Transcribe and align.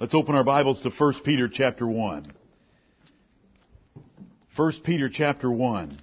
Let's 0.00 0.12
open 0.12 0.34
our 0.34 0.42
Bibles 0.42 0.82
to 0.82 0.90
1 0.90 1.20
Peter 1.24 1.48
chapter 1.48 1.86
1. 1.86 2.26
1 4.56 4.72
Peter 4.82 5.08
chapter 5.08 5.48
1. 5.48 5.96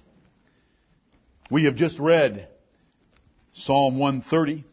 We 1.50 1.64
have 1.64 1.76
just 1.76 1.98
read 1.98 2.48
Psalm 3.52 3.98
130. 3.98 4.64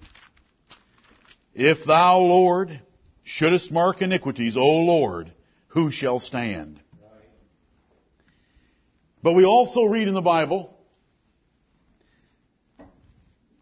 If 1.54 1.86
thou, 1.86 2.20
Lord, 2.20 2.80
shouldest 3.26 3.70
mark 3.74 4.02
iniquities, 4.02 4.56
O 4.56 4.62
Lord, 4.62 5.34
who 5.68 5.92
shall 5.92 6.22
stand? 6.22 6.80
But 9.22 9.34
we 9.34 9.44
also 9.44 9.84
read 9.84 10.08
in 10.08 10.14
the 10.14 10.22
Bible, 10.22 10.74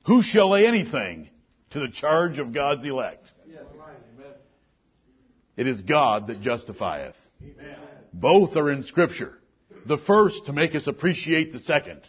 who 0.05 0.21
shall 0.21 0.51
lay 0.51 0.67
anything 0.67 1.29
to 1.71 1.79
the 1.79 1.89
charge 1.89 2.37
of 2.37 2.53
God's 2.53 2.85
elect? 2.85 3.25
It 5.57 5.67
is 5.67 5.81
God 5.81 6.27
that 6.27 6.41
justifieth. 6.41 7.15
Amen. 7.41 7.75
Both 8.13 8.55
are 8.55 8.71
in 8.71 8.83
scripture. 8.83 9.33
The 9.85 9.97
first 9.97 10.45
to 10.45 10.53
make 10.53 10.75
us 10.75 10.87
appreciate 10.87 11.51
the 11.51 11.59
second. 11.59 12.01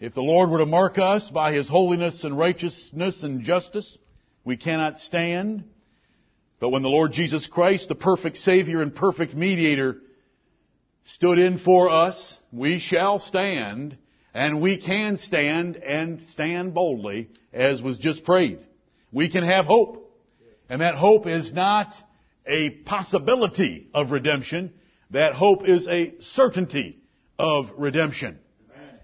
If 0.00 0.14
the 0.14 0.22
Lord 0.22 0.48
were 0.48 0.58
to 0.58 0.66
mark 0.66 0.98
us 0.98 1.28
by 1.30 1.52
His 1.52 1.68
holiness 1.68 2.24
and 2.24 2.36
righteousness 2.36 3.22
and 3.22 3.42
justice, 3.42 3.98
we 4.44 4.56
cannot 4.56 4.98
stand. 4.98 5.64
But 6.58 6.70
when 6.70 6.82
the 6.82 6.88
Lord 6.88 7.12
Jesus 7.12 7.46
Christ, 7.46 7.88
the 7.88 7.94
perfect 7.94 8.38
Savior 8.38 8.80
and 8.80 8.94
perfect 8.94 9.34
mediator, 9.34 9.98
stood 11.04 11.38
in 11.38 11.58
for 11.58 11.90
us, 11.90 12.38
we 12.50 12.78
shall 12.78 13.18
stand, 13.18 13.98
and 14.32 14.60
we 14.60 14.78
can 14.78 15.18
stand 15.18 15.76
and 15.76 16.22
stand 16.30 16.72
boldly, 16.72 17.28
as 17.52 17.82
was 17.82 17.98
just 17.98 18.24
prayed. 18.24 18.60
We 19.12 19.30
can 19.30 19.44
have 19.44 19.66
hope. 19.66 20.09
And 20.70 20.82
that 20.82 20.94
hope 20.94 21.26
is 21.26 21.52
not 21.52 21.92
a 22.46 22.70
possibility 22.70 23.88
of 23.92 24.12
redemption. 24.12 24.72
That 25.10 25.34
hope 25.34 25.68
is 25.68 25.88
a 25.88 26.14
certainty 26.20 27.00
of 27.40 27.72
redemption. 27.76 28.38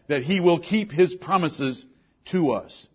That 0.07 0.23
He 0.23 0.39
will 0.39 0.61
keep 0.61 0.93
His 0.93 1.13
promises 1.13 1.85
to 2.27 2.53
us. 2.53 2.87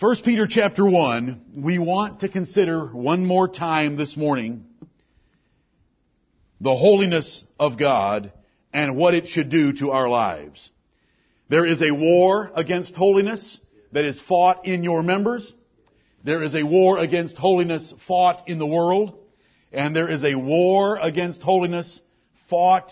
1 0.00 0.16
Peter 0.22 0.46
chapter 0.46 0.84
1, 0.84 1.40
we 1.56 1.78
want 1.78 2.20
to 2.20 2.28
consider 2.28 2.86
one 2.86 3.24
more 3.24 3.48
time 3.48 3.96
this 3.96 4.14
morning 4.14 4.66
the 6.60 6.76
holiness 6.76 7.42
of 7.58 7.78
God 7.78 8.32
and 8.72 8.96
what 8.96 9.14
it 9.14 9.28
should 9.28 9.48
do 9.48 9.72
to 9.74 9.92
our 9.92 10.10
lives. 10.10 10.70
There 11.48 11.66
is 11.66 11.80
a 11.80 11.90
war 11.90 12.50
against 12.54 12.94
holiness 12.94 13.60
that 13.92 14.04
is 14.04 14.20
fought 14.20 14.66
in 14.66 14.84
your 14.84 15.02
members. 15.02 15.54
There 16.22 16.42
is 16.42 16.54
a 16.54 16.62
war 16.62 16.98
against 16.98 17.36
holiness 17.36 17.94
fought 18.06 18.48
in 18.48 18.58
the 18.58 18.66
world, 18.66 19.18
and 19.72 19.96
there 19.96 20.10
is 20.10 20.24
a 20.24 20.34
war 20.34 20.98
against 20.98 21.42
holiness 21.42 22.00
fought 22.48 22.90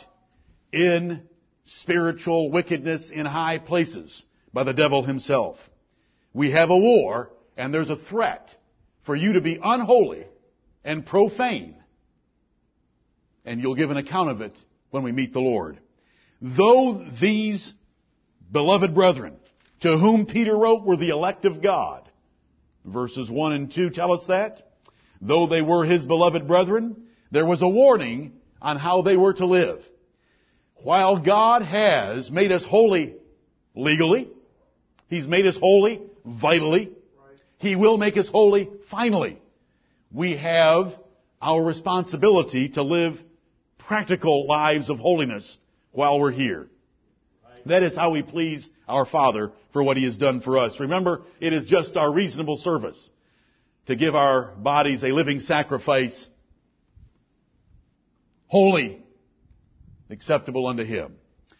in 0.72 1.22
spiritual 1.64 2.50
wickedness 2.50 3.10
in 3.10 3.26
high 3.26 3.58
places 3.58 4.24
by 4.52 4.64
the 4.64 4.72
devil 4.72 5.02
himself. 5.02 5.58
We 6.32 6.52
have 6.52 6.70
a 6.70 6.76
war, 6.76 7.30
and 7.56 7.72
there's 7.72 7.90
a 7.90 7.96
threat 7.96 8.54
for 9.04 9.14
you 9.14 9.34
to 9.34 9.40
be 9.40 9.58
unholy 9.62 10.26
and 10.84 11.04
profane. 11.04 11.76
And 13.44 13.60
you'll 13.60 13.74
give 13.74 13.90
an 13.90 13.96
account 13.96 14.30
of 14.30 14.40
it 14.40 14.54
when 14.90 15.02
we 15.02 15.12
meet 15.12 15.32
the 15.32 15.40
Lord. 15.40 15.78
Though 16.40 17.04
these 17.20 17.74
beloved 18.50 18.94
brethren, 18.94 19.36
to 19.80 19.98
whom 19.98 20.26
Peter 20.26 20.56
wrote, 20.56 20.84
were 20.84 20.96
the 20.96 21.10
elect 21.10 21.44
of 21.44 21.62
God, 21.62 22.07
Verses 22.92 23.30
1 23.30 23.52
and 23.52 23.72
2 23.72 23.90
tell 23.90 24.12
us 24.12 24.24
that. 24.28 24.72
Though 25.20 25.46
they 25.46 25.62
were 25.62 25.84
his 25.84 26.04
beloved 26.04 26.46
brethren, 26.46 27.08
there 27.30 27.46
was 27.46 27.62
a 27.62 27.68
warning 27.68 28.32
on 28.62 28.78
how 28.78 29.02
they 29.02 29.16
were 29.16 29.34
to 29.34 29.46
live. 29.46 29.82
While 30.82 31.18
God 31.18 31.62
has 31.62 32.30
made 32.30 32.52
us 32.52 32.64
holy 32.64 33.16
legally, 33.74 34.28
He's 35.08 35.26
made 35.26 35.46
us 35.46 35.56
holy 35.56 36.02
vitally, 36.24 36.92
He 37.58 37.76
will 37.76 37.96
make 37.96 38.16
us 38.16 38.28
holy 38.28 38.68
finally. 38.90 39.38
We 40.12 40.36
have 40.36 40.94
our 41.40 41.62
responsibility 41.62 42.70
to 42.70 42.82
live 42.82 43.18
practical 43.78 44.46
lives 44.46 44.90
of 44.90 44.98
holiness 44.98 45.58
while 45.92 46.20
we're 46.20 46.30
here. 46.30 46.68
That 47.68 47.82
is 47.82 47.94
how 47.94 48.10
we 48.10 48.22
please 48.22 48.68
our 48.88 49.06
Father 49.06 49.52
for 49.72 49.82
what 49.82 49.96
He 49.96 50.04
has 50.04 50.18
done 50.18 50.40
for 50.40 50.58
us. 50.58 50.80
Remember, 50.80 51.22
it 51.40 51.52
is 51.52 51.66
just 51.66 51.96
our 51.96 52.12
reasonable 52.12 52.56
service 52.56 53.10
to 53.86 53.96
give 53.96 54.14
our 54.14 54.54
bodies 54.56 55.02
a 55.02 55.08
living 55.08 55.40
sacrifice, 55.40 56.28
holy, 58.46 59.02
acceptable 60.10 60.66
unto 60.66 60.84
Him. 60.84 61.16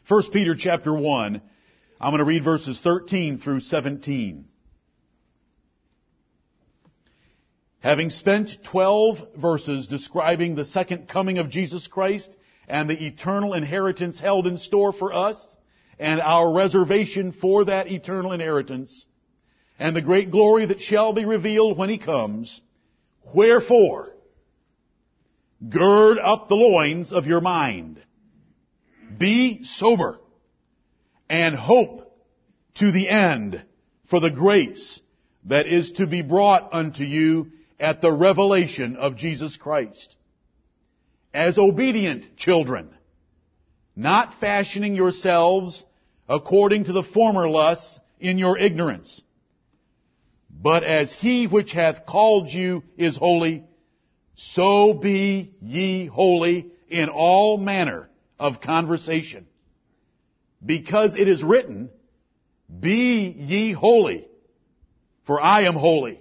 1 0.09 0.31
Peter 0.33 0.55
chapter 0.55 0.95
1, 0.95 1.43
I'm 2.01 2.11
going 2.11 2.19
to 2.19 2.25
read 2.25 2.45
verses 2.45 2.81
13 2.83 3.39
through 3.39 3.61
17. 3.61 4.47
Having 7.81 8.11
spent 8.11 8.51
12 8.65 9.19
verses 9.37 9.89
describing 9.89 10.55
the 10.55 10.65
second 10.65 11.09
coming 11.09 11.39
of 11.39 11.51
Jesus 11.51 11.87
Christ 11.87 12.35
and 12.67 12.89
the 12.89 13.07
eternal 13.07 13.55
inheritance 13.55 14.19
held 14.19 14.47
in 14.47 14.59
store 14.59 14.93
for 14.93 15.13
us, 15.13 15.37
and 15.99 16.21
our 16.21 16.53
reservation 16.53 17.33
for 17.33 17.65
that 17.65 17.91
eternal 17.91 18.33
inheritance 18.33 19.05
and 19.79 19.95
the 19.95 20.03
great 20.03 20.31
glory 20.31 20.67
that 20.67 20.81
shall 20.81 21.13
be 21.13 21.25
revealed 21.25 21.77
when 21.77 21.91
he 21.91 21.99
comes. 21.99 22.61
Wherefore, 23.35 24.11
gird 25.69 26.19
up 26.19 26.49
the 26.49 26.55
loins 26.55 27.13
of 27.13 27.27
your 27.27 27.41
mind. 27.41 28.01
Be 29.17 29.65
sober 29.65 30.19
and 31.29 31.55
hope 31.55 32.13
to 32.77 32.93
the 32.93 33.09
end 33.09 33.63
for 34.09 34.21
the 34.21 34.31
grace 34.31 35.01
that 35.45 35.67
is 35.67 35.93
to 35.93 36.07
be 36.07 36.23
brought 36.23 36.73
unto 36.73 37.05
you 37.05 37.53
at 37.79 38.01
the 38.01 38.13
revelation 38.13 38.97
of 38.97 39.17
Jesus 39.17 39.57
Christ. 39.57 40.15
As 41.33 41.59
obedient 41.59 42.37
children, 42.37 42.91
not 43.95 44.41
fashioning 44.41 44.95
yourselves 44.95 45.85
according 46.29 46.85
to 46.85 46.93
the 46.93 47.03
former 47.03 47.49
lusts 47.49 47.99
in 48.21 48.39
your 48.39 48.59
ignorance. 48.59 49.23
But 50.51 50.85
as 50.85 51.13
he 51.13 51.47
which 51.47 51.73
hath 51.73 52.05
called 52.07 52.49
you 52.49 52.83
is 52.97 53.17
holy, 53.17 53.65
so 54.37 54.95
be 54.95 55.53
ye 55.63 56.07
holy 56.07 56.71
in 56.89 57.09
all 57.09 57.59
manner 57.59 58.09
of 58.39 58.61
conversation. 58.61 59.47
Because 60.65 61.15
it 61.15 61.29
is 61.29 61.43
written, 61.43 61.91
Be 62.81 63.29
ye 63.29 63.73
holy, 63.73 64.27
for 65.27 65.41
I 65.41 65.63
am 65.63 65.75
holy. 65.75 66.21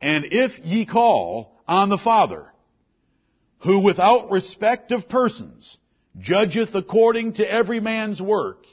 And 0.00 0.26
if 0.30 0.52
ye 0.64 0.86
call 0.86 1.58
on 1.66 1.88
the 1.88 1.98
Father, 1.98 2.52
who 3.60 3.80
without 3.80 4.30
respect 4.30 4.92
of 4.92 5.08
persons 5.08 5.78
judgeth 6.18 6.74
according 6.74 7.34
to 7.34 7.50
every 7.50 7.80
man's 7.80 8.20
work. 8.20 8.64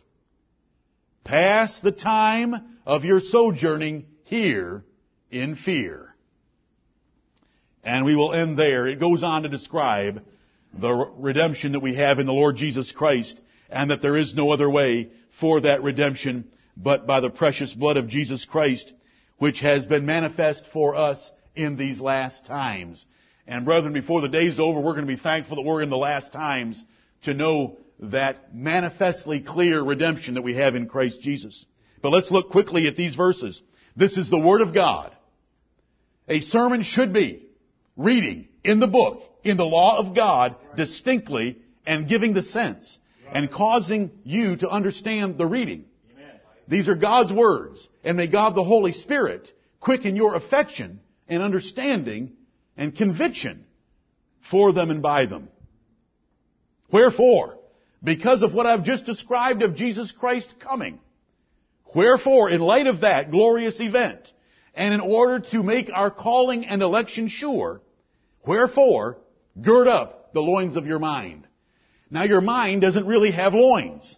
Pass 1.24 1.80
the 1.80 1.92
time 1.92 2.78
of 2.86 3.04
your 3.04 3.20
sojourning 3.20 4.06
here 4.24 4.84
in 5.30 5.56
fear. 5.56 6.16
And 7.84 8.06
we 8.06 8.16
will 8.16 8.34
end 8.34 8.58
there. 8.58 8.88
It 8.88 9.00
goes 9.00 9.24
on 9.24 9.44
to 9.44 9.50
describe 9.50 10.24
the 10.74 10.94
redemption 11.18 11.74
that 11.74 11.82
we 11.82 11.96
have 11.96 12.20
in 12.20 12.26
the 12.26 12.34
Lord 12.34 12.56
Jesus 12.56 12.92
Christ 12.92 13.40
and 13.70 13.92
that 13.92 14.02
there 14.02 14.18
is 14.18 14.36
no 14.36 14.52
other 14.52 14.70
way 14.70 15.12
for 15.40 15.62
that 15.62 15.84
redemption 15.84 16.50
but 16.76 17.08
by 17.08 17.20
the 17.20 17.30
precious 17.30 17.74
blood 17.74 17.98
of 17.98 18.08
Jesus 18.08 18.46
Christ 18.46 18.94
which 19.38 19.60
has 19.60 19.86
been 19.86 20.06
manifest 20.06 20.66
for 20.74 20.96
us 20.96 21.32
in 21.56 21.78
these 21.78 22.00
last 22.00 22.46
times. 22.46 23.06
And 23.48 23.66
brethren, 23.66 23.94
before 23.94 24.22
the 24.22 24.28
day's 24.28 24.60
over, 24.60 24.80
we're 24.80 24.94
going 24.94 25.08
to 25.08 25.16
be 25.16 25.22
thankful 25.22 25.58
that 25.58 25.62
we're 25.62 25.82
in 25.82 25.90
the 25.90 25.98
last 25.98 26.34
times 26.34 26.84
to 27.24 27.34
know 27.34 27.78
that 28.00 28.54
manifestly 28.54 29.42
clear 29.42 29.82
redemption 29.82 30.36
that 30.36 30.44
we 30.44 30.56
have 30.56 30.76
in 30.76 30.88
Christ 30.88 31.22
Jesus. 31.22 31.66
But 32.02 32.10
let's 32.10 32.32
look 32.32 32.52
quickly 32.52 32.88
at 32.88 32.96
these 32.96 33.16
verses. 33.16 33.62
This 33.96 34.18
is 34.18 34.30
the 34.30 34.40
Word 34.40 34.62
of 34.62 34.74
God. 34.74 35.16
A 36.28 36.42
sermon 36.42 36.84
should 36.84 37.14
be 37.14 37.48
reading 37.96 38.48
in 38.64 38.80
the 38.80 38.88
book, 38.88 39.24
in 39.44 39.58
the 39.58 39.66
law 39.66 39.98
of 39.98 40.16
God, 40.16 40.56
distinctly 40.76 41.58
and 41.86 42.08
giving 42.08 42.34
the 42.34 42.44
sense 42.44 43.00
and 43.32 43.52
causing 43.52 44.12
you 44.24 44.58
to 44.58 44.70
understand 44.70 45.38
the 45.38 45.46
reading. 45.46 45.86
These 46.68 46.88
are 46.90 46.96
God's 46.96 47.32
words, 47.32 47.88
and 48.04 48.18
may 48.18 48.28
God 48.28 48.56
the 48.56 48.64
Holy 48.64 48.92
Spirit 48.92 49.50
quicken 49.80 50.16
your 50.16 50.36
affection 50.36 51.00
and 51.30 51.42
understanding 51.42 52.34
and 52.76 52.96
conviction 52.96 53.66
for 54.52 54.74
them 54.74 54.92
and 54.92 55.02
by 55.02 55.26
them. 55.26 55.48
Wherefore, 56.92 57.58
because 58.04 58.42
of 58.42 58.54
what 58.54 58.66
I've 58.66 58.84
just 58.84 59.06
described 59.06 59.62
of 59.62 59.76
Jesus 59.76 60.12
Christ 60.12 60.56
coming, 60.60 61.00
wherefore, 61.96 62.50
in 62.50 62.62
light 62.62 62.88
of 62.88 63.02
that 63.02 63.32
glorious 63.32 63.80
event, 63.80 64.32
And 64.78 64.94
in 64.94 65.02
order 65.02 65.40
to 65.52 65.64
make 65.64 65.90
our 65.92 66.12
calling 66.12 66.64
and 66.68 66.84
election 66.84 67.30
sure, 67.30 67.82
wherefore, 68.46 69.18
gird 69.60 69.88
up 69.88 70.34
the 70.34 70.40
loins 70.40 70.76
of 70.76 70.86
your 70.86 71.00
mind. 71.00 71.48
Now 72.12 72.24
your 72.24 72.42
mind 72.42 72.82
doesn't 72.82 73.08
really 73.08 73.32
have 73.32 73.56
loins. 73.56 74.16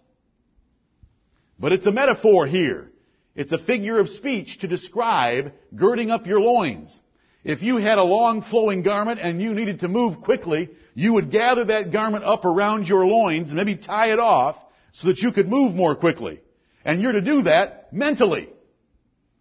But 1.57 1.71
it's 1.71 1.87
a 1.87 1.93
metaphor 1.93 2.45
here. 2.45 2.91
It's 3.35 3.53
a 3.53 3.57
figure 3.57 3.99
of 3.99 4.09
speech 4.09 4.59
to 4.59 4.67
describe 4.67 5.53
girding 5.73 6.11
up 6.11 6.27
your 6.27 6.41
loins. 6.41 7.01
If 7.45 7.61
you 7.61 7.77
had 7.77 7.97
a 7.97 8.03
long 8.03 8.41
flowing 8.41 8.83
garment 8.83 9.21
and 9.21 9.41
you 9.41 9.53
needed 9.53 9.79
to 9.79 9.87
move 9.87 10.21
quickly, 10.21 10.71
you 10.99 11.13
would 11.13 11.31
gather 11.31 11.63
that 11.63 11.93
garment 11.93 12.25
up 12.25 12.43
around 12.43 12.89
your 12.89 13.05
loins 13.05 13.47
and 13.47 13.55
maybe 13.55 13.77
tie 13.77 14.11
it 14.11 14.19
off 14.19 14.57
so 14.91 15.07
that 15.07 15.19
you 15.19 15.31
could 15.31 15.47
move 15.47 15.73
more 15.73 15.95
quickly. 15.95 16.41
And 16.83 17.01
you're 17.01 17.13
to 17.13 17.21
do 17.21 17.43
that 17.43 17.93
mentally. 17.93 18.49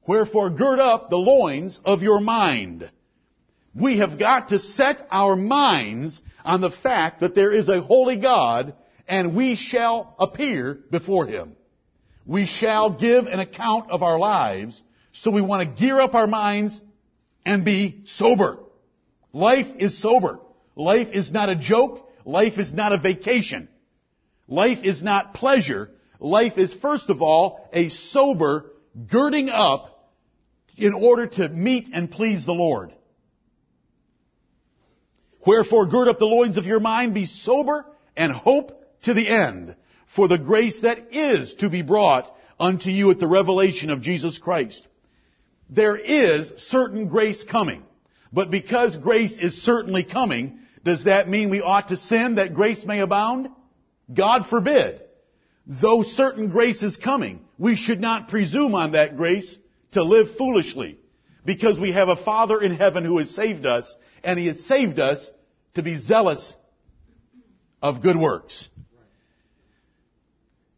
Wherefore 0.07 0.51
gird 0.51 0.79
up 0.79 1.11
the 1.11 1.17
loins 1.17 1.81
of 1.85 2.01
your 2.01 2.21
mind. 2.21 2.89
We 3.75 3.99
have 3.99 4.21
got 4.21 4.51
to 4.51 4.61
set 4.61 5.05
our 5.11 5.35
minds 5.35 6.21
on 6.45 6.61
the 6.61 6.71
fact 6.71 7.23
that 7.23 7.35
there 7.35 7.53
is 7.53 7.69
a 7.69 7.83
holy 7.83 8.19
God 8.19 8.75
and 9.09 9.35
we 9.35 9.57
shall 9.57 10.15
appear 10.21 10.79
before 10.93 11.27
Him. 11.27 11.57
We 12.25 12.47
shall 12.47 12.91
give 12.91 13.27
an 13.27 13.41
account 13.41 13.91
of 13.91 14.05
our 14.05 14.21
lives, 14.21 14.81
so 15.11 15.33
we 15.33 15.43
want 15.43 15.69
to 15.69 15.81
gear 15.81 16.01
up 16.01 16.15
our 16.15 16.29
minds 16.29 16.81
and 17.45 17.65
be 17.65 18.03
sober. 18.05 18.59
Life 19.33 19.67
is 19.81 20.01
sober. 20.01 20.39
Life 20.79 21.09
is 21.13 21.33
not 21.33 21.49
a 21.49 21.57
joke. 21.57 22.09
Life 22.25 22.57
is 22.57 22.73
not 22.73 22.93
a 22.93 22.99
vacation. 22.99 23.69
Life 24.47 24.79
is 24.85 25.03
not 25.03 25.35
pleasure. 25.35 25.91
Life 26.21 26.57
is 26.57 26.73
first 26.73 27.11
of 27.11 27.21
all 27.21 27.69
a 27.73 27.89
sober 27.89 28.71
girding 29.11 29.49
up 29.49 30.13
in 30.77 30.95
order 30.95 31.27
to 31.27 31.49
meet 31.49 31.91
and 31.93 32.09
please 32.09 32.47
the 32.47 32.53
Lord. 32.53 32.93
Wherefore 35.45 35.87
gird 35.87 36.07
up 36.07 36.21
the 36.21 36.27
loins 36.27 36.57
of 36.57 36.65
your 36.65 36.81
mind, 36.81 37.13
be 37.13 37.27
sober, 37.27 37.85
and 38.17 38.33
hope 38.33 38.81
to 39.03 39.15
the 39.15 39.29
end 39.29 39.75
for 40.15 40.29
the 40.29 40.39
grace 40.39 40.81
that 40.83 41.13
is 41.13 41.55
to 41.55 41.69
be 41.69 41.83
brought 41.83 42.33
unto 42.61 42.91
you 42.91 43.11
at 43.11 43.19
the 43.19 43.27
revelation 43.27 43.91
of 43.91 44.01
Jesus 44.01 44.39
Christ. 44.39 44.87
There 45.69 45.97
is 45.97 46.53
certain 46.57 47.09
grace 47.09 47.43
coming. 47.43 47.83
But 48.33 48.51
because 48.51 48.97
grace 48.97 49.39
is 49.39 49.63
certainly 49.63 50.05
coming, 50.05 50.61
does 50.89 51.05
that 51.05 51.29
mean 51.29 51.51
we 51.51 51.63
ought 51.63 51.89
to 51.89 51.97
sin 51.97 52.35
that 52.35 52.55
grace 52.55 52.85
may 52.85 53.01
abound? 53.01 53.49
God 54.13 54.47
forbid. 54.51 55.01
Though 55.67 56.03
certain 56.03 56.49
grace 56.49 56.83
is 56.83 56.97
coming, 56.97 57.41
we 57.59 57.77
should 57.77 58.01
not 58.01 58.29
presume 58.29 58.75
on 58.75 58.93
that 58.93 59.17
grace 59.17 59.59
to 59.93 60.03
live 60.03 60.37
foolishly. 60.37 60.99
Because 61.45 61.79
we 61.79 61.93
have 61.93 62.09
a 62.09 62.17
Father 62.17 62.61
in 62.61 62.75
heaven 62.75 63.05
who 63.05 63.19
has 63.19 63.31
saved 63.31 63.67
us, 63.67 63.95
and 64.23 64.39
He 64.39 64.47
has 64.47 64.65
saved 64.65 64.99
us 64.99 65.31
to 65.75 65.83
be 65.83 65.97
zealous 65.97 66.55
of 67.83 68.03
good 68.03 68.17
works. 68.17 68.69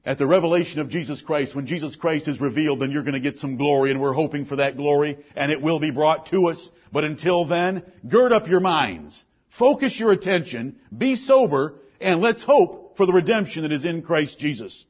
At 0.04 0.18
the 0.18 0.26
revelation 0.26 0.80
of 0.80 0.88
Jesus 0.88 1.20
Christ, 1.20 1.54
when 1.54 1.66
Jesus 1.66 1.94
Christ 1.94 2.26
is 2.26 2.40
revealed, 2.40 2.80
then 2.80 2.90
you're 2.90 3.02
going 3.02 3.14
to 3.14 3.20
get 3.20 3.36
some 3.36 3.56
glory, 3.56 3.90
and 3.90 4.00
we're 4.00 4.12
hoping 4.12 4.46
for 4.46 4.56
that 4.56 4.76
glory, 4.76 5.18
and 5.36 5.52
it 5.52 5.60
will 5.60 5.78
be 5.78 5.90
brought 5.90 6.26
to 6.26 6.48
us. 6.48 6.70
But 6.90 7.04
until 7.04 7.46
then, 7.46 7.82
gird 8.08 8.32
up 8.32 8.48
your 8.48 8.60
minds. 8.60 9.24
Focus 9.60 10.00
your 10.00 10.10
attention, 10.10 10.76
be 10.96 11.16
sober, 11.16 11.74
and 12.00 12.22
let's 12.22 12.42
hope 12.42 12.96
for 12.96 13.04
the 13.04 13.12
redemption 13.12 13.62
that 13.64 13.72
is 13.72 13.84
in 13.84 14.00
Christ 14.00 14.38
Jesus. 14.38 14.86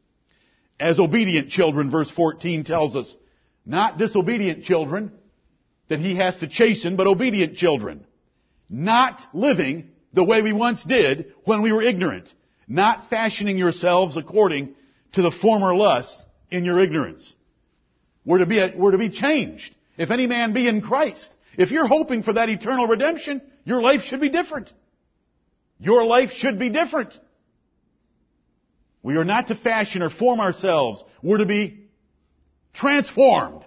As 0.78 1.00
obedient 1.00 1.48
children, 1.48 1.90
verse 1.90 2.08
14 2.08 2.62
tells 2.62 2.94
us, 2.94 3.16
not 3.66 3.98
disobedient 3.98 4.62
children 4.62 5.10
that 5.88 5.98
he 5.98 6.14
has 6.14 6.36
to 6.36 6.46
chasten, 6.46 6.94
but 6.94 7.08
obedient 7.08 7.56
children. 7.56 8.06
Not 8.68 9.20
living 9.34 9.90
the 10.12 10.22
way 10.22 10.40
we 10.40 10.52
once 10.52 10.84
did 10.84 11.34
when 11.42 11.62
we 11.62 11.72
were 11.72 11.82
ignorant. 11.82 12.32
Not 12.68 13.10
fashioning 13.10 13.58
yourselves 13.58 14.16
according 14.16 14.76
to 15.14 15.22
the 15.22 15.32
former 15.32 15.74
lusts 15.74 16.24
in 16.48 16.64
your 16.64 16.80
ignorance. 16.80 17.34
We're 18.24 18.38
to 18.38 18.46
be, 18.46 18.64
we're 18.76 18.92
to 18.92 18.98
be 18.98 19.10
changed. 19.10 19.74
If 19.98 20.12
any 20.12 20.28
man 20.28 20.52
be 20.52 20.68
in 20.68 20.80
Christ, 20.80 21.34
if 21.58 21.72
you're 21.72 21.88
hoping 21.88 22.22
for 22.22 22.34
that 22.34 22.48
eternal 22.48 22.86
redemption, 22.86 23.42
your 23.64 23.80
life 23.80 24.02
should 24.02 24.20
be 24.20 24.28
different. 24.28 24.72
Your 25.78 26.04
life 26.04 26.30
should 26.32 26.58
be 26.58 26.70
different. 26.70 27.18
We 29.02 29.16
are 29.16 29.24
not 29.24 29.48
to 29.48 29.54
fashion 29.54 30.02
or 30.02 30.10
form 30.10 30.40
ourselves. 30.40 31.02
We're 31.22 31.38
to 31.38 31.46
be 31.46 31.88
transformed. 32.74 33.64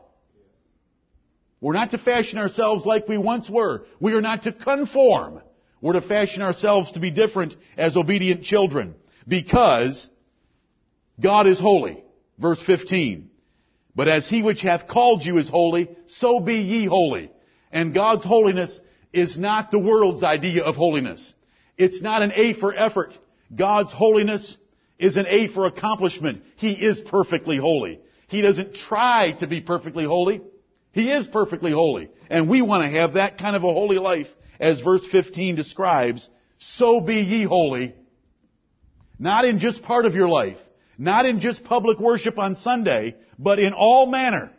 We're 1.59 1.73
not 1.73 1.91
to 1.91 1.97
fashion 1.97 2.37
ourselves 2.37 2.85
like 2.85 3.07
we 3.07 3.17
once 3.17 3.49
were. 3.49 3.85
We 3.99 4.13
are 4.13 4.21
not 4.21 4.43
to 4.43 4.51
conform. 4.51 5.41
We're 5.81 5.93
to 5.93 6.01
fashion 6.01 6.41
ourselves 6.41 6.91
to 6.91 6.99
be 6.99 7.09
different 7.09 7.55
as 7.77 7.97
obedient 7.97 8.43
children. 8.43 8.95
Because 9.27 10.09
God 11.19 11.47
is 11.47 11.59
holy. 11.59 12.03
Verse 12.37 12.61
15. 12.61 13.29
But 13.95 14.07
as 14.07 14.27
he 14.27 14.43
which 14.43 14.61
hath 14.61 14.87
called 14.87 15.23
you 15.23 15.37
is 15.37 15.49
holy, 15.49 15.89
so 16.07 16.39
be 16.39 16.55
ye 16.55 16.85
holy. 16.85 17.31
And 17.71 17.93
God's 17.93 18.25
holiness 18.25 18.79
is 19.13 19.37
not 19.37 19.71
the 19.71 19.79
world's 19.79 20.23
idea 20.23 20.63
of 20.63 20.75
holiness. 20.75 21.33
It's 21.77 22.01
not 22.01 22.23
an 22.23 22.33
A 22.35 22.53
for 22.53 22.73
effort. 22.75 23.17
God's 23.55 23.93
holiness 23.93 24.57
is 24.97 25.17
an 25.17 25.25
A 25.27 25.47
for 25.47 25.65
accomplishment. 25.65 26.43
He 26.55 26.71
is 26.71 26.99
perfectly 26.99 27.57
holy. 27.57 27.99
He 28.27 28.41
doesn't 28.41 28.75
try 28.75 29.33
to 29.39 29.47
be 29.47 29.61
perfectly 29.61 30.03
holy. 30.03 30.41
He 30.91 31.11
is 31.11 31.27
perfectly 31.27 31.71
holy. 31.71 32.09
And 32.29 32.49
we 32.49 32.61
want 32.61 32.83
to 32.83 32.99
have 32.99 33.13
that 33.13 33.37
kind 33.37 33.55
of 33.55 33.63
a 33.63 33.71
holy 33.71 33.97
life 33.97 34.27
as 34.59 34.79
verse 34.79 35.05
15 35.11 35.55
describes. 35.55 36.29
So 36.57 37.01
be 37.01 37.15
ye 37.15 37.43
holy. 37.43 37.93
Not 39.19 39.45
in 39.45 39.59
just 39.59 39.83
part 39.83 40.05
of 40.05 40.15
your 40.15 40.27
life. 40.27 40.57
Not 40.97 41.25
in 41.25 41.39
just 41.39 41.63
public 41.63 41.99
worship 41.99 42.37
on 42.37 42.55
Sunday, 42.55 43.15
but 43.37 43.59
in 43.59 43.73
all 43.73 44.05
manner 44.05 44.51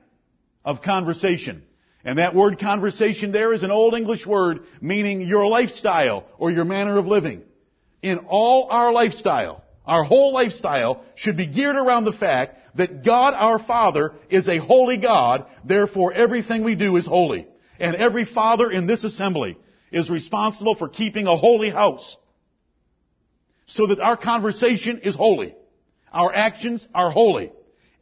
of 0.65 0.83
conversation. 0.83 1.63
And 2.05 2.19
that 2.19 2.35
word 2.35 2.59
conversation 2.59 3.33
there 3.33 3.53
is 3.55 3.63
an 3.63 3.71
old 3.71 3.95
English 3.95 4.27
word 4.27 4.61
meaning 4.81 5.23
your 5.23 5.47
lifestyle 5.47 6.27
or 6.39 6.51
your 6.51 6.67
manner 6.67 6.99
of 6.99 7.07
living. 7.07 7.43
In 8.03 8.19
all 8.19 8.69
our 8.71 8.93
lifestyle, 8.93 9.65
our 9.87 10.05
whole 10.05 10.33
lifestyle 10.33 11.03
should 11.15 11.37
be 11.37 11.47
geared 11.47 11.77
around 11.77 12.05
the 12.05 12.13
fact 12.13 12.59
that 12.77 13.05
God 13.05 13.35
our 13.35 13.59
Father 13.59 14.15
is 14.29 14.49
a 14.49 14.59
holy 14.59 14.99
God, 14.99 15.47
therefore 15.65 16.13
everything 16.13 16.65
we 16.65 16.75
do 16.75 16.97
is 16.97 17.07
holy. 17.07 17.47
And 17.79 17.97
every 17.97 18.25
father 18.25 18.71
in 18.71 18.87
this 18.87 19.05
assembly 19.05 19.57
is 19.91 20.11
responsible 20.11 20.75
for 20.75 20.89
keeping 20.89 21.27
a 21.27 21.37
holy 21.37 21.71
house. 21.71 22.17
So 23.67 23.87
that 23.87 24.01
our 24.01 24.17
conversation 24.17 25.01
is 25.01 25.17
holy. 25.17 25.55
Our 26.13 26.33
actions 26.33 26.87
are 26.95 27.11
holy. 27.11 27.53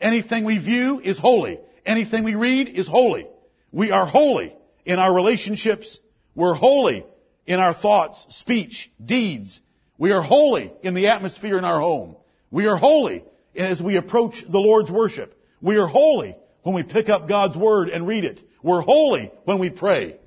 Anything 0.00 0.44
we 0.44 0.59
view 0.59 1.00
is 1.02 1.18
holy. 1.18 1.61
Anything 1.87 2.25
we 2.25 2.35
read 2.35 2.68
is 2.68 2.88
holy. 2.88 3.28
We 3.73 3.91
are 3.91 4.07
holy 4.07 4.55
in 4.85 4.99
our 4.99 5.12
relationships. 5.14 5.99
We're 6.35 6.55
holy 6.55 7.07
in 7.47 7.59
our 7.59 7.75
thoughts, 7.75 8.26
speech, 8.29 8.91
deeds. 9.05 9.61
We 9.99 10.12
are 10.12 10.23
holy 10.23 10.73
in 10.83 10.95
the 10.95 11.09
atmosphere 11.09 11.59
in 11.59 11.64
our 11.64 11.81
home. 11.81 12.17
We 12.50 12.67
are 12.67 12.76
holy 12.76 13.25
as 13.57 13.81
we 13.81 13.97
approach 13.97 14.45
the 14.49 14.59
Lord's 14.59 14.91
worship. 14.91 15.35
We 15.61 15.76
are 15.76 15.87
holy 15.87 16.37
when 16.62 16.75
we 16.75 16.83
pick 16.83 17.09
up 17.09 17.29
God's 17.29 17.57
Word 17.57 17.88
and 17.88 18.07
read 18.07 18.25
it. 18.25 18.43
We're 18.62 18.83
holy 18.83 19.33
when 19.45 19.59
we 19.59 19.71
pray. 19.71 20.19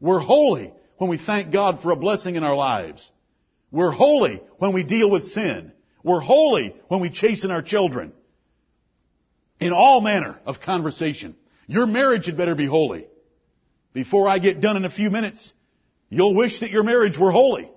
We're 0.00 0.20
holy 0.20 0.72
when 0.96 1.10
we 1.10 1.18
thank 1.18 1.52
God 1.52 1.82
for 1.82 1.90
a 1.90 1.96
blessing 1.96 2.36
in 2.36 2.44
our 2.44 2.56
lives. 2.56 3.10
We're 3.70 3.90
holy 3.90 4.40
when 4.58 4.72
we 4.72 4.82
deal 4.82 5.10
with 5.10 5.28
sin. 5.28 5.72
We're 6.02 6.20
holy 6.20 6.74
when 6.88 7.00
we 7.00 7.10
chasten 7.10 7.50
our 7.50 7.62
children. 7.62 8.12
In 9.60 9.72
all 9.72 10.00
manner 10.00 10.38
of 10.46 10.60
conversation. 10.60 11.36
Your 11.66 11.86
marriage 11.86 12.26
had 12.26 12.36
better 12.36 12.54
be 12.54 12.66
holy. 12.66 13.06
Before 13.92 14.28
I 14.28 14.38
get 14.38 14.60
done 14.60 14.76
in 14.76 14.84
a 14.84 14.90
few 14.90 15.10
minutes, 15.10 15.52
you'll 16.08 16.34
wish 16.34 16.60
that 16.60 16.70
your 16.70 16.82
marriage 16.82 17.16
were 17.18 17.30
holy. 17.30 17.70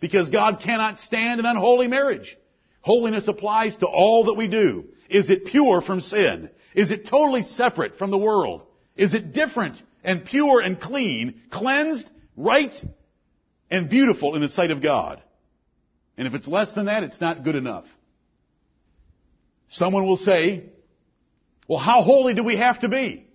Because 0.00 0.30
God 0.30 0.60
cannot 0.64 0.98
stand 0.98 1.40
an 1.40 1.46
unholy 1.46 1.86
marriage. 1.86 2.36
Holiness 2.80 3.28
applies 3.28 3.76
to 3.76 3.86
all 3.86 4.24
that 4.24 4.34
we 4.34 4.48
do. 4.48 4.86
Is 5.08 5.28
it 5.28 5.44
pure 5.44 5.82
from 5.82 6.00
sin? 6.00 6.50
Is 6.74 6.90
it 6.90 7.08
totally 7.08 7.42
separate 7.42 7.98
from 7.98 8.10
the 8.10 8.18
world? 8.18 8.62
Is 8.96 9.14
it 9.14 9.32
different 9.32 9.80
and 10.02 10.24
pure 10.24 10.60
and 10.60 10.80
clean, 10.80 11.42
cleansed, 11.50 12.08
right, 12.36 12.74
and 13.70 13.90
beautiful 13.90 14.34
in 14.34 14.40
the 14.40 14.48
sight 14.48 14.70
of 14.70 14.82
God? 14.82 15.22
And 16.16 16.26
if 16.26 16.34
it's 16.34 16.48
less 16.48 16.72
than 16.72 16.86
that, 16.86 17.02
it's 17.02 17.20
not 17.20 17.44
good 17.44 17.56
enough. 17.56 17.84
Someone 19.68 20.06
will 20.06 20.16
say, 20.16 20.64
well, 21.70 21.78
how 21.78 22.02
holy 22.02 22.34
do 22.34 22.42
we 22.42 22.56
have 22.56 22.80
to 22.80 22.88
be? 22.88 23.28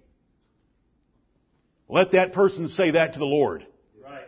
Let 1.88 2.12
that 2.12 2.34
person 2.34 2.68
say 2.68 2.92
that 2.92 3.13
to 3.13 3.20
the 3.20 3.25
Lord. 3.25 3.65
Right. 4.04 4.27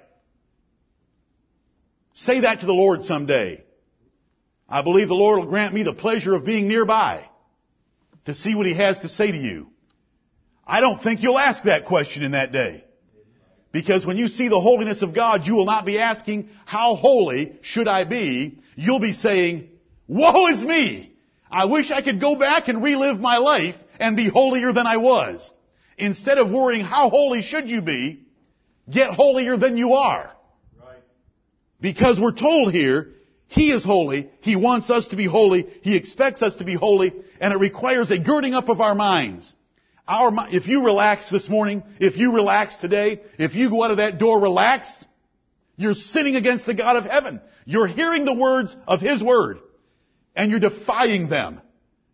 Say 2.14 2.40
that 2.40 2.62
to 2.62 2.66
the 2.66 2.72
Lord 2.72 3.04
someday. 3.04 3.66
I 4.70 4.82
believe 4.82 5.10
the 5.10 5.14
Lord 5.14 5.40
will 5.40 5.50
grant 5.50 5.74
me 5.74 5.84
the 5.84 5.92
pleasure 5.92 6.34
of 6.36 6.46
being 6.46 6.70
nearby 6.70 7.26
to 8.28 8.34
see 8.34 8.56
what 8.56 8.66
He 8.66 8.76
has 8.76 8.98
to 9.00 9.10
say 9.10 9.30
to 9.30 9.38
you. 9.38 9.68
I 10.66 10.80
don't 10.80 11.04
think 11.04 11.22
you'll 11.22 11.38
ask 11.38 11.64
that 11.64 11.84
question 11.84 12.24
in 12.24 12.32
that 12.32 12.54
day. 12.54 12.86
Because 13.74 14.06
when 14.06 14.16
you 14.16 14.30
see 14.30 14.48
the 14.48 14.62
holiness 14.62 15.02
of 15.02 15.14
God, 15.14 15.46
you 15.46 15.54
will 15.54 15.66
not 15.66 15.86
be 15.86 16.00
asking, 16.00 16.48
how 16.64 16.96
holy 16.96 17.60
should 17.62 17.90
I 17.90 18.06
be? 18.06 18.62
You'll 18.78 19.02
be 19.02 19.12
saying, 19.12 19.68
woe 20.08 20.48
is 20.48 20.64
me! 20.64 21.14
I 21.52 21.66
wish 21.66 21.92
I 21.92 22.02
could 22.02 22.22
go 22.22 22.38
back 22.38 22.70
and 22.70 22.82
relive 22.82 23.20
my 23.20 23.38
life 23.38 23.76
and 24.00 24.16
be 24.16 24.30
holier 24.30 24.74
than 24.74 24.88
I 24.88 24.98
was. 24.98 25.51
Instead 25.98 26.38
of 26.38 26.51
worrying, 26.51 26.86
how 26.86 27.10
holy 27.10 27.42
should 27.42 27.70
you 27.70 27.82
be? 27.82 28.22
Get 28.89 29.10
holier 29.12 29.58
than 29.58 29.77
you 29.77 29.94
are. 29.94 30.32
Because 31.80 32.20
we're 32.20 32.32
told 32.32 32.74
here, 32.74 33.13
He 33.48 33.72
is 33.72 33.84
holy, 33.84 34.30
He 34.42 34.56
wants 34.56 34.89
us 34.89 35.08
to 35.10 35.16
be 35.16 35.25
holy, 35.25 35.68
He 35.82 35.96
expects 35.96 36.42
us 36.42 36.56
to 36.56 36.63
be 36.63 36.75
holy, 36.75 37.13
and 37.39 37.54
it 37.54 37.58
requires 37.58 38.12
a 38.12 38.20
girding 38.20 38.54
up 38.54 38.70
of 38.70 38.82
our 38.82 38.96
minds. 38.96 39.54
Our, 40.08 40.32
if 40.50 40.68
you 40.68 40.86
relax 40.86 41.30
this 41.30 41.50
morning, 41.50 41.84
if 42.00 42.16
you 42.18 42.34
relax 42.34 42.77
today, 42.77 43.22
if 43.38 43.56
you 43.56 43.70
go 43.70 43.84
out 43.84 43.92
of 43.92 43.98
that 43.98 44.20
door 44.20 44.39
relaxed, 44.39 45.06
you're 45.75 45.94
sinning 45.94 46.36
against 46.36 46.66
the 46.66 46.74
God 46.74 46.96
of 46.96 47.04
heaven. 47.04 47.42
You're 47.66 47.88
hearing 47.88 48.24
the 48.24 48.34
words 48.34 48.75
of 48.88 49.01
His 49.01 49.22
Word, 49.22 49.60
and 50.36 50.50
you're 50.50 50.62
defying 50.62 51.27
them. 51.27 51.62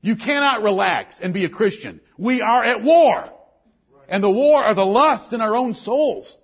You 0.04 0.18
cannot 0.18 0.64
relax 0.64 1.22
and 1.22 1.34
be 1.34 1.46
a 1.46 1.50
Christian. 1.50 2.02
We 2.18 2.42
are 2.42 2.62
at 2.62 2.84
war. 2.84 3.30
And 4.10 4.22
the 4.22 4.30
war 4.30 4.62
are 4.62 4.76
the 4.76 4.86
lusts 4.86 5.32
in 5.32 5.40
our 5.40 5.56
own 5.56 5.74
souls. 5.74 6.38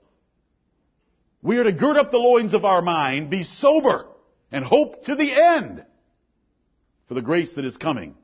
We 1.42 1.58
are 1.58 1.66
to 1.66 1.74
gird 1.74 1.98
up 1.98 2.10
the 2.10 2.18
loins 2.18 2.54
of 2.54 2.64
our 2.64 2.82
mind, 2.82 3.30
be 3.30 3.44
sober, 3.44 4.06
and 4.50 4.64
hope 4.64 5.04
to 5.06 5.16
the 5.16 5.34
end 5.34 5.84
for 7.10 7.16
the 7.16 7.22
grace 7.22 7.56
that 7.56 7.66
is 7.66 7.76
coming. 7.76 8.16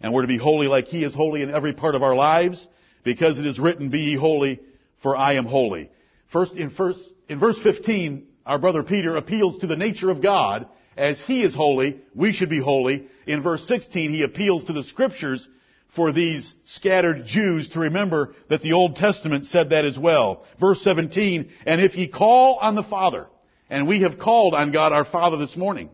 And 0.00 0.12
we're 0.12 0.22
to 0.22 0.28
be 0.28 0.38
holy 0.38 0.68
like 0.68 0.86
He 0.86 1.02
is 1.02 1.12
holy 1.12 1.42
in 1.42 1.50
every 1.50 1.72
part 1.72 1.96
of 1.96 2.04
our 2.04 2.14
lives, 2.14 2.68
because 3.02 3.40
it 3.40 3.46
is 3.46 3.58
written, 3.58 3.88
Be 3.88 3.98
ye 3.98 4.16
holy, 4.16 4.60
for 5.02 5.16
I 5.16 5.34
am 5.34 5.46
holy. 5.46 5.90
First, 6.32 6.54
in 6.54 6.70
first, 6.70 7.00
in 7.28 7.40
verse 7.40 7.58
15, 7.58 8.28
our 8.46 8.60
brother 8.60 8.84
Peter 8.84 9.16
appeals 9.16 9.58
to 9.58 9.66
the 9.66 9.76
nature 9.76 10.10
of 10.10 10.22
God. 10.22 10.68
As 10.96 11.20
He 11.20 11.42
is 11.42 11.54
holy, 11.54 12.00
we 12.14 12.32
should 12.32 12.50
be 12.50 12.60
holy. 12.60 13.06
In 13.26 13.42
verse 13.42 13.66
16, 13.66 14.10
he 14.10 14.22
appeals 14.22 14.64
to 14.64 14.72
the 14.72 14.82
scriptures 14.82 15.48
for 15.94 16.12
these 16.12 16.54
scattered 16.64 17.26
Jews 17.26 17.70
to 17.70 17.80
remember 17.80 18.34
that 18.48 18.62
the 18.62 18.72
Old 18.72 18.96
Testament 18.96 19.46
said 19.46 19.70
that 19.70 19.84
as 19.84 19.98
well. 19.98 20.44
Verse 20.58 20.82
17, 20.82 21.50
and 21.66 21.80
if 21.80 21.96
ye 21.96 22.08
call 22.08 22.58
on 22.60 22.74
the 22.74 22.82
Father, 22.82 23.26
and 23.68 23.86
we 23.86 24.02
have 24.02 24.18
called 24.18 24.54
on 24.54 24.72
God 24.72 24.92
our 24.92 25.04
Father 25.04 25.36
this 25.36 25.56
morning, 25.56 25.90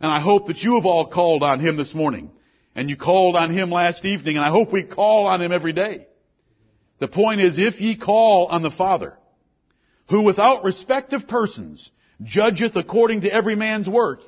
and 0.00 0.10
I 0.10 0.20
hope 0.20 0.48
that 0.48 0.62
you 0.62 0.74
have 0.74 0.86
all 0.86 1.06
called 1.06 1.42
on 1.42 1.60
Him 1.60 1.76
this 1.76 1.94
morning, 1.94 2.30
and 2.74 2.90
you 2.90 2.96
called 2.96 3.36
on 3.36 3.52
Him 3.52 3.70
last 3.70 4.04
evening, 4.04 4.36
and 4.36 4.44
I 4.44 4.50
hope 4.50 4.72
we 4.72 4.82
call 4.82 5.26
on 5.26 5.40
Him 5.40 5.52
every 5.52 5.72
day. 5.72 6.06
The 6.98 7.08
point 7.08 7.40
is, 7.40 7.58
if 7.58 7.80
ye 7.80 7.96
call 7.96 8.46
on 8.46 8.62
the 8.62 8.70
Father, 8.70 9.16
who 10.08 10.22
without 10.22 10.64
respect 10.64 11.12
of 11.12 11.28
persons 11.28 11.90
judgeth 12.24 12.76
according 12.76 13.22
to 13.22 13.32
every 13.32 13.54
man's 13.54 13.88
work, 13.88 14.20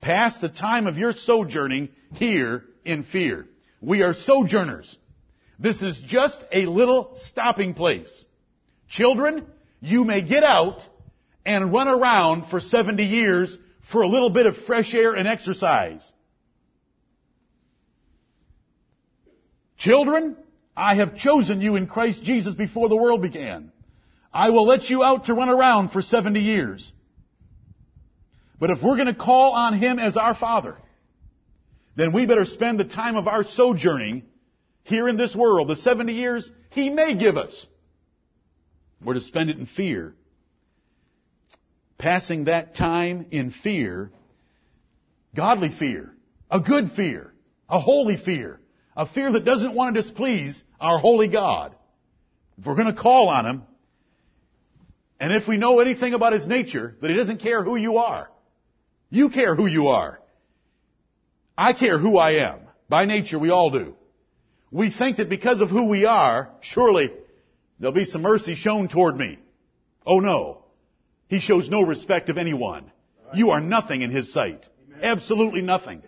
pass 0.00 0.38
the 0.38 0.48
time 0.48 0.86
of 0.86 0.98
your 0.98 1.12
sojourning 1.12 1.88
here 2.12 2.64
in 2.84 3.04
fear. 3.04 3.46
We 3.80 4.02
are 4.02 4.14
sojourners. 4.14 4.96
This 5.58 5.82
is 5.82 6.02
just 6.06 6.42
a 6.52 6.66
little 6.66 7.12
stopping 7.14 7.74
place. 7.74 8.26
Children, 8.88 9.46
you 9.80 10.04
may 10.04 10.22
get 10.22 10.42
out 10.44 10.80
and 11.44 11.72
run 11.72 11.88
around 11.88 12.48
for 12.50 12.60
70 12.60 13.02
years 13.02 13.56
for 13.90 14.02
a 14.02 14.08
little 14.08 14.30
bit 14.30 14.46
of 14.46 14.56
fresh 14.56 14.94
air 14.94 15.14
and 15.14 15.26
exercise. 15.26 16.12
Children, 19.76 20.36
I 20.76 20.94
have 20.96 21.16
chosen 21.16 21.60
you 21.60 21.76
in 21.76 21.86
Christ 21.86 22.22
Jesus 22.22 22.54
before 22.54 22.88
the 22.88 22.96
world 22.96 23.20
began. 23.20 23.72
I 24.32 24.50
will 24.50 24.64
let 24.64 24.88
you 24.88 25.02
out 25.02 25.26
to 25.26 25.34
run 25.34 25.48
around 25.48 25.90
for 25.90 26.00
70 26.00 26.40
years. 26.40 26.92
But 28.62 28.70
if 28.70 28.80
we're 28.80 28.94
going 28.94 29.08
to 29.08 29.14
call 29.14 29.54
on 29.54 29.76
Him 29.76 29.98
as 29.98 30.16
our 30.16 30.36
Father, 30.36 30.76
then 31.96 32.12
we 32.12 32.26
better 32.26 32.44
spend 32.44 32.78
the 32.78 32.84
time 32.84 33.16
of 33.16 33.26
our 33.26 33.42
sojourning 33.42 34.22
here 34.84 35.08
in 35.08 35.16
this 35.16 35.34
world, 35.34 35.66
the 35.66 35.74
70 35.74 36.12
years 36.12 36.48
He 36.70 36.88
may 36.88 37.16
give 37.16 37.36
us. 37.36 37.66
We're 39.04 39.14
to 39.14 39.20
spend 39.20 39.50
it 39.50 39.58
in 39.58 39.66
fear. 39.66 40.14
Passing 41.98 42.44
that 42.44 42.76
time 42.76 43.26
in 43.32 43.50
fear, 43.50 44.12
godly 45.34 45.74
fear, 45.76 46.14
a 46.48 46.60
good 46.60 46.92
fear, 46.92 47.32
a 47.68 47.80
holy 47.80 48.16
fear, 48.16 48.60
a 48.96 49.08
fear 49.08 49.32
that 49.32 49.44
doesn't 49.44 49.74
want 49.74 49.96
to 49.96 50.02
displease 50.02 50.62
our 50.80 51.00
holy 51.00 51.26
God. 51.26 51.74
If 52.58 52.66
we're 52.66 52.76
going 52.76 52.94
to 52.94 53.02
call 53.02 53.28
on 53.28 53.44
Him, 53.44 53.62
and 55.18 55.32
if 55.32 55.48
we 55.48 55.56
know 55.56 55.80
anything 55.80 56.14
about 56.14 56.32
His 56.32 56.46
nature, 56.46 56.96
that 57.00 57.10
He 57.10 57.16
doesn't 57.16 57.38
care 57.38 57.64
who 57.64 57.74
you 57.74 57.96
are. 57.98 58.28
You 59.12 59.28
care 59.28 59.54
who 59.54 59.66
you 59.66 59.88
are. 59.88 60.18
I 61.56 61.74
care 61.74 61.98
who 61.98 62.16
I 62.16 62.48
am. 62.50 62.60
By 62.88 63.04
nature, 63.04 63.38
we 63.38 63.50
all 63.50 63.68
do. 63.68 63.94
We 64.70 64.90
think 64.90 65.18
that 65.18 65.28
because 65.28 65.60
of 65.60 65.68
who 65.68 65.84
we 65.84 66.06
are, 66.06 66.50
surely 66.62 67.12
there'll 67.78 67.92
be 67.94 68.06
some 68.06 68.22
mercy 68.22 68.54
shown 68.54 68.88
toward 68.88 69.18
me. 69.18 69.38
Oh 70.06 70.20
no. 70.20 70.64
He 71.28 71.40
shows 71.40 71.68
no 71.68 71.82
respect 71.82 72.30
of 72.30 72.38
anyone. 72.38 72.90
You 73.34 73.50
are 73.50 73.60
nothing 73.60 74.00
in 74.00 74.10
His 74.10 74.32
sight. 74.32 74.66
Absolutely 75.02 75.60
nothing. 75.60 76.02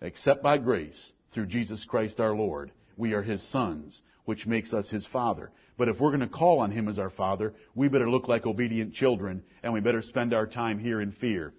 Except 0.00 0.42
by 0.42 0.56
grace 0.56 1.12
through 1.34 1.46
Jesus 1.46 1.84
Christ 1.84 2.18
our 2.18 2.34
Lord. 2.34 2.72
We 2.96 3.12
are 3.12 3.22
His 3.22 3.46
sons, 3.46 4.00
which 4.24 4.46
makes 4.46 4.72
us 4.72 4.88
His 4.88 5.06
Father. 5.06 5.50
But 5.76 5.88
if 5.88 6.00
we're 6.00 6.10
going 6.10 6.20
to 6.20 6.26
call 6.26 6.60
on 6.60 6.70
Him 6.70 6.88
as 6.88 6.98
our 6.98 7.10
Father, 7.10 7.54
we 7.74 7.88
better 7.88 8.10
look 8.10 8.28
like 8.28 8.46
obedient 8.46 8.94
children, 8.94 9.42
and 9.62 9.72
we 9.72 9.80
better 9.80 10.02
spend 10.02 10.34
our 10.34 10.46
time 10.46 10.78
here 10.78 11.00
in 11.00 11.12
fear. 11.12 11.52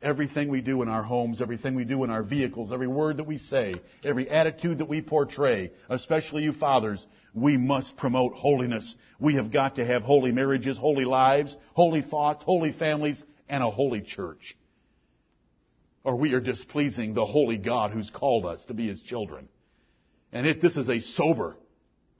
Everything 0.00 0.48
we 0.48 0.60
do 0.60 0.82
in 0.82 0.88
our 0.88 1.02
homes, 1.02 1.40
everything 1.40 1.74
we 1.74 1.84
do 1.84 2.04
in 2.04 2.10
our 2.10 2.22
vehicles, 2.22 2.72
every 2.72 2.86
word 2.86 3.16
that 3.16 3.26
we 3.26 3.38
say, 3.38 3.74
every 4.04 4.30
attitude 4.30 4.78
that 4.78 4.88
we 4.88 5.02
portray, 5.02 5.72
especially 5.88 6.44
you 6.44 6.52
fathers, 6.52 7.04
we 7.34 7.56
must 7.56 7.96
promote 7.96 8.34
holiness. 8.34 8.94
We 9.18 9.34
have 9.34 9.52
got 9.52 9.76
to 9.76 9.84
have 9.84 10.02
holy 10.02 10.30
marriages, 10.30 10.76
holy 10.78 11.04
lives, 11.04 11.56
holy 11.74 12.02
thoughts, 12.02 12.44
holy 12.44 12.72
families, 12.72 13.22
and 13.48 13.62
a 13.62 13.70
holy 13.70 14.00
church. 14.00 14.56
Or 16.04 16.16
we 16.16 16.32
are 16.32 16.40
displeasing 16.40 17.14
the 17.14 17.26
holy 17.26 17.56
God 17.56 17.90
who's 17.90 18.10
called 18.10 18.46
us 18.46 18.64
to 18.66 18.74
be 18.74 18.88
His 18.88 19.02
children. 19.02 19.48
And 20.32 20.46
it, 20.46 20.60
this 20.60 20.76
is 20.76 20.88
a 20.88 21.00
sober, 21.00 21.56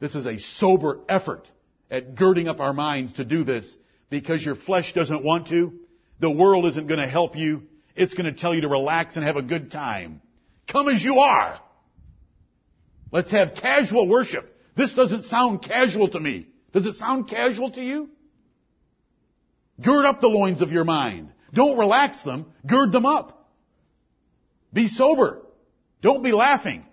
this 0.00 0.14
is 0.14 0.26
a 0.26 0.38
sober 0.38 1.00
effort 1.08 1.48
at 1.90 2.14
girding 2.14 2.48
up 2.48 2.60
our 2.60 2.72
minds 2.72 3.14
to 3.14 3.24
do 3.24 3.44
this 3.44 3.74
because 4.10 4.44
your 4.44 4.54
flesh 4.54 4.92
doesn't 4.92 5.24
want 5.24 5.48
to. 5.48 5.72
The 6.20 6.30
world 6.30 6.66
isn't 6.66 6.86
going 6.86 7.00
to 7.00 7.08
help 7.08 7.36
you. 7.36 7.62
It's 7.96 8.14
going 8.14 8.32
to 8.32 8.38
tell 8.38 8.54
you 8.54 8.62
to 8.62 8.68
relax 8.68 9.16
and 9.16 9.24
have 9.24 9.36
a 9.36 9.42
good 9.42 9.70
time. 9.70 10.20
Come 10.70 10.88
as 10.88 11.02
you 11.02 11.18
are. 11.18 11.60
Let's 13.10 13.30
have 13.30 13.54
casual 13.54 14.06
worship. 14.06 14.54
This 14.76 14.92
doesn't 14.92 15.24
sound 15.24 15.62
casual 15.62 16.08
to 16.10 16.20
me. 16.20 16.46
Does 16.72 16.86
it 16.86 16.94
sound 16.94 17.28
casual 17.28 17.70
to 17.72 17.82
you? 17.82 18.10
Gird 19.82 20.04
up 20.04 20.20
the 20.20 20.28
loins 20.28 20.60
of 20.60 20.70
your 20.70 20.84
mind. 20.84 21.32
Don't 21.52 21.78
relax 21.78 22.22
them. 22.22 22.46
Gird 22.66 22.92
them 22.92 23.06
up. 23.06 23.50
Be 24.72 24.86
sober. 24.86 25.42
Don't 26.02 26.22
be 26.22 26.32
laughing. 26.32 26.84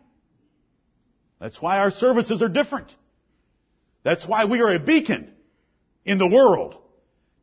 That's 1.45 1.61
why 1.61 1.77
our 1.77 1.91
services 1.91 2.41
are 2.41 2.49
different. 2.49 2.91
That's 4.01 4.27
why 4.27 4.45
we 4.45 4.61
are 4.61 4.73
a 4.73 4.79
beacon 4.79 5.29
in 6.03 6.17
the 6.17 6.25
world 6.25 6.73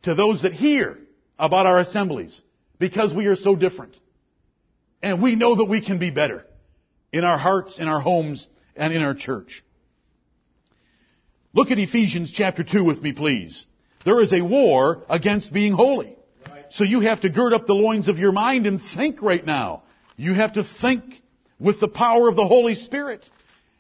to 0.03 0.17
those 0.17 0.43
that 0.43 0.53
hear 0.53 0.99
about 1.39 1.67
our 1.67 1.79
assemblies 1.79 2.43
because 2.81 3.15
we 3.15 3.27
are 3.27 3.37
so 3.37 3.55
different. 3.55 3.97
And 5.05 5.23
we 5.23 5.37
know 5.37 5.55
that 5.55 5.67
we 5.67 5.81
can 5.81 6.01
be 6.01 6.11
better 6.11 6.45
in 7.13 7.23
our 7.23 7.39
hearts, 7.39 7.79
in 7.79 7.87
our 7.87 8.01
homes, 8.01 8.49
and 8.75 8.93
in 8.93 9.03
our 9.03 9.15
church. 9.15 9.63
Look 11.55 11.71
at 11.71 11.79
Ephesians 11.79 12.33
chapter 12.33 12.65
2 12.65 12.83
with 12.83 13.01
me, 13.01 13.13
please. 13.13 13.67
There 14.05 14.21
is 14.21 14.33
a 14.33 14.43
war 14.43 15.05
against 15.09 15.53
being 15.53 15.75
holy. 15.75 16.17
So 16.71 16.83
you 16.83 17.03
have 17.03 17.21
to 17.21 17.29
gird 17.29 17.53
up 17.53 17.69
the 17.69 17.75
loins 17.75 18.09
of 18.09 18.19
your 18.19 18.33
mind 18.33 18.67
and 18.67 18.81
think 18.97 19.23
right 19.23 19.47
now. 19.47 19.85
You 20.17 20.35
have 20.35 20.55
to 20.55 20.65
think 20.65 21.05
with 21.61 21.79
the 21.79 21.87
power 21.87 22.29
of 22.29 22.35
the 22.35 22.49
Holy 22.49 22.75
Spirit 22.75 23.25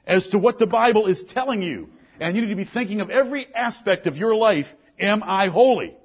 as 0.06 0.28
to 0.28 0.38
what 0.38 0.58
the 0.58 0.66
Bible 0.66 1.06
is 1.06 1.24
telling 1.24 1.62
you. 1.62 1.88
And 2.20 2.36
you 2.36 2.42
need 2.42 2.50
to 2.50 2.56
be 2.56 2.64
thinking 2.64 3.00
of 3.00 3.10
every 3.10 3.52
aspect 3.54 4.06
of 4.06 4.16
your 4.16 4.34
life. 4.34 4.66
Am 4.98 5.22
I 5.22 5.48
holy? 5.48 5.96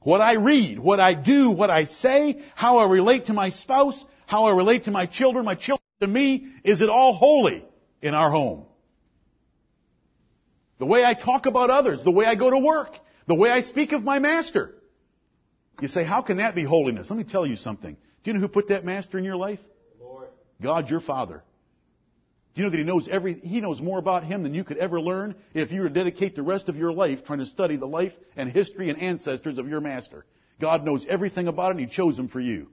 What 0.00 0.20
I 0.20 0.34
read, 0.34 0.78
what 0.78 1.00
I 1.00 1.14
do, 1.14 1.50
what 1.50 1.70
I 1.70 1.84
say, 1.84 2.40
how 2.54 2.78
I 2.78 2.88
relate 2.88 3.26
to 3.26 3.32
my 3.32 3.50
spouse, 3.50 4.04
how 4.26 4.44
I 4.44 4.54
relate 4.54 4.84
to 4.84 4.92
my 4.92 5.06
children, 5.06 5.44
my 5.44 5.56
children 5.56 5.82
to 6.00 6.06
me, 6.06 6.46
is 6.62 6.80
it 6.80 6.88
all 6.88 7.14
holy 7.14 7.64
in 8.02 8.14
our 8.14 8.30
home? 8.30 8.66
The 10.78 10.86
way 10.86 11.04
I 11.04 11.14
talk 11.14 11.46
about 11.46 11.70
others, 11.70 12.04
the 12.04 12.10
way 12.10 12.26
I 12.26 12.34
go 12.34 12.50
to 12.50 12.58
work, 12.58 12.90
the 13.26 13.34
way 13.34 13.50
I 13.50 13.62
speak 13.62 13.92
of 13.92 14.04
my 14.04 14.18
master. 14.18 14.74
You 15.80 15.88
say, 15.88 16.04
how 16.04 16.22
can 16.22 16.36
that 16.36 16.54
be 16.54 16.62
holiness? 16.62 17.10
Let 17.10 17.16
me 17.16 17.24
tell 17.24 17.46
you 17.46 17.56
something. 17.56 17.94
Do 17.94 18.30
you 18.30 18.34
know 18.34 18.40
who 18.40 18.48
put 18.48 18.68
that 18.68 18.84
master 18.84 19.18
in 19.18 19.24
your 19.24 19.36
life? 19.36 19.60
Lord. 20.00 20.28
God, 20.62 20.88
your 20.88 21.00
Father. 21.00 21.42
Do 22.56 22.62
you 22.62 22.66
know 22.66 22.70
that 22.70 22.78
he 22.78 22.84
knows 22.84 23.06
every, 23.06 23.34
he 23.34 23.60
knows 23.60 23.82
more 23.82 23.98
about 23.98 24.24
him 24.24 24.42
than 24.42 24.54
you 24.54 24.64
could 24.64 24.78
ever 24.78 24.98
learn 24.98 25.34
if 25.52 25.70
you 25.72 25.82
were 25.82 25.88
to 25.88 25.94
dedicate 25.94 26.34
the 26.34 26.42
rest 26.42 26.70
of 26.70 26.76
your 26.78 26.90
life 26.90 27.22
trying 27.22 27.40
to 27.40 27.46
study 27.46 27.76
the 27.76 27.86
life 27.86 28.14
and 28.34 28.50
history 28.50 28.88
and 28.88 28.98
ancestors 28.98 29.58
of 29.58 29.68
your 29.68 29.82
master. 29.82 30.24
God 30.58 30.82
knows 30.82 31.04
everything 31.06 31.48
about 31.48 31.66
it 31.66 31.70
and 31.72 31.80
he 31.80 31.86
chose 31.86 32.18
him 32.18 32.28
for 32.28 32.40
you. 32.40 32.68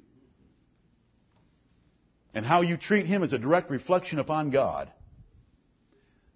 And 2.34 2.46
how 2.46 2.62
you 2.62 2.78
treat 2.78 3.08
him 3.08 3.24
is 3.24 3.34
a 3.34 3.38
direct 3.38 3.70
reflection 3.70 4.20
upon 4.20 4.52
God. 4.52 4.90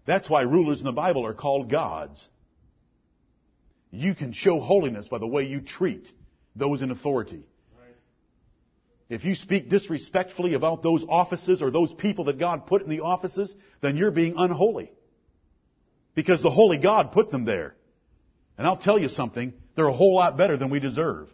That's 0.06 0.30
why 0.30 0.42
rulers 0.42 0.80
in 0.80 0.86
the 0.86 0.92
Bible 0.92 1.26
are 1.26 1.34
called 1.34 1.70
gods. 1.70 2.28
You 3.92 4.14
can 4.14 4.34
show 4.34 4.60
holiness 4.60 5.08
by 5.08 5.20
the 5.20 5.26
way 5.26 5.44
you 5.44 5.62
treat 5.62 6.12
those 6.54 6.82
in 6.82 6.92
authority. 6.92 7.46
If 9.10 9.24
you 9.24 9.36
speak 9.36 9.70
disrespectfully 9.70 10.54
about 10.54 10.84
those 10.84 11.06
offices 11.08 11.62
or 11.62 11.72
those 11.72 11.94
people 11.94 12.26
that 12.26 12.40
God 12.40 12.68
put 12.68 12.82
in 12.82 12.90
the 12.90 13.02
offices, 13.02 13.56
then 13.82 13.96
you're 13.96 14.12
being 14.12 14.36
unholy. 14.38 14.92
Because 16.14 16.42
the 16.42 16.52
holy 16.52 16.78
God 16.78 17.14
put 17.14 17.30
them 17.30 17.46
there. 17.46 17.76
And 18.58 18.68
I'll 18.68 18.78
tell 18.78 19.00
you 19.00 19.08
something, 19.08 19.54
they're 19.76 19.88
a 19.88 19.94
whole 19.94 20.16
lot 20.16 20.38
better 20.38 20.58
than 20.58 20.70
we 20.70 20.80
deserve. 20.80 21.30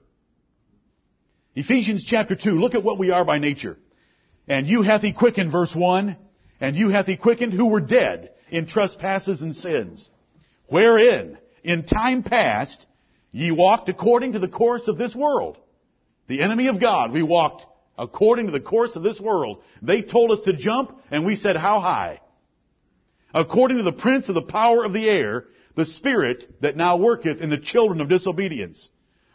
Ephesians 1.56 2.04
chapter 2.04 2.36
2, 2.36 2.52
look 2.52 2.76
at 2.76 2.84
what 2.84 3.00
we 3.00 3.12
are 3.12 3.26
by 3.26 3.40
nature. 3.40 3.78
And 4.48 4.68
you 4.68 4.82
hath 4.82 5.02
he 5.02 5.14
quickened, 5.14 5.52
verse 5.52 5.74
1, 5.74 6.18
and 6.60 6.76
you 6.76 6.90
hath 6.90 7.06
he 7.06 7.16
quickened 7.16 7.54
who 7.54 7.70
were 7.70 7.82
dead 7.82 8.32
in 8.50 8.68
trespasses 8.68 9.42
and 9.42 9.56
sins, 9.56 10.10
wherein 10.68 11.38
in 11.64 11.86
time 11.86 12.24
past 12.24 12.86
ye 13.32 13.52
walked 13.52 13.90
according 13.90 14.34
to 14.34 14.40
the 14.40 14.48
course 14.48 14.88
of 14.88 14.98
this 14.98 15.16
world. 15.16 15.58
The 16.28 16.42
enemy 16.42 16.68
of 16.68 16.80
God, 16.80 17.12
we 17.12 17.24
walked 17.24 17.66
according 17.98 18.48
to 18.48 18.52
the 18.52 18.60
course 18.60 18.96
of 18.96 19.04
this 19.04 19.20
world. 19.20 19.62
They 19.82 20.02
told 20.02 20.32
us 20.32 20.42
to 20.46 20.54
jump, 20.54 20.98
and 21.12 21.26
we 21.26 21.36
said, 21.36 21.56
how 21.56 21.80
high? 21.80 22.22
According 23.34 23.78
to 23.78 23.84
the 23.84 23.92
prince 23.92 24.30
of 24.30 24.36
the 24.36 24.42
power 24.42 24.84
of 24.84 24.94
the 24.94 25.10
air, 25.10 25.46
the 25.76 25.86
spirit 25.86 26.62
that 26.62 26.78
now 26.78 26.98
worketh 26.98 27.42
in 27.42 27.50
the 27.50 27.58
children 27.58 28.00
of 28.00 28.10
disobedience, 28.10 28.90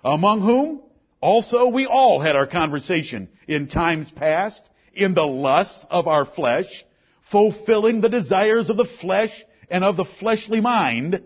among 0.04 0.40
whom 0.40 0.82
also 1.20 1.68
we 1.68 1.86
all 1.86 2.20
had 2.20 2.36
our 2.36 2.46
conversation 2.46 3.28
in 3.48 3.68
times 3.68 4.10
past, 4.10 4.68
in 4.94 5.14
the 5.14 5.26
lusts 5.26 5.84
of 5.90 6.06
our 6.06 6.24
flesh, 6.24 6.84
fulfilling 7.30 8.00
the 8.00 8.08
desires 8.08 8.70
of 8.70 8.76
the 8.76 8.88
flesh 9.00 9.44
and 9.68 9.84
of 9.84 9.96
the 9.96 10.04
fleshly 10.04 10.60
mind. 10.60 11.22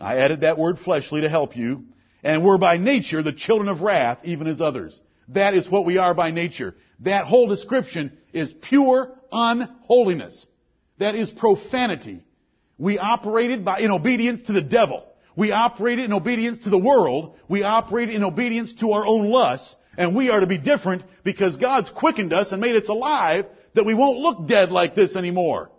I 0.00 0.18
added 0.18 0.42
that 0.42 0.58
word 0.58 0.78
fleshly 0.78 1.22
to 1.22 1.28
help 1.28 1.56
you. 1.56 1.84
And 2.22 2.44
we're 2.44 2.58
by 2.58 2.78
nature 2.78 3.22
the 3.22 3.32
children 3.32 3.68
of 3.68 3.80
wrath, 3.80 4.18
even 4.24 4.46
as 4.46 4.60
others. 4.60 5.00
That 5.28 5.54
is 5.54 5.68
what 5.68 5.84
we 5.84 5.98
are 5.98 6.14
by 6.14 6.30
nature. 6.30 6.74
That 7.00 7.26
whole 7.26 7.48
description 7.48 8.18
is 8.32 8.52
pure 8.52 9.16
unholiness. 9.30 10.46
That 10.98 11.14
is 11.14 11.30
profanity. 11.30 12.24
We 12.76 12.98
operated 12.98 13.64
by, 13.64 13.80
in 13.80 13.90
obedience 13.90 14.42
to 14.42 14.52
the 14.52 14.62
devil. 14.62 15.04
We 15.36 15.52
operated 15.52 16.06
in 16.06 16.12
obedience 16.12 16.64
to 16.64 16.70
the 16.70 16.78
world. 16.78 17.36
We 17.48 17.62
operated 17.62 18.14
in 18.14 18.24
obedience 18.24 18.74
to 18.74 18.92
our 18.92 19.06
own 19.06 19.30
lusts. 19.30 19.76
And 19.96 20.16
we 20.16 20.30
are 20.30 20.40
to 20.40 20.46
be 20.46 20.58
different 20.58 21.02
because 21.24 21.56
God's 21.56 21.90
quickened 21.90 22.32
us 22.32 22.52
and 22.52 22.60
made 22.60 22.76
us 22.76 22.88
alive 22.88 23.46
that 23.74 23.84
we 23.84 23.94
won't 23.94 24.18
look 24.18 24.48
dead 24.48 24.70
like 24.70 24.94
this 24.94 25.14
anymore. 25.14 25.70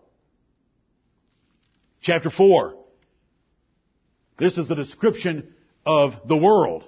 Chapter 2.01 2.29
4. 2.29 2.75
This 4.38 4.58
is 4.58 4.67
the 4.69 4.75
description 4.75 5.53
of 5.89 6.13
the 6.27 6.38
world. 6.38 6.84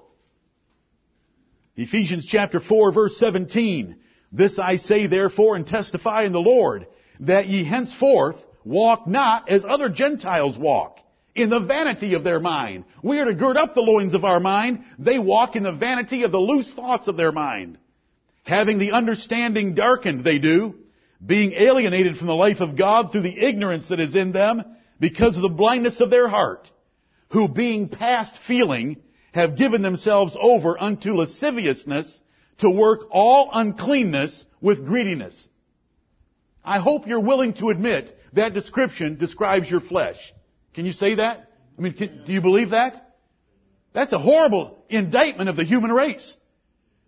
Ephesians 1.75 2.27
chapter 2.27 2.59
4 2.59 2.93
verse 2.93 3.17
17. 3.17 3.95
This 4.31 4.59
I 4.59 4.75
say 4.75 5.07
therefore 5.07 5.55
and 5.55 5.65
testify 5.65 6.23
in 6.23 6.33
the 6.33 6.39
Lord, 6.39 6.85
that 7.21 7.47
ye 7.47 7.63
henceforth 7.63 8.35
walk 8.63 9.07
not 9.07 9.49
as 9.49 9.65
other 9.67 9.89
Gentiles 9.89 10.55
walk, 10.55 10.99
in 11.33 11.49
the 11.49 11.59
vanity 11.59 12.13
of 12.13 12.23
their 12.23 12.39
mind. 12.39 12.85
We 13.01 13.17
are 13.19 13.25
to 13.25 13.33
gird 13.33 13.57
up 13.57 13.73
the 13.73 13.81
loins 13.81 14.13
of 14.13 14.23
our 14.23 14.39
mind. 14.39 14.83
They 14.99 15.17
walk 15.17 15.55
in 15.55 15.63
the 15.63 15.71
vanity 15.71 16.21
of 16.21 16.31
the 16.31 16.37
loose 16.37 16.71
thoughts 16.71 17.07
of 17.07 17.17
their 17.17 17.31
mind. 17.31 17.79
Having 18.43 18.77
the 18.77 18.91
understanding 18.91 19.73
darkened, 19.73 20.23
they 20.23 20.37
do, 20.37 20.75
being 21.25 21.53
alienated 21.53 22.17
from 22.17 22.27
the 22.27 22.35
life 22.35 22.59
of 22.59 22.77
God 22.77 23.11
through 23.11 23.23
the 23.23 23.39
ignorance 23.39 23.87
that 23.87 23.99
is 23.99 24.15
in 24.15 24.31
them, 24.31 24.63
because 24.99 25.35
of 25.35 25.41
the 25.41 25.49
blindness 25.49 25.99
of 25.99 26.11
their 26.11 26.27
heart, 26.27 26.69
who 27.31 27.47
being 27.47 27.89
past 27.89 28.37
feeling, 28.47 28.97
have 29.33 29.57
given 29.57 29.81
themselves 29.81 30.35
over 30.39 30.81
unto 30.81 31.13
lasciviousness 31.13 32.21
to 32.59 32.69
work 32.69 33.07
all 33.09 33.49
uncleanness 33.53 34.45
with 34.59 34.85
greediness. 34.85 35.49
I 36.63 36.79
hope 36.79 37.07
you're 37.07 37.21
willing 37.21 37.53
to 37.55 37.69
admit 37.69 38.17
that 38.33 38.53
description 38.53 39.17
describes 39.17 39.69
your 39.69 39.81
flesh. 39.81 40.33
Can 40.73 40.85
you 40.85 40.91
say 40.91 41.15
that? 41.15 41.51
I 41.77 41.81
mean, 41.81 41.93
can, 41.93 42.23
do 42.25 42.33
you 42.33 42.41
believe 42.41 42.71
that? 42.71 43.15
That's 43.93 44.13
a 44.13 44.19
horrible 44.19 44.83
indictment 44.89 45.49
of 45.49 45.55
the 45.55 45.63
human 45.63 45.91
race. 45.91 46.37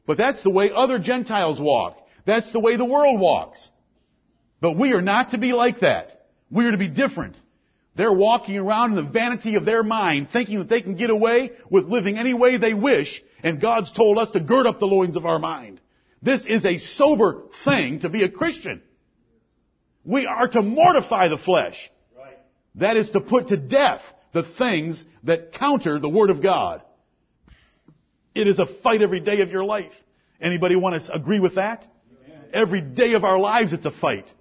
But 0.06 0.18
that's 0.18 0.42
the 0.44 0.50
way 0.50 0.72
other 0.74 1.00
Gentiles 1.00 1.60
walk. 1.60 1.98
That's 2.26 2.52
the 2.52 2.60
way 2.60 2.78
the 2.78 2.86
world 2.86 3.20
walks. 3.20 3.70
But 4.60 4.78
we 4.78 4.94
are 4.94 5.02
not 5.02 5.32
to 5.32 5.38
be 5.38 5.54
like 5.54 5.82
that. 5.82 6.28
We 6.50 6.66
are 6.66 6.72
to 6.72 6.78
be 6.78 6.88
different. 6.88 7.36
They're 7.96 8.14
walking 8.14 8.58
around 8.58 8.92
in 8.92 9.06
the 9.06 9.12
vanity 9.12 9.56
of 9.56 9.66
their 9.66 9.84
mind, 9.84 10.30
thinking 10.32 10.60
that 10.60 10.70
they 10.70 10.82
can 10.82 10.96
get 10.96 11.12
away 11.12 11.52
with 11.70 11.86
living 11.86 12.18
any 12.18 12.34
way 12.34 12.58
they 12.58 12.74
wish, 12.74 13.22
and 13.44 13.62
God's 13.62 13.92
told 13.92 14.18
us 14.18 14.32
to 14.32 14.40
gird 14.40 14.66
up 14.66 14.80
the 14.80 14.88
loins 14.88 15.16
of 15.16 15.26
our 15.26 15.38
mind. 15.38 15.80
This 16.22 16.46
is 16.46 16.66
a 16.66 16.80
sober 16.80 17.44
thing 17.66 18.00
to 18.00 18.10
be 18.10 18.24
a 18.24 18.30
Christian. 18.30 18.82
We 20.04 20.26
are 20.26 20.48
to 20.48 20.62
mortify 20.62 21.28
the 21.28 21.38
flesh. 21.38 21.92
Right. 22.18 22.38
That 22.76 22.98
is 22.98 23.12
to 23.12 23.22
put 23.22 23.50
to 23.50 23.58
death 23.58 24.02
the 24.34 24.44
things 24.44 25.04
that 25.24 25.54
counter 25.54 26.00
the 26.00 26.10
Word 26.10 26.32
of 26.32 26.42
God. 26.42 26.82
It 28.34 28.48
is 28.48 28.58
a 28.58 28.66
fight 28.66 29.04
every 29.04 29.20
day 29.20 29.42
of 29.42 29.52
your 29.52 29.64
life. 29.64 29.92
Anybody 30.42 30.76
want 30.76 31.02
to 31.02 31.14
agree 31.14 31.40
with 31.40 31.56
that? 31.56 31.86
Amen. 32.26 32.42
Every 32.54 32.82
day 32.82 33.14
of 33.14 33.24
our 33.24 33.38
lives 33.38 33.72
it's 33.72 33.86
a 33.86 33.92
fight. 33.92 34.32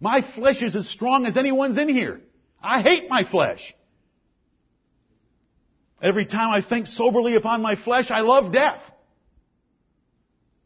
My 0.00 0.22
flesh 0.36 0.62
is 0.62 0.76
as 0.76 0.88
strong 0.88 1.26
as 1.26 1.36
anyone's 1.36 1.76
in 1.76 1.88
here. 1.88 2.20
I 2.62 2.82
hate 2.82 3.08
my 3.08 3.24
flesh. 3.24 3.74
Every 6.00 6.26
time 6.26 6.50
I 6.50 6.62
think 6.62 6.86
soberly 6.86 7.34
upon 7.34 7.62
my 7.62 7.76
flesh, 7.76 8.10
I 8.10 8.20
love 8.20 8.52
death. 8.52 8.80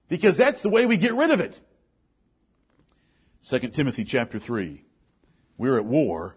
Because 0.09 0.37
that's 0.37 0.61
the 0.63 0.69
way 0.69 0.85
we 0.85 0.99
get 0.99 1.15
rid 1.15 1.31
of 1.31 1.41
it. 1.41 1.59
2 3.49 3.69
Timothy 3.71 4.05
chapter 4.05 4.39
3. 4.39 4.85
We're 5.57 5.79
at 5.79 5.85
war 5.85 6.37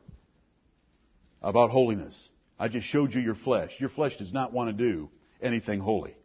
about 1.41 1.71
holiness. 1.71 2.29
I 2.57 2.69
just 2.69 2.87
showed 2.87 3.13
you 3.13 3.21
your 3.21 3.35
flesh. 3.35 3.71
Your 3.79 3.89
flesh 3.89 4.17
does 4.17 4.31
not 4.31 4.53
want 4.53 4.69
to 4.69 4.73
do 4.73 5.09
anything 5.41 5.81
holy. 5.81 6.15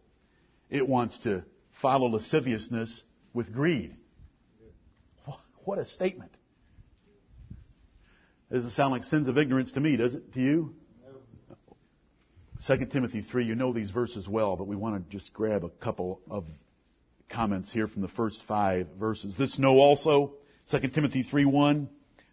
It 0.70 0.88
wants 0.88 1.18
to 1.20 1.44
follow 1.82 2.06
lasciviousness 2.06 3.02
with 3.34 3.52
greed. 3.52 3.96
What 5.64 5.78
a 5.78 5.84
statement. 5.84 6.32
Doesn't 8.52 8.70
sound 8.70 8.92
like 8.92 9.04
sins 9.04 9.28
of 9.28 9.38
ignorance 9.38 9.72
to 9.72 9.80
me, 9.80 9.96
does 9.96 10.14
it? 10.14 10.32
To 10.34 10.40
you? 10.40 10.74
No. 11.06 12.76
2 12.76 12.86
Timothy 12.86 13.22
3, 13.22 13.44
you 13.44 13.54
know 13.54 13.72
these 13.72 13.90
verses 13.90 14.28
well, 14.28 14.56
but 14.56 14.66
we 14.66 14.76
want 14.76 14.96
to 14.96 15.16
just 15.16 15.32
grab 15.32 15.64
a 15.64 15.68
couple 15.68 16.20
of 16.28 16.44
comments 17.28 17.72
here 17.72 17.86
from 17.86 18.02
the 18.02 18.08
first 18.08 18.42
five 18.48 18.88
verses. 18.98 19.36
This 19.36 19.58
know 19.58 19.78
also, 19.78 20.34
2 20.70 20.80
Timothy 20.88 21.22
3, 21.22 21.44
1, 21.44 21.88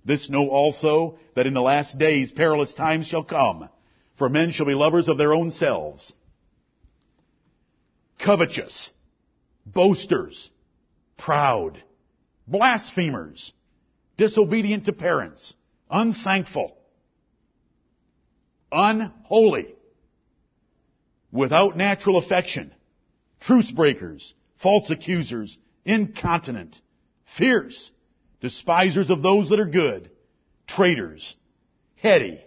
this 0.06 0.30
know 0.30 0.50
also 0.50 1.20
that 1.36 1.46
in 1.46 1.54
the 1.54 1.62
last 1.62 1.98
days 2.00 2.32
perilous 2.32 2.74
times 2.74 3.06
shall 3.06 3.24
come, 3.24 3.70
for 4.18 4.28
men 4.28 4.52
shall 4.52 4.66
be 4.66 4.74
lovers 4.74 5.08
of 5.08 5.18
their 5.20 5.34
own 5.34 5.52
selves, 5.52 6.14
covetous, 8.20 8.90
boasters, 9.66 10.50
proud, 11.18 11.84
blasphemers, 12.48 13.54
disobedient 14.18 14.86
to 14.86 14.94
parents, 14.94 15.54
unthankful, 15.90 16.76
unholy, 18.72 19.76
without 21.32 21.78
natural 21.78 22.18
affection, 22.18 22.74
truce 23.40 23.70
breakers, 23.72 24.34
false 24.62 24.90
accusers, 24.90 25.58
incontinent, 25.86 26.80
fierce, 27.38 27.92
despisers 28.42 29.10
of 29.10 29.22
those 29.22 29.50
that 29.50 29.60
are 29.60 29.66
good, 29.66 30.10
traitors, 30.68 31.36
heady, 31.96 32.42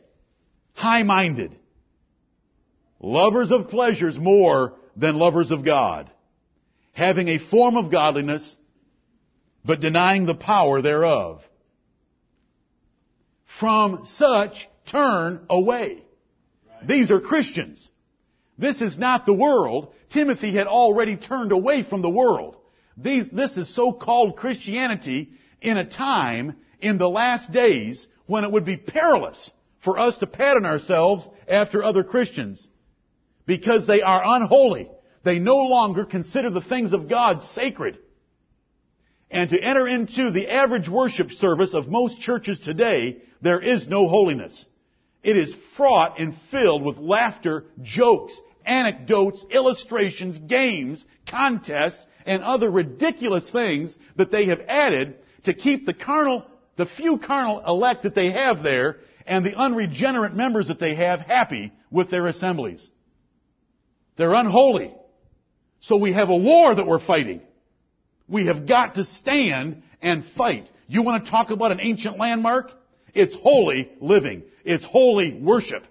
high-minded, 0.74 1.56
lovers 3.00 3.50
of 3.50 3.68
pleasures 3.68 4.18
more 4.18 4.74
than 4.96 5.16
lovers 5.16 5.50
of 5.50 5.64
God, 5.64 6.10
having 6.92 7.28
a 7.28 7.38
form 7.38 7.76
of 7.76 7.90
godliness, 7.90 8.56
but 9.64 9.80
denying 9.80 10.26
the 10.26 10.34
power 10.34 10.82
thereof. 10.82 11.42
From 13.60 14.00
such 14.04 14.68
turn 14.86 15.44
away. 15.48 16.02
Right. 16.68 16.88
These 16.88 17.10
are 17.10 17.20
Christians. 17.20 17.90
This 18.58 18.80
is 18.80 18.98
not 18.98 19.26
the 19.26 19.34
world. 19.34 19.92
Timothy 20.08 20.52
had 20.54 20.66
already 20.66 21.16
turned 21.16 21.52
away 21.52 21.82
from 21.82 22.02
the 22.02 22.10
world. 22.10 22.56
These, 22.96 23.28
this 23.30 23.56
is 23.56 23.74
so-called 23.74 24.36
Christianity 24.36 25.30
in 25.60 25.76
a 25.76 25.88
time 25.88 26.56
in 26.80 26.98
the 26.98 27.08
last 27.08 27.52
days 27.52 28.08
when 28.26 28.44
it 28.44 28.50
would 28.50 28.64
be 28.64 28.76
perilous 28.76 29.50
for 29.84 29.98
us 29.98 30.18
to 30.18 30.26
pattern 30.26 30.66
ourselves 30.66 31.28
after 31.48 31.84
other 31.84 32.04
Christians 32.04 32.66
because 33.46 33.86
they 33.86 34.02
are 34.02 34.22
unholy. 34.24 34.90
They 35.22 35.38
no 35.38 35.56
longer 35.56 36.04
consider 36.04 36.50
the 36.50 36.60
things 36.60 36.92
of 36.92 37.08
God 37.08 37.42
sacred. 37.42 37.98
And 39.30 39.50
to 39.50 39.60
enter 39.60 39.86
into 39.86 40.30
the 40.30 40.48
average 40.48 40.88
worship 40.88 41.30
service 41.30 41.74
of 41.74 41.88
most 41.88 42.20
churches 42.20 42.58
today, 42.58 43.18
there 43.40 43.60
is 43.60 43.86
no 43.86 44.08
holiness. 44.08 44.66
It 45.22 45.36
is 45.36 45.54
fraught 45.76 46.18
and 46.18 46.34
filled 46.50 46.82
with 46.82 46.98
laughter, 46.98 47.64
jokes, 47.82 48.38
anecdotes, 48.64 49.44
illustrations, 49.50 50.38
games, 50.38 51.04
contests, 51.28 52.06
and 52.26 52.42
other 52.42 52.70
ridiculous 52.70 53.50
things 53.50 53.96
that 54.16 54.30
they 54.30 54.46
have 54.46 54.60
added 54.66 55.16
to 55.44 55.54
keep 55.54 55.86
the 55.86 55.94
carnal, 55.94 56.44
the 56.76 56.86
few 56.86 57.18
carnal 57.18 57.62
elect 57.66 58.02
that 58.02 58.14
they 58.14 58.32
have 58.32 58.62
there 58.62 58.98
and 59.26 59.44
the 59.44 59.56
unregenerate 59.56 60.34
members 60.34 60.68
that 60.68 60.80
they 60.80 60.94
have 60.94 61.20
happy 61.20 61.72
with 61.90 62.10
their 62.10 62.26
assemblies. 62.26 62.90
They're 64.16 64.34
unholy. 64.34 64.92
So 65.80 65.96
we 65.96 66.12
have 66.12 66.30
a 66.30 66.36
war 66.36 66.74
that 66.74 66.86
we're 66.86 67.04
fighting. 67.04 67.42
We 68.30 68.46
have 68.46 68.66
got 68.66 68.94
to 68.94 69.04
stand 69.04 69.82
and 70.00 70.24
fight. 70.24 70.70
You 70.86 71.02
want 71.02 71.24
to 71.24 71.30
talk 71.30 71.50
about 71.50 71.72
an 71.72 71.80
ancient 71.80 72.16
landmark? 72.16 72.72
It's 73.12 73.36
holy 73.36 73.90
living. 74.00 74.44
It's 74.64 74.84
holy 74.84 75.34
worship. 75.34 75.84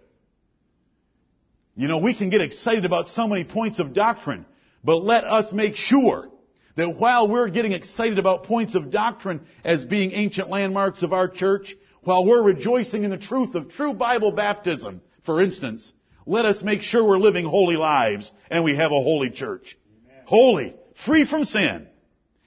You 1.75 1.87
know, 1.87 1.97
we 1.97 2.15
can 2.15 2.29
get 2.29 2.41
excited 2.41 2.85
about 2.85 3.09
so 3.09 3.27
many 3.27 3.43
points 3.43 3.79
of 3.79 3.93
doctrine, 3.93 4.45
but 4.83 5.03
let 5.03 5.25
us 5.25 5.51
make 5.51 5.75
sure 5.75 6.29
that 6.77 6.97
while 6.97 7.27
we're 7.27 7.49
getting 7.49 7.73
excited 7.73 8.19
about 8.19 8.43
points 8.43 8.73
of 8.73 8.89
doctrine 8.89 9.41
as 9.65 9.83
being 9.83 10.13
ancient 10.13 10.49
landmarks 10.49 11.03
of 11.03 11.11
our 11.11 11.27
church, 11.27 11.75
while 12.03 12.25
we're 12.25 12.41
rejoicing 12.41 13.03
in 13.03 13.11
the 13.11 13.17
truth 13.17 13.53
of 13.55 13.69
true 13.69 13.93
Bible 13.93 14.31
baptism, 14.31 15.01
for 15.25 15.41
instance, 15.41 15.91
let 16.25 16.45
us 16.45 16.61
make 16.63 16.83
sure 16.83 17.03
we're 17.03 17.17
living 17.17 17.43
holy 17.43 17.75
lives 17.75 18.31
and 18.49 18.63
we 18.63 18.77
have 18.77 18.91
a 18.91 19.03
holy 19.03 19.29
church. 19.29 19.77
Amen. 20.05 20.23
Holy, 20.25 20.75
free 21.05 21.25
from 21.25 21.43
sin, 21.43 21.88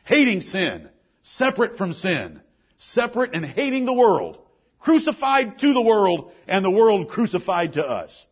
hating 0.05 0.41
sin, 0.43 0.89
separate 1.23 1.77
from 1.77 1.93
sin, 1.93 2.41
separate 2.79 3.35
and 3.35 3.45
hating 3.45 3.85
the 3.85 3.93
world, 3.93 4.39
crucified 4.81 5.59
to 5.61 5.73
the 5.73 5.81
world 5.81 6.33
and 6.49 6.65
the 6.65 6.71
world 6.71 7.09
crucified 7.09 7.75
to 7.75 7.83
us. 7.83 8.27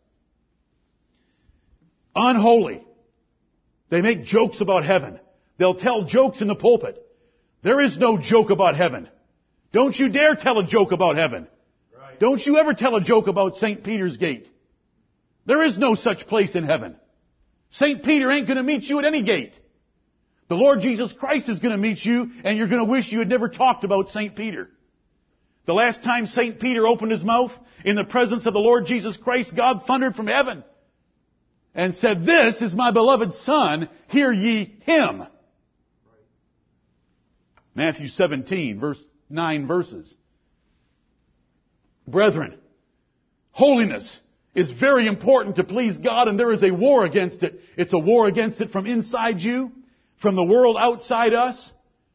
Unholy. 2.14 2.85
They 3.88 4.02
make 4.02 4.24
jokes 4.24 4.61
about 4.61 4.85
heaven. 4.85 5.20
They'll 5.59 5.74
tell 5.74 6.04
jokes 6.04 6.40
in 6.40 6.48
the 6.48 6.54
pulpit. 6.54 7.04
There 7.62 7.80
is 7.80 7.98
no 7.98 8.18
joke 8.18 8.50
about 8.50 8.76
heaven. 8.76 9.09
Don't 9.72 9.96
you 9.96 10.09
dare 10.09 10.35
tell 10.35 10.59
a 10.59 10.66
joke 10.66 10.92
about 10.92 11.16
heaven. 11.16 11.46
Right. 11.96 12.18
Don't 12.18 12.44
you 12.44 12.59
ever 12.59 12.74
tell 12.74 12.96
a 12.96 13.00
joke 13.00 13.28
about 13.28 13.56
St. 13.56 13.85
Peter's 13.85 14.16
gate. 14.16 14.48
There 15.46 15.62
is 15.62 15.76
no 15.78 15.94
such 15.94 16.26
place 16.26 16.54
in 16.56 16.64
heaven. 16.64 16.96
St. 17.70 18.02
Peter 18.02 18.30
ain't 18.30 18.48
gonna 18.48 18.62
meet 18.62 18.85
you 18.85 18.98
at 18.98 19.04
any 19.04 19.22
gate. 19.22 19.59
The 20.51 20.57
Lord 20.57 20.81
Jesus 20.81 21.13
Christ 21.13 21.49
is 21.49 21.61
gonna 21.61 21.79
meet 21.79 22.05
you 22.05 22.33
and 22.43 22.59
you're 22.59 22.67
gonna 22.67 22.85
wish 22.85 23.13
you 23.13 23.21
had 23.21 23.29
never 23.29 23.49
talked 23.49 23.85
about 23.85 24.09
St. 24.09 24.35
Peter. 24.35 24.69
The 25.65 25.75
last 25.75 26.03
time 26.03 26.27
St. 26.27 26.59
Peter 26.59 26.89
opened 26.89 27.13
his 27.13 27.23
mouth 27.23 27.53
in 27.85 27.95
the 27.95 28.03
presence 28.03 28.47
of 28.47 28.53
the 28.53 28.59
Lord 28.59 28.87
Jesus 28.87 29.17
Christ, 29.17 29.55
God 29.55 29.85
thundered 29.87 30.17
from 30.17 30.27
heaven 30.27 30.65
and 31.73 31.95
said, 31.95 32.27
This 32.27 32.61
is 32.63 32.75
my 32.75 32.91
beloved 32.91 33.33
Son, 33.35 33.89
hear 34.09 34.33
ye 34.33 34.75
him. 34.81 35.23
Matthew 37.77 38.09
17, 38.09 38.81
verse 38.81 39.01
nine 39.29 39.69
verses. 39.69 40.17
Brethren, 42.09 42.59
holiness 43.53 44.19
is 44.57 44.69
very 44.73 45.07
important 45.07 45.57
to 45.57 45.63
please 45.63 45.99
God 45.99 46.27
and 46.27 46.41
there 46.41 46.53
is 46.53 46.65
a 46.65 46.73
war 46.73 47.05
against 47.05 47.45
it. 47.45 47.61
It's 47.77 47.93
a 47.93 47.99
war 47.99 48.27
against 48.27 48.61
it 48.61 48.71
from 48.71 48.87
inside 48.87 49.39
you, 49.39 49.71
from 50.20 50.37
the 50.37 50.44
world 50.44 50.76
outside 50.78 51.35
us, 51.35 51.72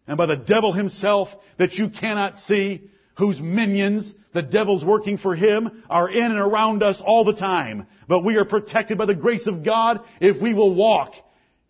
and 0.07 0.17
by 0.17 0.25
the 0.27 0.37
devil 0.37 0.71
himself 0.71 1.29
that 1.57 1.73
you 1.73 1.89
cannot 1.89 2.37
see, 2.37 2.89
whose 3.17 3.39
minions, 3.39 4.13
the 4.33 4.41
devil's 4.41 4.85
working 4.85 5.17
for 5.17 5.35
him, 5.35 5.83
are 5.89 6.09
in 6.09 6.23
and 6.23 6.39
around 6.39 6.83
us 6.83 7.01
all 7.03 7.23
the 7.23 7.35
time. 7.35 7.87
But 8.07 8.23
we 8.23 8.37
are 8.37 8.45
protected 8.45 8.97
by 8.97 9.05
the 9.05 9.15
grace 9.15 9.47
of 9.47 9.63
God 9.63 10.01
if 10.19 10.41
we 10.41 10.53
will 10.53 10.75
walk 10.75 11.13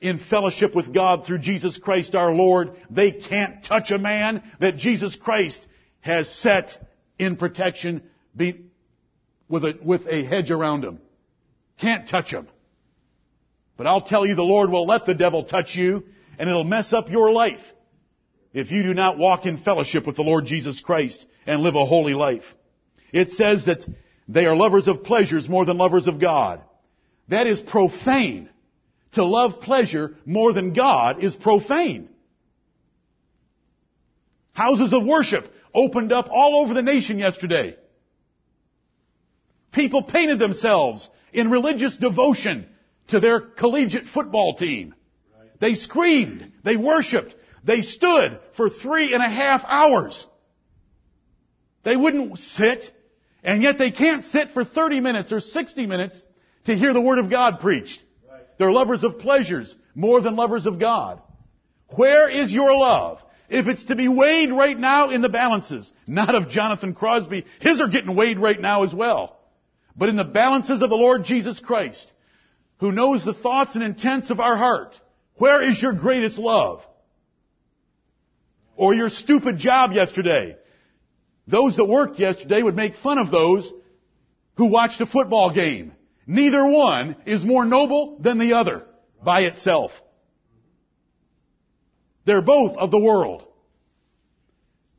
in 0.01 0.19
fellowship 0.19 0.75
with 0.75 0.93
God 0.93 1.25
through 1.25 1.39
Jesus 1.39 1.77
Christ 1.77 2.15
our 2.15 2.33
Lord. 2.33 2.71
They 2.89 3.11
can't 3.11 3.63
touch 3.63 3.91
a 3.91 3.97
man 3.97 4.43
that 4.59 4.75
Jesus 4.75 5.15
Christ 5.15 5.65
has 6.01 6.29
set 6.29 6.69
in 7.17 7.37
protection 7.37 8.03
with 9.47 9.63
a, 9.63 9.77
with 9.81 10.05
a 10.07 10.25
hedge 10.25 10.51
around 10.51 10.83
him. 10.83 10.99
Can't 11.79 12.09
touch 12.09 12.31
him. 12.31 12.47
But 13.77 13.87
I'll 13.87 14.01
tell 14.01 14.25
you 14.25 14.35
the 14.35 14.43
Lord 14.43 14.69
will 14.69 14.85
let 14.85 15.05
the 15.05 15.13
devil 15.13 15.43
touch 15.43 15.75
you 15.75 16.03
and 16.37 16.49
it'll 16.49 16.63
mess 16.63 16.93
up 16.93 17.09
your 17.09 17.31
life 17.31 17.61
if 18.53 18.71
you 18.71 18.83
do 18.83 18.93
not 18.93 19.17
walk 19.17 19.45
in 19.45 19.57
fellowship 19.57 20.07
with 20.07 20.15
the 20.15 20.21
Lord 20.21 20.45
Jesus 20.45 20.79
Christ 20.79 21.25
and 21.45 21.61
live 21.61 21.75
a 21.75 21.85
holy 21.85 22.13
life. 22.13 22.43
It 23.11 23.31
says 23.31 23.65
that 23.65 23.85
they 24.27 24.45
are 24.45 24.55
lovers 24.55 24.87
of 24.87 25.03
pleasures 25.03 25.47
more 25.47 25.65
than 25.65 25.77
lovers 25.77 26.07
of 26.07 26.19
God. 26.19 26.61
That 27.29 27.47
is 27.47 27.59
profane 27.59 28.49
to 29.13 29.23
love 29.23 29.61
pleasure 29.61 30.15
more 30.25 30.53
than 30.53 30.73
God 30.73 31.23
is 31.23 31.35
profane. 31.35 32.09
Houses 34.53 34.93
of 34.93 35.05
worship 35.05 35.51
opened 35.73 36.11
up 36.11 36.29
all 36.31 36.63
over 36.63 36.73
the 36.73 36.81
nation 36.81 37.19
yesterday. 37.19 37.75
People 39.73 40.03
painted 40.03 40.39
themselves 40.39 41.09
in 41.33 41.51
religious 41.51 41.97
devotion 41.97 42.67
to 43.09 43.19
their 43.19 43.41
collegiate 43.41 44.05
football 44.05 44.55
team. 44.55 44.95
They 45.59 45.75
screamed. 45.75 46.51
They 46.63 46.75
worshiped. 46.75 47.33
They 47.63 47.81
stood 47.81 48.39
for 48.55 48.69
three 48.69 49.13
and 49.13 49.23
a 49.23 49.29
half 49.29 49.63
hours. 49.65 50.25
They 51.83 51.95
wouldn't 51.95 52.37
sit, 52.37 52.91
and 53.43 53.61
yet 53.61 53.77
they 53.77 53.91
can't 53.91 54.23
sit 54.25 54.51
for 54.51 54.65
30 54.65 55.01
minutes 55.01 55.31
or 55.31 55.39
60 55.39 55.85
minutes 55.85 56.21
to 56.65 56.75
hear 56.75 56.93
the 56.93 57.01
Word 57.01 57.19
of 57.19 57.29
God 57.29 57.59
preached. 57.59 58.03
They're 58.57 58.71
lovers 58.71 59.03
of 59.03 59.19
pleasures 59.19 59.73
more 59.93 60.21
than 60.21 60.35
lovers 60.35 60.65
of 60.65 60.79
God. 60.79 61.21
Where 61.95 62.29
is 62.29 62.51
your 62.51 62.75
love? 62.75 63.21
If 63.49 63.67
it's 63.67 63.85
to 63.85 63.95
be 63.95 64.07
weighed 64.07 64.51
right 64.51 64.77
now 64.77 65.09
in 65.11 65.21
the 65.21 65.29
balances, 65.29 65.91
not 66.07 66.33
of 66.33 66.49
Jonathan 66.49 66.95
Crosby, 66.95 67.45
his 67.59 67.79
are 67.79 67.87
getting 67.87 68.15
weighed 68.15 68.39
right 68.39 68.59
now 68.59 68.83
as 68.83 68.93
well. 68.93 69.37
But 69.95 70.09
in 70.09 70.15
the 70.15 70.23
balances 70.23 70.81
of 70.81 70.89
the 70.89 70.95
Lord 70.95 71.23
Jesus 71.23 71.59
Christ, 71.59 72.11
who 72.79 72.91
knows 72.91 73.23
the 73.23 73.33
thoughts 73.33 73.75
and 73.75 73.83
intents 73.83 74.29
of 74.31 74.39
our 74.39 74.57
heart, 74.57 74.99
where 75.37 75.61
is 75.61 75.81
your 75.81 75.93
greatest 75.93 76.37
love? 76.37 76.85
Or 78.75 78.93
your 78.93 79.09
stupid 79.09 79.57
job 79.57 79.91
yesterday? 79.91 80.57
Those 81.47 81.75
that 81.77 81.85
worked 81.85 82.19
yesterday 82.19 82.61
would 82.61 82.75
make 82.75 82.95
fun 82.95 83.17
of 83.17 83.31
those 83.31 83.71
who 84.55 84.69
watched 84.69 85.01
a 85.01 85.05
football 85.05 85.53
game. 85.53 85.93
Neither 86.27 86.65
one 86.65 87.15
is 87.25 87.45
more 87.45 87.65
noble 87.65 88.17
than 88.19 88.39
the 88.39 88.53
other 88.53 88.83
by 89.23 89.41
itself. 89.41 89.91
They're 92.25 92.41
both 92.41 92.75
of 92.77 92.91
the 92.91 92.99
world. 92.99 93.43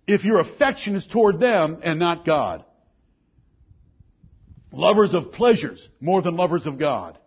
If 0.07 0.25
your 0.25 0.39
affection 0.39 0.95
is 0.95 1.07
toward 1.07 1.41
them 1.41 1.79
and 1.83 1.99
not 1.99 2.25
God. 2.25 2.65
Lovers 4.71 5.15
of 5.15 5.33
pleasures 5.33 5.89
more 6.01 6.23
than 6.23 6.37
lovers 6.37 6.67
of 6.67 6.79
God. 6.79 7.19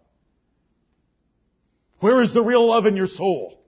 Where 1.99 2.21
is 2.21 2.33
the 2.33 2.43
real 2.43 2.67
love 2.67 2.85
in 2.85 2.95
your 2.95 3.07
soul? 3.07 3.59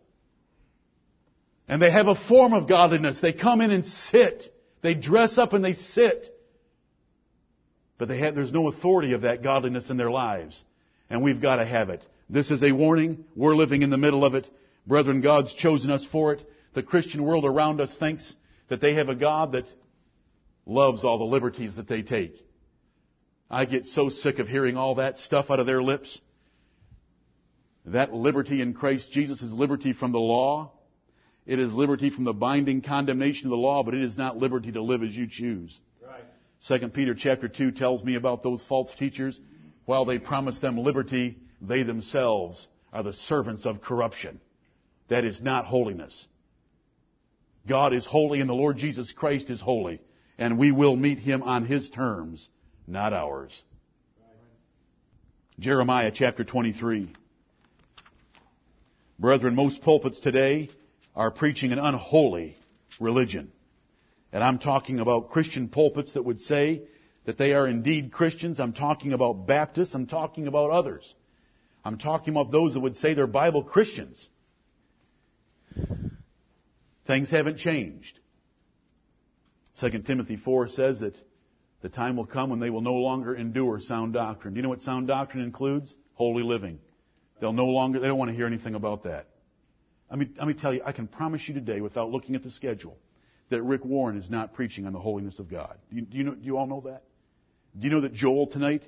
And 1.68 1.82
they 1.82 1.92
have 1.92 2.08
a 2.08 2.16
form 2.16 2.54
of 2.54 2.68
godliness. 2.68 3.20
They 3.22 3.34
come 3.34 3.62
in 3.62 3.72
and 3.72 3.86
sit. 3.86 4.44
They 4.82 4.94
dress 4.94 5.38
up 5.38 5.54
and 5.54 5.64
they 5.64 5.74
sit 5.74 6.28
but 8.02 8.10
have, 8.10 8.34
there's 8.34 8.52
no 8.52 8.68
authority 8.68 9.14
of 9.14 9.22
that 9.22 9.44
godliness 9.44 9.92
in 9.92 9.98
their 9.98 10.10
lives. 10.10 10.64
And 11.12 11.22
we've 11.22 11.40
got 11.40 11.58
to 11.58 11.66
have 11.66 11.92
it. 11.92 12.04
This 12.32 12.50
is 12.50 12.64
a 12.64 12.72
warning. 12.72 13.26
We're 13.36 13.56
living 13.56 13.84
in 13.84 13.92
the 13.92 13.98
middle 13.98 14.26
of 14.26 14.34
it. 14.34 14.48
Brethren, 14.88 15.22
God's 15.22 15.54
chosen 15.54 15.92
us 15.92 16.04
for 16.12 16.34
it. 16.34 16.42
The 16.74 16.82
Christian 16.82 17.24
world 17.24 17.46
around 17.46 17.80
us 17.80 17.96
thinks 17.96 18.36
that 18.70 18.82
they 18.82 18.96
have 18.96 19.10
a 19.10 19.14
God 19.14 19.52
that 19.52 19.66
loves 20.66 21.04
all 21.04 21.20
the 21.20 21.26
liberties 21.26 21.76
that 21.76 21.88
they 21.88 22.02
take. 22.02 22.34
I 23.52 23.66
get 23.66 23.86
so 23.86 24.10
sick 24.10 24.40
of 24.40 24.48
hearing 24.48 24.78
all 24.78 24.96
that 24.96 25.20
stuff 25.20 25.52
out 25.52 25.60
of 25.60 25.68
their 25.68 25.84
lips. 25.84 26.20
That 27.86 28.14
liberty 28.14 28.62
in 28.62 28.74
Christ 28.74 29.12
Jesus 29.12 29.42
is 29.42 29.52
liberty 29.52 29.94
from 29.94 30.12
the 30.12 30.20
law. 30.20 30.72
It 31.46 31.58
is 31.60 31.74
liberty 31.74 32.10
from 32.12 32.24
the 32.24 32.34
binding 32.34 32.82
condemnation 32.82 33.48
of 33.48 33.52
the 33.52 33.58
law, 33.58 33.84
but 33.84 33.96
it 33.96 34.04
is 34.04 34.18
not 34.18 34.38
liberty 34.38 34.72
to 34.74 34.82
live 34.82 35.04
as 35.04 35.16
you 35.16 35.28
choose. 35.28 35.80
Second 36.60 36.94
Peter 36.94 37.16
chapter 37.16 37.48
2 37.48 37.72
tells 37.72 38.04
me 38.04 38.16
about 38.16 38.44
those 38.44 38.64
false 38.66 38.94
teachers. 38.94 39.40
While 39.86 40.06
they 40.06 40.20
promise 40.20 40.60
them 40.60 40.78
liberty, 40.78 41.40
they 41.60 41.82
themselves 41.82 42.68
are 42.94 43.02
the 43.02 43.14
servants 43.14 43.66
of 43.66 43.82
corruption. 43.82 44.40
That 45.10 45.26
is 45.26 45.42
not 45.42 45.66
holiness. 45.66 46.28
God 47.68 47.94
is 47.94 48.06
holy 48.06 48.42
and 48.42 48.50
the 48.50 48.54
Lord 48.54 48.78
Jesus 48.78 49.12
Christ 49.12 49.50
is 49.50 49.60
holy. 49.60 50.00
and 50.42 50.58
we 50.58 50.72
will 50.72 50.96
meet 50.96 51.20
him 51.20 51.44
on 51.44 51.66
his 51.66 51.90
terms, 51.90 52.50
not 52.88 53.14
ours. 53.14 53.62
Jeremiah 55.60 56.12
chapter 56.12 56.44
23. 56.44 57.14
Brethren, 59.22 59.54
most 59.54 59.84
pulpits 59.84 60.20
today 60.20 60.72
are 61.16 61.30
preaching 61.30 61.72
an 61.72 61.78
unholy 61.78 62.58
religion. 63.00 63.52
And 64.34 64.44
I'm 64.44 64.58
talking 64.58 65.00
about 65.00 65.30
Christian 65.30 65.68
pulpits 65.68 66.14
that 66.14 66.26
would 66.26 66.40
say 66.40 66.82
that 67.26 67.38
they 67.38 67.54
are 67.54 67.68
indeed 67.68 68.12
Christians. 68.12 68.60
I'm 68.60 68.74
talking 68.74 69.14
about 69.14 69.46
Baptists. 69.46 69.94
I'm 69.94 70.08
talking 70.08 70.48
about 70.48 70.72
others. 70.72 71.14
I'm 71.86 72.00
talking 72.00 72.34
about 72.34 72.52
those 72.52 72.74
that 72.74 72.80
would 72.80 72.96
say 72.96 73.14
they're 73.14 73.28
Bible 73.28 73.64
Christians. 73.64 74.28
Things 77.06 77.30
haven't 77.30 77.60
changed. 77.60 78.18
2 79.82 80.00
Timothy 80.00 80.38
4 80.38 80.68
says 80.68 81.00
that 81.02 81.16
the 81.84 81.90
time 81.90 82.16
will 82.16 82.26
come 82.26 82.50
when 82.50 82.60
they 82.60 82.72
will 82.72 82.82
no 82.82 82.96
longer 82.96 83.36
endure 83.36 83.80
sound 83.82 84.14
doctrine. 84.14 84.56
Do 84.56 84.58
you 84.58 84.64
know 84.64 84.70
what 84.70 84.82
sound 84.82 85.08
doctrine 85.08 85.44
includes? 85.44 85.94
Holy 86.16 86.42
living. 86.42 86.80
They'll 87.42 87.52
no 87.52 87.66
longer, 87.66 88.00
they 88.00 88.08
don't 88.08 88.20
want 88.20 88.30
to 88.30 88.38
hear 88.38 88.46
anything 88.46 88.76
about 88.76 89.04
that. 89.04 89.26
Let 90.10 90.20
me, 90.20 90.30
let 90.38 90.48
me 90.48 90.54
tell 90.54 90.74
you, 90.74 90.82
I 90.86 90.92
can 90.92 91.08
promise 91.08 91.48
you 91.48 91.56
today, 91.56 91.82
without 91.82 92.12
looking 92.12 92.36
at 92.36 92.44
the 92.44 92.52
schedule, 92.52 92.98
that 93.50 93.64
Rick 93.64 93.84
Warren 93.84 94.16
is 94.16 94.30
not 94.30 94.54
preaching 94.54 94.86
on 94.86 94.94
the 94.94 95.00
holiness 95.00 95.40
of 95.40 95.50
God. 95.50 95.78
Do 95.90 95.96
you, 95.96 96.02
do 96.04 96.18
you, 96.18 96.24
know, 96.24 96.36
do 96.36 96.46
you 96.46 96.58
all 96.58 96.68
know 96.68 96.82
that? 96.86 97.04
Do 97.78 97.88
you 97.88 97.92
know 97.92 98.02
that 98.02 98.14
Joel 98.14 98.48
tonight, 98.48 98.84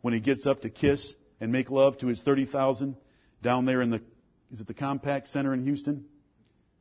when 0.00 0.12
he 0.12 0.20
gets 0.20 0.44
up 0.44 0.62
to 0.62 0.70
kiss 0.70 1.14
and 1.40 1.52
make 1.52 1.70
love 1.70 1.98
to 1.98 2.08
his 2.08 2.20
30,000 2.20 2.96
down 3.42 3.64
there 3.64 3.80
in 3.80 3.90
the, 3.90 4.02
is 4.52 4.60
it 4.60 4.66
the 4.66 4.74
Compaq 4.74 5.28
Center 5.28 5.54
in 5.54 5.62
Houston? 5.62 6.04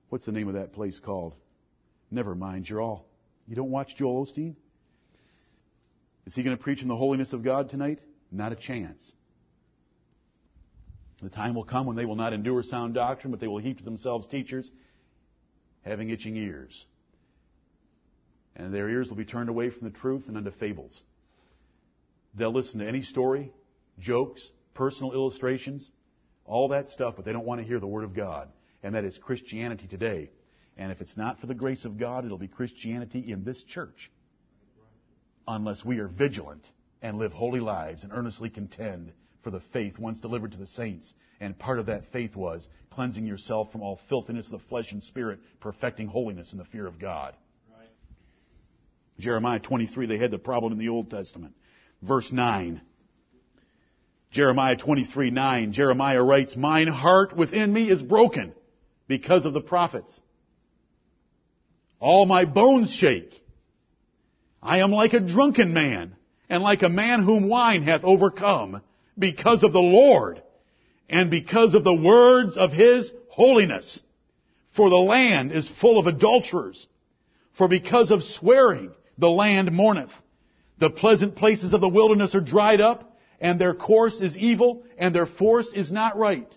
What's 0.09 0.25
the 0.25 0.31
name 0.31 0.47
of 0.47 0.55
that 0.55 0.73
place 0.73 0.99
called? 0.99 1.35
Never 2.09 2.33
mind, 2.33 2.67
you're 2.67 2.81
all, 2.81 3.05
you 3.47 3.55
don't 3.55 3.71
watch 3.71 3.95
Joel 3.95 4.25
Osteen? 4.25 4.55
Is 6.25 6.33
he 6.33 6.41
going 6.41 6.57
to 6.57 6.63
preach 6.63 6.81
in 6.81 6.87
the 6.87 6.95
holiness 6.95 7.33
of 7.33 7.43
God 7.43 7.69
tonight? 7.69 7.99
Not 8.31 8.51
a 8.51 8.55
chance. 8.55 9.11
The 11.23 11.29
time 11.29 11.55
will 11.55 11.63
come 11.63 11.85
when 11.85 11.95
they 11.95 12.05
will 12.05 12.17
not 12.17 12.33
endure 12.33 12.61
sound 12.63 12.95
doctrine, 12.95 13.31
but 13.31 13.39
they 13.39 13.47
will 13.47 13.59
heap 13.59 13.77
to 13.77 13.83
themselves 13.83 14.25
teachers 14.25 14.69
having 15.83 16.09
itching 16.09 16.35
ears. 16.35 16.85
And 18.57 18.73
their 18.73 18.89
ears 18.89 19.09
will 19.09 19.15
be 19.15 19.25
turned 19.25 19.49
away 19.49 19.69
from 19.69 19.87
the 19.89 19.97
truth 19.97 20.23
and 20.27 20.35
unto 20.35 20.51
fables. 20.51 21.01
They'll 22.35 22.51
listen 22.51 22.79
to 22.81 22.87
any 22.87 23.01
story, 23.03 23.53
jokes, 23.99 24.51
personal 24.73 25.13
illustrations, 25.13 25.89
all 26.45 26.67
that 26.69 26.89
stuff, 26.89 27.15
but 27.15 27.23
they 27.23 27.31
don't 27.31 27.45
want 27.45 27.61
to 27.61 27.67
hear 27.67 27.79
the 27.79 27.87
Word 27.87 28.03
of 28.03 28.13
God. 28.13 28.49
And 28.83 28.95
that 28.95 29.05
is 29.05 29.17
Christianity 29.17 29.87
today. 29.87 30.29
And 30.77 30.91
if 30.91 30.99
it's 30.99 31.15
not 31.15 31.39
for 31.39 31.47
the 31.47 31.53
grace 31.53 31.85
of 31.85 31.97
God, 31.97 32.25
it'll 32.25 32.37
be 32.37 32.49
Christianity 32.49 33.31
in 33.31 33.45
this 33.45 33.63
church. 33.63 34.11
Unless 35.47 35.85
we 35.85 35.99
are 35.99 36.07
vigilant 36.07 36.69
and 37.01 37.17
live 37.17 37.31
holy 37.31 37.61
lives 37.61 38.03
and 38.03 38.11
earnestly 38.11 38.49
contend 38.49 39.13
for 39.43 39.51
the 39.51 39.61
faith 39.71 39.99
once 39.99 40.19
delivered 40.19 40.53
to 40.53 40.57
the 40.57 40.67
saints. 40.67 41.13
And 41.39 41.57
part 41.57 41.79
of 41.79 41.87
that 41.87 42.11
faith 42.11 42.35
was 42.35 42.67
cleansing 42.89 43.25
yourself 43.25 43.71
from 43.71 43.81
all 43.81 43.99
filthiness 44.09 44.45
of 44.45 44.51
the 44.53 44.67
flesh 44.69 44.91
and 44.91 45.03
spirit, 45.03 45.39
perfecting 45.59 46.07
holiness 46.07 46.51
in 46.53 46.57
the 46.57 46.65
fear 46.65 46.87
of 46.87 46.99
God. 46.99 47.35
Right. 47.77 47.89
Jeremiah 49.19 49.59
23, 49.59 50.05
they 50.07 50.17
had 50.17 50.31
the 50.31 50.37
problem 50.37 50.71
in 50.71 50.79
the 50.79 50.89
Old 50.89 51.09
Testament. 51.09 51.55
Verse 52.01 52.31
9. 52.31 52.81
Jeremiah 54.31 54.75
23, 54.75 55.29
9. 55.29 55.73
Jeremiah 55.73 56.23
writes, 56.23 56.55
Mine 56.55 56.87
heart 56.87 57.35
within 57.35 57.71
me 57.71 57.89
is 57.89 58.01
broken 58.01 58.53
because 59.07 59.45
of 59.45 59.53
the 59.53 59.61
prophets. 59.61 60.19
All 61.99 62.25
my 62.25 62.45
bones 62.45 62.91
shake. 62.91 63.39
I 64.61 64.79
am 64.79 64.91
like 64.91 65.13
a 65.13 65.19
drunken 65.19 65.73
man, 65.73 66.15
and 66.49 66.63
like 66.63 66.83
a 66.83 66.89
man 66.89 67.23
whom 67.23 67.47
wine 67.47 67.83
hath 67.83 68.03
overcome 68.03 68.81
because 69.17 69.63
of 69.63 69.73
the 69.73 69.79
Lord 69.79 70.41
and 71.09 71.29
because 71.29 71.75
of 71.75 71.83
the 71.83 71.93
words 71.93 72.57
of 72.57 72.71
His 72.71 73.11
holiness. 73.29 74.01
For 74.75 74.89
the 74.89 74.95
land 74.95 75.51
is 75.51 75.69
full 75.79 75.99
of 75.99 76.07
adulterers. 76.07 76.87
For 77.57 77.67
because 77.67 78.09
of 78.09 78.23
swearing, 78.23 78.91
the 79.17 79.29
land 79.29 79.71
mourneth. 79.71 80.11
The 80.79 80.89
pleasant 80.89 81.35
places 81.35 81.73
of 81.73 81.81
the 81.81 81.89
wilderness 81.89 82.33
are 82.33 82.41
dried 82.41 82.81
up, 82.81 83.17
and 83.39 83.59
their 83.59 83.75
course 83.75 84.19
is 84.21 84.35
evil, 84.35 84.83
and 84.97 85.13
their 85.13 85.27
force 85.27 85.71
is 85.73 85.91
not 85.91 86.17
right. 86.17 86.51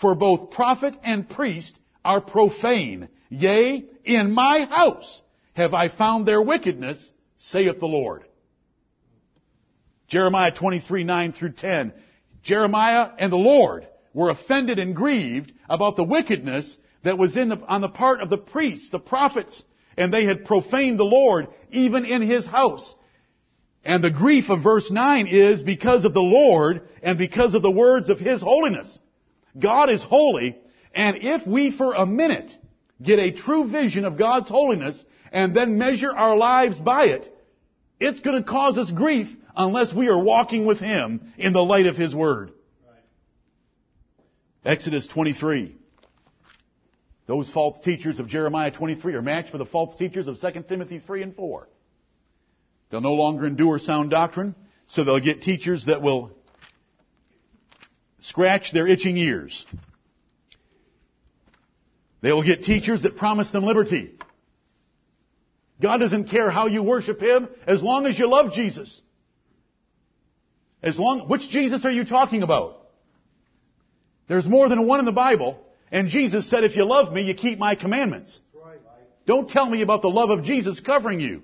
For 0.00 0.14
both 0.14 0.52
prophet 0.52 0.94
and 1.02 1.28
priest 1.28 1.78
are 2.04 2.20
profane. 2.20 3.08
Yea, 3.28 3.84
in 4.04 4.32
my 4.32 4.64
house 4.64 5.22
have 5.54 5.74
I 5.74 5.88
found 5.88 6.26
their 6.26 6.40
wickedness, 6.40 7.12
saith 7.36 7.80
the 7.80 7.86
Lord. 7.86 8.24
Jeremiah 10.10 10.50
23, 10.50 11.04
9 11.04 11.32
through 11.32 11.52
10. 11.52 11.92
Jeremiah 12.42 13.10
and 13.16 13.32
the 13.32 13.36
Lord 13.36 13.86
were 14.12 14.30
offended 14.30 14.80
and 14.80 14.94
grieved 14.94 15.52
about 15.68 15.94
the 15.94 16.04
wickedness 16.04 16.76
that 17.04 17.16
was 17.16 17.36
in 17.36 17.48
the, 17.48 17.58
on 17.66 17.80
the 17.80 17.88
part 17.88 18.20
of 18.20 18.28
the 18.28 18.36
priests, 18.36 18.90
the 18.90 18.98
prophets, 18.98 19.62
and 19.96 20.12
they 20.12 20.24
had 20.24 20.44
profaned 20.44 20.98
the 20.98 21.04
Lord 21.04 21.46
even 21.70 22.04
in 22.04 22.22
his 22.22 22.44
house. 22.44 22.92
And 23.84 24.02
the 24.02 24.10
grief 24.10 24.50
of 24.50 24.64
verse 24.64 24.90
9 24.90 25.28
is 25.28 25.62
because 25.62 26.04
of 26.04 26.12
the 26.12 26.20
Lord 26.20 26.88
and 27.02 27.16
because 27.16 27.54
of 27.54 27.62
the 27.62 27.70
words 27.70 28.10
of 28.10 28.18
his 28.18 28.42
holiness. 28.42 28.98
God 29.58 29.90
is 29.90 30.02
holy, 30.02 30.58
and 30.92 31.18
if 31.18 31.46
we 31.46 31.70
for 31.70 31.94
a 31.94 32.04
minute 32.04 32.52
get 33.00 33.20
a 33.20 33.30
true 33.30 33.70
vision 33.70 34.04
of 34.04 34.18
God's 34.18 34.48
holiness 34.48 35.04
and 35.30 35.54
then 35.54 35.78
measure 35.78 36.10
our 36.10 36.36
lives 36.36 36.80
by 36.80 37.06
it, 37.06 37.32
it's 38.00 38.20
going 38.20 38.42
to 38.42 38.48
cause 38.48 38.76
us 38.76 38.90
grief 38.90 39.28
unless 39.56 39.92
we 39.92 40.08
are 40.08 40.22
walking 40.22 40.64
with 40.64 40.78
Him 40.78 41.32
in 41.38 41.52
the 41.52 41.62
light 41.62 41.86
of 41.86 41.96
His 41.96 42.14
Word. 42.14 42.52
Exodus 44.64 45.06
23. 45.08 45.76
Those 47.26 47.50
false 47.50 47.80
teachers 47.80 48.18
of 48.18 48.26
Jeremiah 48.26 48.70
23 48.70 49.14
are 49.14 49.22
matched 49.22 49.50
for 49.50 49.58
the 49.58 49.64
false 49.64 49.94
teachers 49.96 50.26
of 50.26 50.40
2 50.40 50.64
Timothy 50.68 50.98
3 50.98 51.22
and 51.22 51.36
4. 51.36 51.68
They'll 52.90 53.00
no 53.00 53.14
longer 53.14 53.46
endure 53.46 53.78
sound 53.78 54.10
doctrine, 54.10 54.54
so 54.88 55.04
they'll 55.04 55.20
get 55.20 55.42
teachers 55.42 55.86
that 55.86 56.02
will 56.02 56.32
scratch 58.18 58.72
their 58.72 58.86
itching 58.86 59.16
ears. 59.16 59.64
They 62.20 62.32
will 62.32 62.42
get 62.42 62.64
teachers 62.64 63.02
that 63.02 63.16
promise 63.16 63.50
them 63.50 63.64
liberty. 63.64 64.18
God 65.80 65.98
doesn't 65.98 66.24
care 66.24 66.50
how 66.50 66.66
you 66.66 66.82
worship 66.82 67.20
Him 67.20 67.48
as 67.66 67.82
long 67.82 68.06
as 68.06 68.18
you 68.18 68.28
love 68.28 68.52
Jesus. 68.52 69.00
As 70.82 70.98
long, 70.98 71.28
which 71.28 71.48
Jesus 71.48 71.84
are 71.84 71.90
you 71.90 72.04
talking 72.04 72.42
about? 72.42 72.88
There's 74.28 74.46
more 74.46 74.68
than 74.68 74.86
one 74.86 75.00
in 75.00 75.06
the 75.06 75.12
Bible, 75.12 75.58
and 75.90 76.08
Jesus 76.08 76.48
said, 76.48 76.64
if 76.64 76.76
you 76.76 76.84
love 76.84 77.12
me, 77.12 77.22
you 77.22 77.34
keep 77.34 77.58
my 77.58 77.74
commandments. 77.74 78.40
Don't 79.26 79.50
tell 79.50 79.68
me 79.68 79.82
about 79.82 80.02
the 80.02 80.08
love 80.08 80.30
of 80.30 80.44
Jesus 80.44 80.80
covering 80.80 81.20
you. 81.20 81.42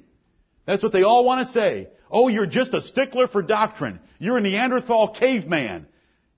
That's 0.67 0.83
what 0.83 0.93
they 0.93 1.03
all 1.03 1.25
want 1.25 1.47
to 1.47 1.53
say. 1.53 1.89
Oh, 2.11 2.29
you're 2.29 2.47
just 2.47 2.73
a 2.75 2.81
stickler 2.81 3.29
for 3.29 3.43
doctrine. 3.43 4.01
You're 4.19 4.39
a 4.39 4.41
Neanderthal 4.41 5.15
caveman. 5.19 5.87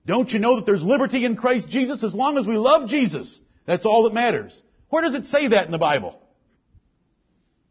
Don't 0.05 0.31
you 0.31 0.39
know 0.39 0.57
that 0.57 0.65
there's 0.65 0.83
liberty 0.83 1.25
in 1.25 1.35
Christ 1.35 1.69
Jesus 1.69 2.03
as 2.03 2.13
long 2.13 2.37
as 2.37 2.45
we 2.45 2.57
love 2.57 2.89
Jesus? 2.89 3.39
That's 3.65 3.85
all 3.85 4.03
that 4.03 4.13
matters. 4.13 4.59
Where 4.89 5.03
does 5.03 5.13
it 5.13 5.25
say 5.25 5.49
that 5.49 5.65
in 5.65 5.71
the 5.71 5.77
Bible? 5.77 6.19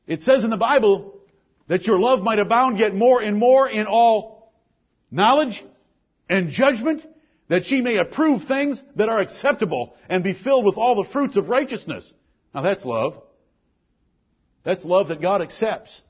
It 0.07 0.23
says 0.23 0.45
in 0.45 0.51
the 0.51 0.57
Bible 0.57 1.21
that 1.67 1.85
your 1.85 1.99
love 1.99 2.23
might 2.23 2.39
abound 2.39 2.79
yet 2.79 2.95
more 2.95 3.21
and 3.21 3.37
more 3.37 3.69
in 3.69 3.87
all 3.87 4.38
knowledge 5.11 5.65
and 6.29 6.51
judgment, 6.51 7.03
that 7.49 7.65
she 7.65 7.81
may 7.81 7.97
approve 7.97 8.45
things 8.45 8.83
that 8.97 9.09
are 9.09 9.21
acceptable 9.21 9.97
and 10.09 10.23
be 10.23 10.35
filled 10.35 10.65
with 10.65 10.77
all 10.77 11.03
the 11.03 11.11
fruits 11.11 11.37
of 11.37 11.49
righteousness. 11.49 12.13
Now 12.55 12.63
that's 12.63 12.85
love. 12.85 13.23
That's 14.65 14.85
love 14.85 15.09
that 15.09 15.23
God 15.23 15.41
accepts. 15.41 16.03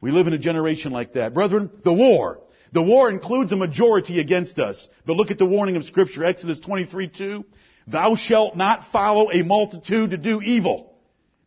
We 0.00 0.10
live 0.10 0.26
in 0.26 0.32
a 0.32 0.38
generation 0.38 0.92
like 0.92 1.14
that. 1.14 1.32
Brethren, 1.32 1.70
the 1.84 1.92
war. 1.92 2.40
The 2.72 2.82
war 2.82 3.08
includes 3.08 3.52
a 3.52 3.56
majority 3.56 4.18
against 4.18 4.58
us. 4.58 4.88
But 5.06 5.16
look 5.16 5.30
at 5.30 5.38
the 5.38 5.46
warning 5.46 5.76
of 5.76 5.84
scripture, 5.84 6.24
Exodus 6.24 6.58
23, 6.58 7.08
2. 7.08 7.44
Thou 7.86 8.16
shalt 8.16 8.56
not 8.56 8.90
follow 8.90 9.30
a 9.30 9.42
multitude 9.42 10.10
to 10.10 10.16
do 10.16 10.42
evil. 10.42 10.92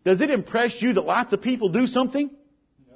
Does 0.05 0.21
it 0.21 0.29
impress 0.29 0.81
you 0.81 0.93
that 0.93 1.01
lots 1.01 1.33
of 1.33 1.41
people 1.41 1.69
do 1.69 1.85
something? 1.85 2.29
No. 2.89 2.95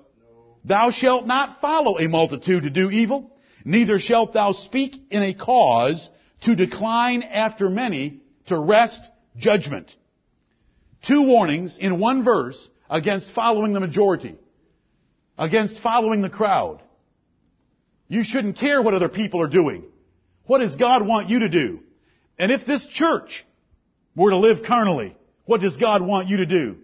Thou 0.63 0.91
shalt 0.91 1.27
not 1.27 1.59
follow 1.59 1.99
a 1.99 2.07
multitude 2.07 2.63
to 2.63 2.69
do 2.69 2.89
evil. 2.89 3.30
Neither 3.63 3.99
shalt 3.99 4.33
thou 4.33 4.53
speak 4.53 4.95
in 5.09 5.23
a 5.23 5.33
cause 5.33 6.09
to 6.41 6.55
decline 6.55 7.23
after 7.23 7.69
many 7.69 8.21
to 8.47 8.57
wrest 8.57 9.09
judgment. 9.37 9.93
Two 11.07 11.23
warnings 11.23 11.77
in 11.77 11.99
one 11.99 12.23
verse 12.23 12.69
against 12.89 13.31
following 13.31 13.73
the 13.73 13.79
majority. 13.79 14.35
Against 15.37 15.79
following 15.79 16.21
the 16.21 16.29
crowd. 16.29 16.81
You 18.07 18.23
shouldn't 18.23 18.57
care 18.57 18.81
what 18.81 18.93
other 18.93 19.09
people 19.09 19.41
are 19.41 19.47
doing. 19.47 19.83
What 20.45 20.59
does 20.59 20.75
God 20.75 21.05
want 21.05 21.29
you 21.29 21.39
to 21.39 21.49
do? 21.49 21.79
And 22.37 22.51
if 22.51 22.65
this 22.65 22.85
church 22.87 23.45
were 24.15 24.31
to 24.31 24.37
live 24.37 24.63
carnally, 24.65 25.15
what 25.45 25.61
does 25.61 25.77
God 25.77 26.01
want 26.01 26.27
you 26.27 26.37
to 26.37 26.45
do? 26.45 26.77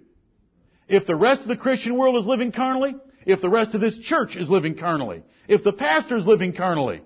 If 0.87 1.05
the 1.05 1.15
rest 1.15 1.41
of 1.41 1.47
the 1.47 1.57
Christian 1.57 1.97
world 1.97 2.15
is 2.15 2.25
living 2.25 2.51
carnally, 2.51 2.95
if 3.27 3.41
the 3.41 3.49
rest 3.49 3.75
of 3.75 3.81
this 3.81 3.99
church 3.99 4.37
is 4.37 4.49
living 4.49 4.75
carnally, 4.77 5.21
if 5.47 5.63
the 5.63 5.73
pastor's 5.73 6.25
living 6.25 6.53
carnally. 6.53 7.01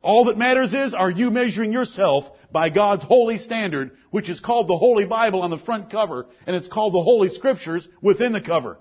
All 0.00 0.24
that 0.24 0.38
matters 0.38 0.74
is, 0.74 0.94
are 0.94 1.10
you 1.10 1.30
measuring 1.30 1.72
yourself 1.72 2.24
by 2.50 2.70
God's 2.70 3.04
holy 3.04 3.36
standard, 3.38 3.92
which 4.10 4.28
is 4.28 4.40
called 4.40 4.66
the 4.66 4.76
Holy 4.76 5.04
Bible 5.04 5.42
on 5.42 5.50
the 5.50 5.58
front 5.58 5.90
cover, 5.90 6.26
and 6.46 6.56
it's 6.56 6.68
called 6.68 6.94
the 6.94 7.02
Holy 7.02 7.28
Scriptures 7.28 7.86
within 8.00 8.32
the 8.32 8.40
cover. 8.40 8.78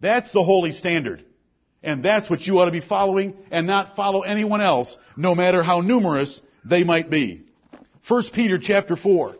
That's 0.00 0.30
the 0.32 0.44
holy 0.44 0.72
standard. 0.72 1.24
And 1.82 2.04
that's 2.04 2.28
what 2.28 2.42
you 2.42 2.58
ought 2.58 2.66
to 2.66 2.70
be 2.70 2.80
following 2.80 3.34
and 3.50 3.66
not 3.66 3.96
follow 3.96 4.20
anyone 4.20 4.60
else, 4.60 4.96
no 5.16 5.34
matter 5.34 5.62
how 5.62 5.80
numerous 5.80 6.40
they 6.64 6.84
might 6.84 7.10
be. 7.10 7.46
1 8.06 8.24
Peter 8.34 8.58
chapter 8.58 8.96
4. 8.96 9.36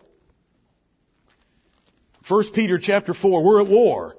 1 2.29 2.53
Peter 2.55 2.79
chapter 2.79 3.15
4, 3.15 3.45
we're 3.45 3.63
at 3.63 3.69
war. 3.69 4.17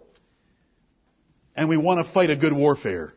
And 1.58 1.68
we 1.68 1.76
want 1.76 2.06
to 2.06 2.14
fight 2.14 2.30
a 2.30 2.36
good 2.36 2.54
warfare. 2.54 3.14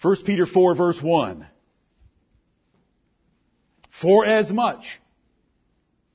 1 0.00 0.16
Peter 0.24 0.46
4 0.46 0.76
verse 0.76 1.02
1. 1.02 1.46
For 4.00 4.24
as 4.24 4.50
much 4.50 5.00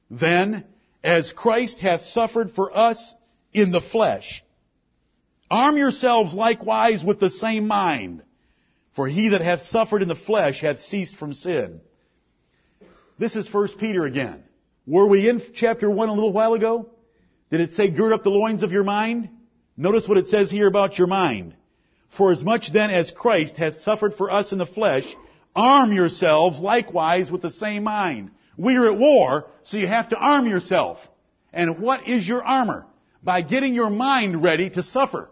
then 0.10 0.64
as 1.04 1.34
Christ 1.34 1.80
hath 1.82 2.04
suffered 2.04 2.52
for 2.54 2.76
us 2.76 3.16
in 3.52 3.72
the 3.72 3.82
flesh, 3.82 4.44
arm 5.52 5.76
yourselves 5.76 6.34
likewise 6.34 7.04
with 7.04 7.20
the 7.20 7.30
same 7.30 7.68
mind. 7.68 8.24
For 8.96 9.08
he 9.08 9.30
that 9.30 9.42
hath 9.42 9.64
suffered 9.64 10.02
in 10.02 10.08
the 10.08 10.16
flesh 10.16 10.62
hath 10.62 10.82
ceased 10.82 11.16
from 11.18 11.34
sin. 11.34 11.82
This 13.18 13.36
is 13.36 13.52
1 13.52 13.70
Peter 13.80 14.06
again. 14.06 14.44
Were 14.86 15.08
we 15.08 15.28
in 15.28 15.42
chapter 15.56 15.90
1 15.90 16.10
a 16.10 16.14
little 16.14 16.32
while 16.32 16.54
ago? 16.54 16.90
Did 17.50 17.60
it 17.62 17.72
say 17.72 17.90
gird 17.90 18.14
up 18.14 18.24
the 18.24 18.30
loins 18.30 18.64
of 18.64 18.72
your 18.72 18.84
mind? 18.84 19.30
Notice 19.76 20.08
what 20.08 20.18
it 20.18 20.28
says 20.28 20.52
here 20.52 20.68
about 20.68 20.98
your 20.98 21.08
mind. 21.08 21.56
For 22.18 22.32
as 22.32 22.44
much 22.44 22.72
then 22.72 22.92
as 22.92 23.12
Christ 23.12 23.58
hath 23.58 23.80
suffered 23.80 24.14
for 24.16 24.30
us 24.30 24.52
in 24.52 24.60
the 24.60 24.66
flesh, 24.68 25.06
Arm 25.56 25.94
yourselves 25.94 26.60
likewise 26.60 27.32
with 27.32 27.42
the 27.42 27.52
same 27.52 27.84
mind. 27.84 28.32
We 28.58 28.76
are 28.78 28.92
at 28.92 28.98
war, 28.98 29.48
so 29.64 29.78
you 29.78 29.88
have 29.88 30.10
to 30.10 30.18
arm 30.18 30.48
yourself. 30.48 30.98
And 31.52 31.80
what 31.80 32.08
is 32.08 32.28
your 32.28 32.44
armor? 32.44 32.86
By 33.24 33.42
getting 33.42 33.76
your 33.76 33.90
mind 33.90 34.44
ready 34.44 34.70
to 34.72 34.84
suffer. 34.84 35.30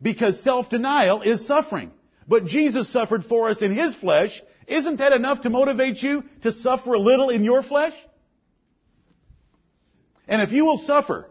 Because 0.00 0.42
self-denial 0.42 1.22
is 1.22 1.46
suffering. 1.46 1.92
But 2.26 2.44
Jesus 2.44 2.92
suffered 2.92 3.24
for 3.24 3.48
us 3.48 3.62
in 3.62 3.74
His 3.74 3.94
flesh. 3.94 4.42
Isn't 4.66 4.98
that 4.98 5.12
enough 5.12 5.42
to 5.42 5.50
motivate 5.50 6.02
you 6.02 6.24
to 6.42 6.52
suffer 6.52 6.92
a 6.92 6.98
little 6.98 7.30
in 7.30 7.42
your 7.42 7.62
flesh? 7.62 7.94
And 10.26 10.42
if 10.42 10.52
you 10.52 10.66
will 10.66 10.78
suffer 10.78 11.26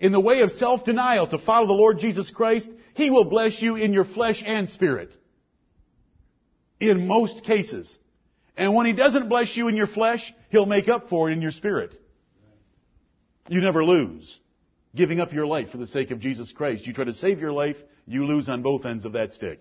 in 0.00 0.12
the 0.12 0.20
way 0.20 0.40
of 0.40 0.50
self-denial 0.50 1.28
to 1.28 1.38
follow 1.38 1.66
the 1.66 1.72
Lord 1.74 1.98
Jesus 1.98 2.30
Christ, 2.30 2.68
He 2.94 3.10
will 3.10 3.24
bless 3.24 3.60
you 3.60 3.76
in 3.76 3.92
your 3.92 4.06
flesh 4.06 4.42
and 4.44 4.68
spirit 4.68 5.14
in 6.80 7.06
most 7.06 7.44
cases. 7.44 7.98
And 8.56 8.74
when 8.74 8.86
He 8.86 8.94
doesn't 8.94 9.28
bless 9.28 9.56
you 9.56 9.68
in 9.68 9.76
your 9.76 9.86
flesh, 9.86 10.32
He'll 10.48 10.66
make 10.66 10.88
up 10.88 11.10
for 11.10 11.28
it 11.30 11.34
in 11.34 11.42
your 11.42 11.50
spirit. 11.52 11.94
You 13.48 13.60
never 13.60 13.84
lose. 13.84 14.40
Giving 14.96 15.20
up 15.20 15.32
your 15.32 15.46
life 15.46 15.70
for 15.70 15.76
the 15.76 15.86
sake 15.86 16.10
of 16.10 16.18
Jesus 16.18 16.50
Christ. 16.50 16.86
You 16.86 16.92
try 16.92 17.04
to 17.04 17.12
save 17.12 17.38
your 17.38 17.52
life, 17.52 17.76
you 18.06 18.24
lose 18.24 18.48
on 18.48 18.62
both 18.62 18.86
ends 18.86 19.04
of 19.04 19.12
that 19.12 19.34
stick. 19.34 19.60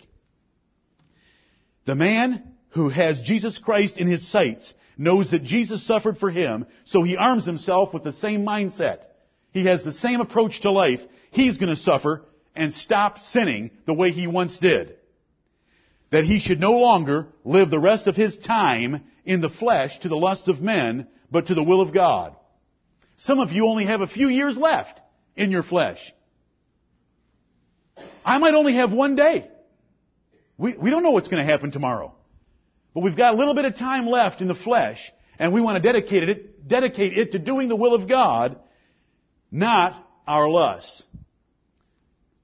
The 1.85 1.95
man 1.95 2.53
who 2.69 2.89
has 2.89 3.21
Jesus 3.21 3.59
Christ 3.59 3.97
in 3.97 4.07
his 4.07 4.31
sights 4.31 4.73
knows 4.97 5.31
that 5.31 5.43
Jesus 5.43 5.85
suffered 5.85 6.17
for 6.17 6.29
him, 6.29 6.65
so 6.85 7.03
he 7.03 7.17
arms 7.17 7.45
himself 7.45 7.93
with 7.93 8.03
the 8.03 8.13
same 8.13 8.45
mindset. 8.45 8.99
He 9.51 9.65
has 9.65 9.83
the 9.83 9.91
same 9.91 10.21
approach 10.21 10.61
to 10.61 10.71
life. 10.71 11.01
He's 11.31 11.57
going 11.57 11.75
to 11.75 11.81
suffer 11.81 12.23
and 12.55 12.73
stop 12.73 13.19
sinning 13.19 13.71
the 13.85 13.93
way 13.93 14.11
he 14.11 14.27
once 14.27 14.57
did 14.57 14.95
that 16.11 16.23
he 16.23 16.39
should 16.39 16.59
no 16.59 16.73
longer 16.73 17.27
live 17.43 17.69
the 17.69 17.79
rest 17.79 18.07
of 18.07 18.15
his 18.15 18.37
time 18.37 19.03
in 19.25 19.41
the 19.41 19.49
flesh 19.49 19.99
to 19.99 20.09
the 20.09 20.15
lust 20.15 20.47
of 20.47 20.61
men, 20.61 21.07
but 21.31 21.47
to 21.47 21.53
the 21.53 21.63
will 21.63 21.81
of 21.81 21.93
God. 21.93 22.35
Some 23.17 23.39
of 23.39 23.51
you 23.51 23.67
only 23.67 23.85
have 23.85 24.01
a 24.01 24.07
few 24.07 24.27
years 24.27 24.57
left 24.57 24.99
in 25.35 25.51
your 25.51 25.63
flesh. 25.63 25.99
I 28.25 28.37
might 28.37 28.53
only 28.53 28.75
have 28.75 28.91
one 28.91 29.15
day. 29.15 29.49
We, 30.57 30.73
we 30.73 30.89
don't 30.89 31.03
know 31.03 31.11
what's 31.11 31.27
going 31.27 31.45
to 31.45 31.51
happen 31.51 31.71
tomorrow. 31.71 32.13
But 32.93 33.01
we've 33.01 33.15
got 33.15 33.35
a 33.35 33.37
little 33.37 33.53
bit 33.53 33.65
of 33.65 33.75
time 33.75 34.07
left 34.07 34.41
in 34.41 34.47
the 34.47 34.55
flesh, 34.55 34.99
and 35.37 35.53
we 35.53 35.61
want 35.61 35.75
to 35.75 35.81
dedicate 35.81 36.27
it, 36.27 36.67
dedicate 36.67 37.17
it 37.17 37.33
to 37.33 37.39
doing 37.39 37.69
the 37.69 37.75
will 37.75 37.93
of 37.93 38.07
God, 38.07 38.57
not 39.51 40.07
our 40.27 40.49
lusts. 40.49 41.03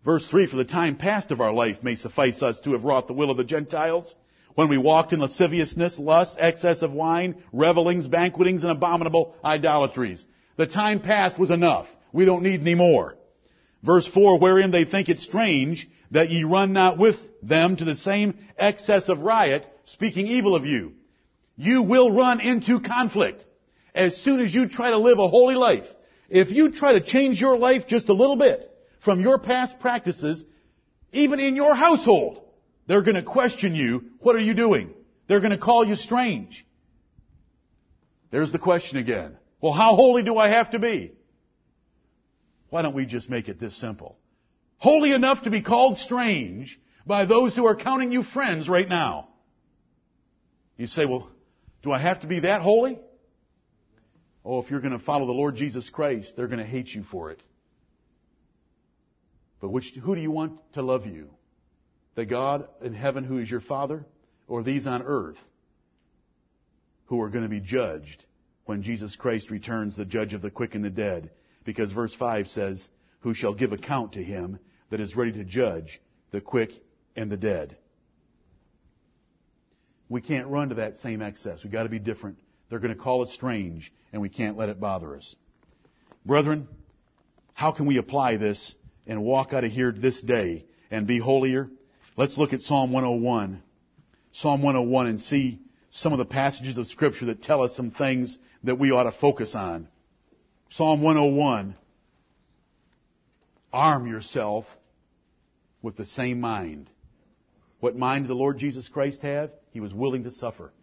Verse 0.04 0.28
3, 0.28 0.48
for 0.48 0.58
the 0.58 0.66
time 0.66 0.98
past 0.98 1.32
of 1.32 1.42
our 1.42 1.52
life 1.52 1.82
may 1.82 1.96
suffice 1.96 2.42
us 2.44 2.60
to 2.62 2.74
have 2.74 2.84
wrought 2.84 3.08
the 3.08 3.14
will 3.14 3.32
of 3.32 3.38
the 3.38 3.44
Gentiles, 3.44 4.16
when 4.54 4.70
we 4.70 4.78
walked 4.78 5.14
in 5.14 5.20
lasciviousness, 5.20 6.00
lust, 6.00 6.38
excess 6.40 6.82
of 6.82 6.92
wine, 6.92 7.36
revelings, 7.52 8.08
banquetings, 8.08 8.64
and 8.64 8.72
abominable 8.72 9.36
idolatries. 9.44 10.26
The 10.58 10.68
time 10.68 11.02
past 11.02 11.38
was 11.38 11.52
enough. 11.52 11.88
We 12.14 12.26
don't 12.26 12.44
need 12.44 12.62
any 12.62 12.76
more. 12.76 13.16
Verse 13.84 14.08
4, 14.08 14.40
wherein 14.40 14.72
they 14.72 14.86
think 14.86 15.10
it 15.10 15.20
strange 15.20 15.88
that 16.12 16.30
ye 16.30 16.44
run 16.44 16.72
not 16.72 16.98
with 16.98 17.18
them 17.44 17.76
to 17.76 17.86
the 17.86 17.96
same 17.96 18.38
excess 18.58 19.10
of 19.10 19.20
riot, 19.20 19.66
speaking 19.86 20.28
evil 20.28 20.56
of 20.56 20.66
you. 20.66 20.94
You 21.58 21.84
will 21.84 22.12
run 22.12 22.40
into 22.40 22.80
conflict 22.80 23.44
as 23.94 24.18
soon 24.18 24.40
as 24.40 24.54
you 24.54 24.68
try 24.68 24.92
to 24.92 24.98
live 24.98 25.20
a 25.20 25.28
holy 25.28 25.56
life. 25.56 25.86
If 26.30 26.50
you 26.50 26.72
try 26.72 26.94
to 26.94 27.02
change 27.02 27.40
your 27.40 27.58
life 27.58 27.88
just 27.88 28.10
a 28.10 28.14
little 28.14 28.36
bit, 28.36 28.72
from 29.06 29.22
your 29.22 29.38
past 29.38 29.80
practices, 29.80 30.44
even 31.14 31.40
in 31.40 31.56
your 31.56 31.76
household. 31.76 32.42
They're 32.88 33.04
going 33.04 33.16
to 33.16 33.24
question 33.24 33.76
you, 33.76 34.04
what 34.20 34.36
are 34.36 34.40
you 34.40 34.56
doing? 34.56 34.94
They're 35.28 35.40
going 35.40 35.52
to 35.52 35.58
call 35.58 35.88
you 35.88 35.96
strange. 35.96 36.66
There's 38.32 38.52
the 38.52 38.60
question 38.60 38.98
again. 38.98 39.38
Well, 39.62 39.72
how 39.72 39.96
holy 39.96 40.24
do 40.24 40.38
I 40.38 40.50
have 40.50 40.72
to 40.72 40.80
be? 40.80 41.14
Why 42.70 42.82
don't 42.82 42.96
we 42.96 43.06
just 43.06 43.30
make 43.30 43.48
it 43.48 43.60
this 43.60 43.80
simple? 43.80 44.18
Holy 44.78 45.14
enough 45.14 45.44
to 45.44 45.50
be 45.50 45.62
called 45.62 46.00
strange 46.00 46.80
by 47.06 47.26
those 47.26 47.56
who 47.56 47.66
are 47.66 47.76
counting 47.76 48.12
you 48.12 48.24
friends 48.24 48.68
right 48.68 48.90
now. 48.90 49.30
You 50.78 50.88
say, 50.88 51.06
well, 51.06 51.30
do 51.84 51.92
I 51.92 52.00
have 52.00 52.22
to 52.22 52.28
be 52.28 52.42
that 52.42 52.62
holy? 52.62 53.00
Oh, 54.46 54.60
if 54.60 54.70
you're 54.70 54.80
going 54.80 54.98
to 54.98 55.04
follow 55.04 55.26
the 55.26 55.32
Lord 55.32 55.56
Jesus 55.56 55.90
Christ, 55.90 56.34
they're 56.36 56.48
going 56.48 56.60
to 56.60 56.66
hate 56.66 56.90
you 56.90 57.04
for 57.04 57.32
it. 57.32 57.42
But 59.60 59.70
which, 59.70 59.92
who 60.04 60.14
do 60.14 60.22
you 60.22 60.30
want 60.30 60.60
to 60.74 60.84
love 60.84 61.08
you? 61.08 61.32
The 62.14 62.26
God 62.26 62.68
in 62.82 62.94
heaven 62.94 63.24
who 63.24 63.40
is 63.40 63.50
your 63.50 63.62
Father, 63.62 64.06
or 64.48 64.62
these 64.62 64.86
on 64.86 65.02
earth 65.02 65.38
who 67.06 67.20
are 67.22 67.30
going 67.30 67.44
to 67.44 67.50
be 67.50 67.60
judged 67.60 68.24
when 68.66 68.84
Jesus 68.84 69.16
Christ 69.16 69.50
returns, 69.50 69.96
the 69.96 70.06
judge 70.06 70.34
of 70.36 70.44
the 70.44 70.52
quick 70.52 70.76
and 70.76 70.86
the 70.86 70.92
dead? 70.92 71.32
Because 71.64 71.92
verse 71.92 72.14
5 72.14 72.48
says, 72.48 72.88
Who 73.22 73.34
shall 73.34 73.56
give 73.56 73.74
account 73.74 74.14
to 74.14 74.24
him 74.24 74.60
that 74.92 75.00
is 75.00 75.16
ready 75.16 75.32
to 75.34 75.44
judge 75.44 76.00
the 76.30 76.42
quick 76.42 76.70
and 77.16 77.32
the 77.32 77.38
dead? 77.38 77.78
We 80.08 80.22
can't 80.22 80.48
run 80.48 80.70
to 80.70 80.76
that 80.76 80.98
same 80.98 81.24
excess. 81.24 81.64
We've 81.64 81.74
got 81.74 81.84
to 81.84 81.90
be 81.90 81.98
different. 81.98 82.38
They're 82.70 82.80
going 82.80 82.94
to 82.94 83.00
call 83.00 83.24
it 83.24 83.30
strange, 83.30 83.92
and 84.12 84.22
we 84.22 84.30
can't 84.30 84.58
let 84.58 84.70
it 84.70 84.80
bother 84.80 85.16
us. 85.16 85.36
Brethren, 86.26 86.68
how 87.54 87.72
can 87.72 87.86
we 87.86 87.98
apply 87.98 88.38
this 88.38 88.74
and 89.06 89.24
walk 89.24 89.54
out 89.54 89.64
of 89.64 89.72
here 89.72 89.92
this 89.92 90.22
day 90.22 90.66
and 90.90 91.06
be 91.06 91.20
holier? 91.20 91.70
Let's 92.18 92.38
look 92.38 92.54
at 92.54 92.62
Psalm 92.62 92.92
101. 92.92 93.62
Psalm 94.34 94.62
101 94.62 95.08
and 95.08 95.22
see 95.22 95.60
some 95.92 96.12
of 96.12 96.18
the 96.18 96.26
passages 96.26 96.78
of 96.78 96.88
scripture 96.88 97.28
that 97.28 97.44
tell 97.44 97.62
us 97.62 97.76
some 97.76 97.92
things 97.92 98.38
that 98.64 98.80
we 98.80 98.92
ought 98.92 99.04
to 99.04 99.12
focus 99.12 99.56
on. 99.56 99.88
Psalm 100.72 101.02
101. 101.02 101.76
Arm 103.72 104.08
yourself 104.08 104.66
with 105.82 105.96
the 105.96 106.06
same 106.06 106.42
mind. 106.42 106.90
What 107.80 107.96
mind 107.96 108.26
did 108.26 108.30
the 108.30 108.36
Lord 108.36 108.58
Jesus 108.58 108.90
Christ 108.90 109.22
have? 109.22 109.52
He 109.72 109.80
was 109.80 109.94
willing 109.94 110.24
to 110.24 110.32
suffer. 110.32 110.74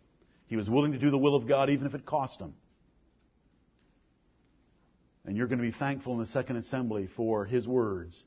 He 0.52 0.56
was 0.56 0.68
willing 0.68 0.92
to 0.92 0.98
do 0.98 1.08
the 1.08 1.16
will 1.16 1.34
of 1.34 1.48
God 1.48 1.70
even 1.70 1.86
if 1.86 1.94
it 1.94 2.04
cost 2.04 2.38
him. 2.38 2.52
And 5.24 5.34
you're 5.34 5.46
going 5.46 5.60
to 5.60 5.64
be 5.64 5.70
thankful 5.70 6.12
in 6.12 6.18
the 6.18 6.26
second 6.26 6.56
assembly 6.56 7.08
for 7.16 7.46
his 7.46 7.66
words. 7.66 8.22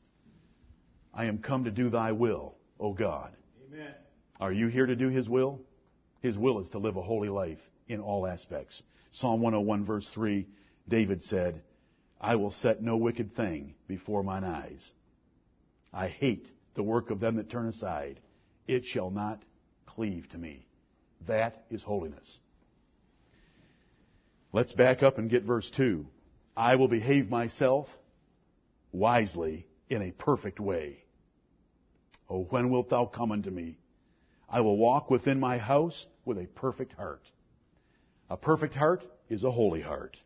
I 1.13 1.25
am 1.25 1.37
come 1.37 1.65
to 1.65 1.69
do 1.69 1.91
thy 1.91 2.13
will, 2.13 2.55
O 2.79 2.93
God. 2.93 3.31
Amen. 3.67 3.93
Are 4.39 4.51
you 4.51 4.69
here 4.69 4.87
to 4.87 4.95
do 4.95 5.09
his 5.09 5.29
will? 5.29 5.61
His 6.21 6.35
will 6.35 6.59
is 6.61 6.71
to 6.71 6.79
live 6.79 6.95
a 6.95 7.01
holy 7.03 7.29
life 7.29 7.59
in 7.87 7.99
all 7.99 8.25
aspects. 8.25 8.81
Psalm 9.11 9.39
101 9.41 9.85
verse 9.85 10.09
3, 10.09 10.47
David 10.89 11.21
said, 11.21 11.61
I 12.19 12.37
will 12.37 12.49
set 12.49 12.81
no 12.81 12.97
wicked 12.97 13.35
thing 13.35 13.75
before 13.87 14.23
mine 14.23 14.45
eyes. 14.45 14.91
I 15.93 16.07
hate 16.07 16.47
the 16.73 16.81
work 16.81 17.11
of 17.11 17.19
them 17.19 17.35
that 17.35 17.51
turn 17.51 17.67
aside. 17.67 18.19
It 18.67 18.83
shall 18.83 19.11
not 19.11 19.43
cleave 19.85 20.27
to 20.29 20.39
me. 20.39 20.65
That 21.27 21.65
is 21.69 21.83
holiness. 21.83 22.39
Let's 24.53 24.73
back 24.73 25.03
up 25.03 25.17
and 25.17 25.29
get 25.29 25.43
verse 25.43 25.69
2. 25.71 26.05
I 26.55 26.75
will 26.75 26.87
behave 26.87 27.29
myself 27.29 27.87
wisely 28.91 29.67
in 29.89 30.01
a 30.01 30.11
perfect 30.11 30.59
way. 30.59 31.03
Oh, 32.29 32.43
when 32.43 32.69
wilt 32.69 32.89
thou 32.89 33.05
come 33.05 33.31
unto 33.31 33.49
me? 33.49 33.77
I 34.49 34.61
will 34.61 34.77
walk 34.77 35.09
within 35.09 35.39
my 35.39 35.57
house 35.57 36.05
with 36.23 36.37
a 36.37 36.45
perfect 36.45 36.93
heart. 36.93 37.21
A 38.29 38.37
perfect 38.37 38.75
heart 38.75 39.03
is 39.29 39.43
a 39.43 39.51
holy 39.51 39.81
heart. 39.81 40.17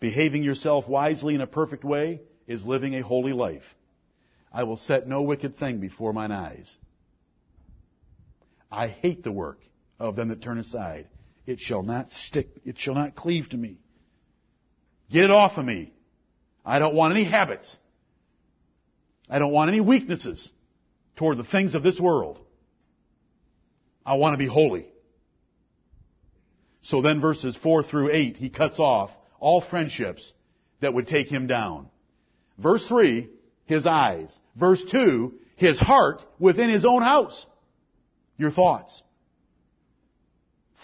Behaving 0.00 0.42
yourself 0.42 0.88
wisely 0.88 1.34
in 1.34 1.40
a 1.40 1.46
perfect 1.46 1.84
way 1.84 2.20
is 2.46 2.66
living 2.66 2.94
a 2.94 3.02
holy 3.02 3.32
life. 3.32 3.76
I 4.52 4.64
will 4.64 4.76
set 4.76 5.08
no 5.08 5.22
wicked 5.22 5.58
thing 5.58 5.78
before 5.78 6.12
mine 6.12 6.32
eyes. 6.32 6.76
I 8.70 8.88
hate 8.88 9.22
the 9.22 9.32
work 9.32 9.60
of 10.02 10.16
them 10.16 10.28
that 10.28 10.42
turn 10.42 10.58
aside. 10.58 11.06
It 11.46 11.60
shall 11.60 11.82
not 11.82 12.12
stick, 12.12 12.48
it 12.64 12.78
shall 12.78 12.94
not 12.94 13.14
cleave 13.14 13.48
to 13.50 13.56
me. 13.56 13.78
Get 15.10 15.24
it 15.24 15.30
off 15.30 15.56
of 15.56 15.64
me. 15.64 15.92
I 16.64 16.78
don't 16.78 16.94
want 16.94 17.14
any 17.14 17.24
habits. 17.24 17.78
I 19.28 19.38
don't 19.38 19.52
want 19.52 19.68
any 19.68 19.80
weaknesses 19.80 20.50
toward 21.16 21.38
the 21.38 21.44
things 21.44 21.74
of 21.74 21.82
this 21.82 21.98
world. 22.00 22.38
I 24.04 24.14
want 24.14 24.34
to 24.34 24.38
be 24.38 24.46
holy. 24.46 24.88
So 26.82 27.00
then 27.00 27.20
verses 27.20 27.56
4 27.62 27.84
through 27.84 28.10
8, 28.12 28.36
he 28.36 28.50
cuts 28.50 28.80
off 28.80 29.10
all 29.38 29.60
friendships 29.60 30.32
that 30.80 30.94
would 30.94 31.06
take 31.06 31.28
him 31.28 31.46
down. 31.46 31.88
Verse 32.58 32.84
3, 32.86 33.28
his 33.66 33.86
eyes. 33.86 34.38
Verse 34.56 34.84
2, 34.84 35.34
his 35.56 35.78
heart 35.78 36.22
within 36.40 36.70
his 36.70 36.84
own 36.84 37.02
house. 37.02 37.46
Your 38.36 38.50
thoughts. 38.50 39.02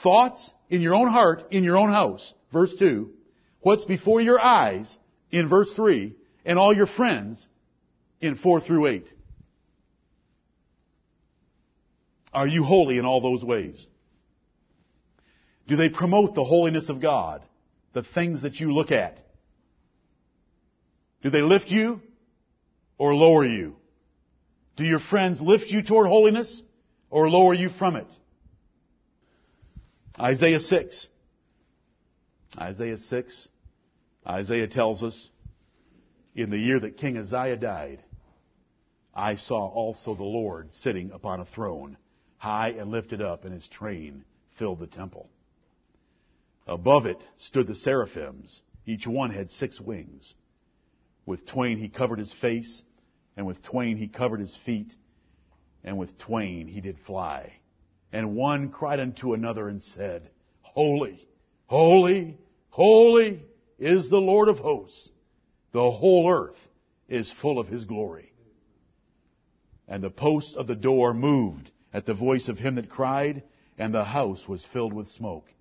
Thoughts 0.02 0.52
in 0.68 0.80
your 0.82 0.94
own 0.94 1.08
heart, 1.08 1.48
in 1.50 1.64
your 1.64 1.76
own 1.76 1.90
house. 1.90 2.34
Verse 2.52 2.74
2. 2.78 3.10
What's 3.60 3.84
before 3.84 4.20
your 4.20 4.40
eyes 4.40 4.98
in 5.30 5.48
verse 5.48 5.72
3, 5.74 6.14
and 6.44 6.58
all 6.58 6.74
your 6.74 6.86
friends 6.86 7.48
in 8.20 8.36
4 8.36 8.60
through 8.60 8.86
8. 8.86 9.06
Are 12.32 12.46
you 12.46 12.62
holy 12.62 12.98
in 12.98 13.04
all 13.04 13.20
those 13.20 13.42
ways? 13.42 13.86
Do 15.66 15.76
they 15.76 15.88
promote 15.88 16.34
the 16.34 16.44
holiness 16.44 16.88
of 16.88 17.00
God? 17.00 17.42
The 17.92 18.02
things 18.02 18.42
that 18.42 18.60
you 18.60 18.72
look 18.72 18.92
at? 18.92 19.18
Do 21.22 21.30
they 21.30 21.42
lift 21.42 21.68
you 21.68 22.00
or 22.96 23.14
lower 23.14 23.44
you? 23.44 23.76
Do 24.76 24.84
your 24.84 25.00
friends 25.00 25.40
lift 25.40 25.66
you 25.66 25.82
toward 25.82 26.06
holiness 26.06 26.62
or 27.10 27.28
lower 27.28 27.54
you 27.54 27.70
from 27.70 27.96
it? 27.96 28.06
Isaiah 30.20 30.58
6. 30.58 31.06
Isaiah 32.60 32.98
6. 32.98 33.48
Isaiah 34.26 34.66
tells 34.66 35.02
us, 35.04 35.28
in 36.34 36.50
the 36.50 36.58
year 36.58 36.80
that 36.80 36.96
King 36.96 37.16
Uzziah 37.16 37.56
died, 37.56 38.02
I 39.14 39.36
saw 39.36 39.68
also 39.68 40.14
the 40.14 40.24
Lord 40.24 40.72
sitting 40.74 41.12
upon 41.12 41.40
a 41.40 41.44
throne, 41.44 41.96
high 42.36 42.70
and 42.70 42.90
lifted 42.90 43.22
up, 43.22 43.44
and 43.44 43.54
his 43.54 43.68
train 43.68 44.24
filled 44.58 44.80
the 44.80 44.88
temple. 44.88 45.30
Above 46.66 47.06
it 47.06 47.22
stood 47.36 47.68
the 47.68 47.74
seraphims. 47.76 48.60
Each 48.86 49.06
one 49.06 49.30
had 49.30 49.50
six 49.50 49.80
wings. 49.80 50.34
With 51.26 51.46
twain 51.46 51.78
he 51.78 51.88
covered 51.88 52.18
his 52.18 52.32
face, 52.32 52.82
and 53.36 53.46
with 53.46 53.62
twain 53.62 53.96
he 53.96 54.08
covered 54.08 54.40
his 54.40 54.56
feet, 54.66 54.92
and 55.84 55.96
with 55.96 56.18
twain 56.18 56.66
he 56.66 56.80
did 56.80 56.98
fly. 57.06 57.52
And 58.12 58.36
one 58.36 58.70
cried 58.70 59.00
unto 59.00 59.34
another 59.34 59.68
and 59.68 59.82
said, 59.82 60.30
Holy, 60.62 61.28
holy, 61.66 62.38
holy 62.70 63.42
is 63.78 64.08
the 64.08 64.20
Lord 64.20 64.48
of 64.48 64.58
hosts. 64.58 65.10
The 65.72 65.90
whole 65.90 66.30
earth 66.30 66.56
is 67.08 67.32
full 67.32 67.58
of 67.58 67.68
his 67.68 67.84
glory. 67.84 68.32
And 69.86 70.02
the 70.02 70.10
posts 70.10 70.56
of 70.56 70.66
the 70.66 70.74
door 70.74 71.14
moved 71.14 71.70
at 71.92 72.06
the 72.06 72.14
voice 72.14 72.48
of 72.48 72.58
him 72.58 72.74
that 72.76 72.90
cried, 72.90 73.42
and 73.78 73.94
the 73.94 74.04
house 74.04 74.46
was 74.46 74.64
filled 74.72 74.92
with 74.92 75.08
smoke. 75.08 75.52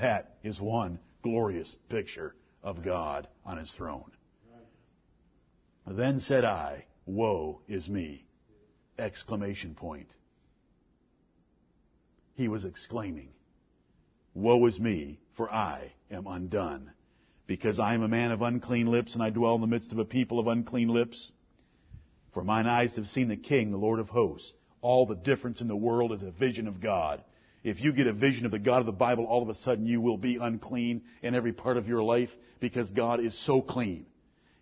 That 0.00 0.36
is 0.42 0.60
one 0.60 0.98
glorious 1.22 1.76
picture 1.88 2.34
of 2.62 2.82
God 2.82 3.28
on 3.44 3.58
his 3.58 3.70
throne. 3.72 4.10
Then 5.86 6.20
said 6.20 6.44
I, 6.44 6.86
Woe 7.06 7.60
is 7.68 7.88
me! 7.88 8.24
Exclamation 8.98 9.74
point. 9.74 10.08
He 12.34 12.48
was 12.48 12.64
exclaiming, 12.64 13.30
Woe 14.34 14.66
is 14.66 14.80
me, 14.80 15.20
for 15.34 15.52
I 15.52 15.92
am 16.10 16.26
undone 16.26 16.92
because 17.46 17.78
I 17.78 17.94
am 17.94 18.02
a 18.02 18.08
man 18.08 18.30
of 18.30 18.42
unclean 18.42 18.86
lips, 18.86 19.14
and 19.14 19.22
I 19.22 19.30
dwell 19.30 19.54
in 19.54 19.60
the 19.60 19.66
midst 19.66 19.92
of 19.92 19.98
a 19.98 20.04
people 20.04 20.38
of 20.38 20.46
unclean 20.46 20.88
lips. 20.88 21.32
For 22.32 22.42
mine 22.42 22.66
eyes 22.66 22.96
have 22.96 23.06
seen 23.06 23.28
the 23.28 23.36
King, 23.36 23.70
the 23.70 23.76
Lord 23.76 24.00
of 24.00 24.08
hosts. 24.08 24.52
All 24.80 25.06
the 25.06 25.14
difference 25.14 25.60
in 25.60 25.68
the 25.68 25.76
world 25.76 26.12
is 26.12 26.22
a 26.22 26.30
vision 26.30 26.66
of 26.66 26.80
God. 26.80 27.22
If 27.62 27.80
you 27.80 27.92
get 27.92 28.06
a 28.06 28.12
vision 28.12 28.44
of 28.44 28.52
the 28.52 28.58
God 28.58 28.80
of 28.80 28.86
the 28.86 28.92
Bible, 28.92 29.24
all 29.24 29.42
of 29.42 29.48
a 29.48 29.54
sudden 29.54 29.86
you 29.86 30.00
will 30.00 30.18
be 30.18 30.36
unclean 30.36 31.02
in 31.22 31.34
every 31.34 31.52
part 31.52 31.76
of 31.76 31.88
your 31.88 32.02
life 32.02 32.30
because 32.60 32.90
God 32.90 33.20
is 33.20 33.38
so 33.38 33.62
clean. 33.62 34.06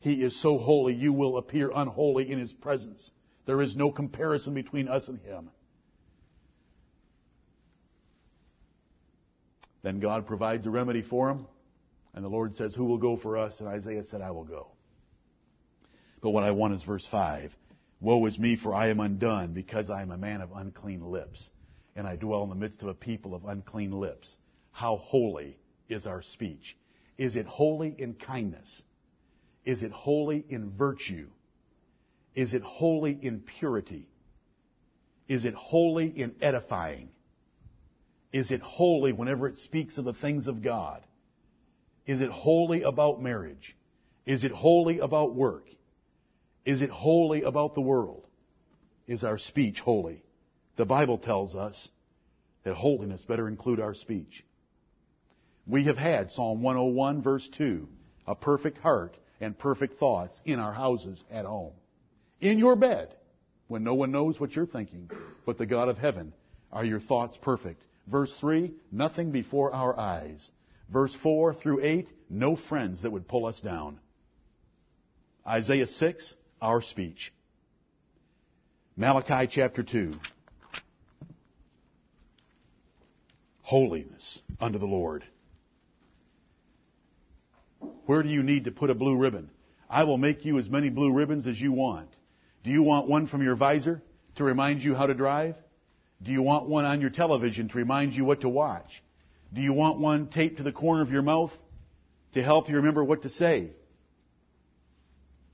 He 0.01 0.23
is 0.23 0.41
so 0.41 0.59
holy, 0.59 0.95
you 0.95 1.13
will 1.13 1.39
appear 1.39 1.71
unholy 1.75 2.31
in 2.31 2.39
His 2.39 2.53
presence. 2.53 3.11
There 3.47 3.63
is 3.63 3.77
no 3.77 3.91
comparison 3.91 4.55
between 4.55 4.89
us 4.89 5.09
and 5.09 5.19
Him. 5.21 5.51
Then 9.83 10.01
God 10.01 10.27
provides 10.27 10.67
a 10.67 10.71
remedy 10.71 11.03
for 11.03 11.31
him. 11.31 11.47
And 12.15 12.25
the 12.25 12.29
Lord 12.29 12.57
says, 12.57 12.75
Who 12.75 12.85
will 12.85 12.99
go 12.99 13.17
for 13.17 13.37
us? 13.37 13.61
And 13.61 13.69
Isaiah 13.69 14.05
said, 14.05 14.21
I 14.21 14.31
will 14.31 14.45
go. 14.45 14.69
But 16.21 16.31
what 16.31 16.45
I 16.45 16.53
want 16.53 16.75
is 16.75 16.83
verse 16.83 17.07
5. 17.11 17.53
Woe 18.01 18.27
is 18.27 18.39
me, 18.39 18.57
for 18.57 18.75
I 18.75 18.89
am 18.89 19.01
undone, 19.01 19.53
because 19.53 19.89
I 19.89 20.03
am 20.03 20.11
a 20.11 20.19
man 20.19 20.41
of 20.41 20.51
unclean 20.53 21.05
lips, 21.05 21.51
and 21.95 22.07
I 22.07 22.17
dwell 22.17 22.43
in 22.43 22.49
the 22.49 22.55
midst 22.55 22.83
of 22.83 22.89
a 22.89 22.95
people 22.95 23.35
of 23.35 23.45
unclean 23.45 23.93
lips. 23.93 24.37
How 24.73 24.97
holy 24.97 25.57
is 25.89 26.07
our 26.07 26.23
speech? 26.23 26.77
Is 27.17 27.37
it 27.37 27.47
holy 27.47 27.95
in 27.97 28.15
kindness? 28.15 28.83
Is 29.65 29.83
it 29.83 29.93
holy 29.93 30.45
in 30.49 30.71
virtue? 30.71 31.29
Is 32.35 32.55
it 32.55 32.63
holy 32.63 33.13
in 33.21 33.41
purity? 33.41 34.09
Is 35.29 35.45
it 35.45 35.55
holy 35.55 36.07
in 36.07 36.35
edifying? 36.41 37.11
Is 38.33 38.51
it 38.51 38.63
holy 38.63 39.13
whenever 39.13 39.47
it 39.47 39.59
speaks 39.59 39.99
of 39.99 40.05
the 40.05 40.15
things 40.15 40.49
of 40.49 40.63
God? 40.63 41.03
Is 42.07 42.21
it 42.21 42.31
wholly 42.31 42.83
about 42.83 43.23
marriage? 43.23 43.77
Is 44.25 44.45
it 44.45 44.53
wholly 44.53 44.99
about 45.01 45.35
work? 45.35 45.67
Is 46.65 46.81
it 46.81 46.91
wholly 46.91 47.43
about 47.43 47.75
the 47.75 47.81
world? 47.81 48.27
Is 49.07 49.25
our 49.25 49.39
speech 49.39 49.81
holy? 49.81 50.23
The 50.77 50.87
Bible 50.87 51.19
tells 51.19 51.55
us 51.55 51.91
that 52.65 52.75
holiness 52.75 53.25
better 53.25 53.49
include 53.49 53.81
our 53.81 53.95
speech. 53.95 54.45
We 55.67 55.85
have 55.85 55.99
had 55.99 56.33
Psalm 56.33 56.63
101 56.63 57.23
verse 57.23 57.49
2, 57.49 57.89
a 58.27 58.35
perfect 58.35 58.79
heart 58.79 59.17
and 59.41 59.59
perfect 59.59 59.99
thoughts 59.99 60.41
in 60.45 60.59
our 60.59 60.73
houses 60.73 61.23
at 61.31 61.45
home. 61.45 61.73
In 62.41 62.59
your 62.59 62.77
bed, 62.77 63.15
when 63.69 63.85
no 63.85 63.95
one 63.95 64.13
knows 64.13 64.41
what 64.41 64.55
you're 64.57 64.67
thinking, 64.67 65.11
but 65.45 65.59
the 65.59 65.67
God 65.67 65.89
of 65.89 65.99
heaven, 65.99 66.33
are 66.73 66.85
your 66.85 67.01
thoughts 67.01 67.37
perfect? 67.37 67.83
Verse 68.07 68.33
3, 68.41 68.73
nothing 68.91 69.31
before 69.31 69.73
our 69.73 69.99
eyes. 69.99 70.51
Verse 70.93 71.15
4 71.23 71.55
through 71.55 71.83
8, 71.83 72.09
no 72.29 72.57
friends 72.57 73.03
that 73.03 73.11
would 73.11 73.29
pull 73.29 73.47
us 73.47 73.61
down. 73.61 73.99
Isaiah 75.47 75.87
6, 75.87 76.37
our 76.61 76.83
speech. 76.83 77.33
Malachi 78.97 79.49
chapter 79.51 79.83
2. 79.83 80.13
Holiness 83.63 84.43
unto 84.61 84.79
the 84.79 84.87
Lord. 84.87 85.25
Where 88.07 88.23
do 88.23 88.29
you 88.29 88.43
need 88.43 88.65
to 88.65 88.71
put 88.71 88.91
a 88.91 88.95
blue 88.95 89.17
ribbon? 89.17 89.51
I 89.89 90.05
will 90.05 90.19
make 90.19 90.45
you 90.45 90.59
as 90.59 90.69
many 90.69 90.91
blue 90.91 91.13
ribbons 91.13 91.47
as 91.47 91.61
you 91.61 91.73
want. 91.73 92.09
Do 92.65 92.71
you 92.71 92.83
want 92.83 93.09
one 93.09 93.27
from 93.27 93.43
your 93.43 93.57
visor 93.57 94.03
to 94.37 94.45
remind 94.45 94.83
you 94.83 94.95
how 94.95 95.07
to 95.07 95.15
drive? 95.15 95.55
Do 96.23 96.31
you 96.31 96.43
want 96.43 96.69
one 96.69 96.85
on 96.85 97.01
your 97.01 97.11
television 97.11 97.69
to 97.69 97.79
remind 97.79 98.15
you 98.15 98.25
what 98.25 98.43
to 98.43 98.49
watch? 98.49 99.03
Do 99.53 99.61
you 99.61 99.73
want 99.73 99.99
one 99.99 100.29
taped 100.29 100.59
to 100.59 100.63
the 100.63 100.73
corner 100.73 101.03
of 101.03 101.11
your 101.11 101.23
mouth 101.23 101.53
to 102.35 102.43
help 102.43 102.69
you 102.69 102.77
remember 102.77 103.03
what 103.03 103.23
to 103.23 103.29
say? 103.29 103.71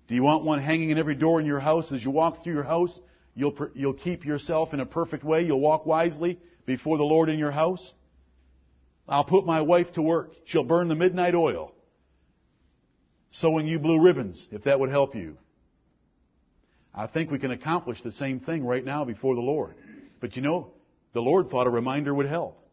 Do 0.06 0.14
you 0.14 0.22
want 0.22 0.44
one 0.44 0.60
hanging 0.60 0.90
in 0.90 0.98
every 0.98 1.14
door 1.14 1.40
in 1.40 1.46
your 1.46 1.60
house 1.60 1.90
as 1.92 2.04
you 2.04 2.10
walk 2.10 2.42
through 2.42 2.54
your 2.54 2.64
house? 2.64 2.98
You'll, 3.34 3.56
you'll 3.74 3.94
keep 3.94 4.24
yourself 4.24 4.74
in 4.74 4.80
a 4.80 4.86
perfect 4.86 5.24
way. 5.24 5.42
You'll 5.42 5.60
walk 5.60 5.86
wisely 5.86 6.38
before 6.66 6.98
the 6.98 7.04
Lord 7.04 7.28
in 7.28 7.38
your 7.38 7.50
house. 7.50 7.92
I'll 9.08 9.24
put 9.24 9.46
my 9.46 9.62
wife 9.62 9.92
to 9.94 10.02
work. 10.02 10.32
She'll 10.44 10.64
burn 10.64 10.88
the 10.88 10.94
midnight 10.94 11.34
oil. 11.34 11.72
Sewing 13.30 13.66
you 13.66 13.78
blue 13.78 14.02
ribbons, 14.02 14.48
if 14.50 14.64
that 14.64 14.80
would 14.80 14.90
help 14.90 15.14
you. 15.14 15.38
I 16.94 17.06
think 17.06 17.30
we 17.30 17.38
can 17.38 17.50
accomplish 17.50 18.02
the 18.02 18.12
same 18.12 18.40
thing 18.40 18.64
right 18.64 18.84
now 18.84 19.04
before 19.04 19.34
the 19.34 19.40
Lord. 19.40 19.74
But 20.20 20.36
you 20.36 20.42
know, 20.42 20.72
the 21.12 21.22
Lord 21.22 21.50
thought 21.50 21.66
a 21.66 21.70
reminder 21.70 22.14
would 22.14 22.26
help. 22.26 22.64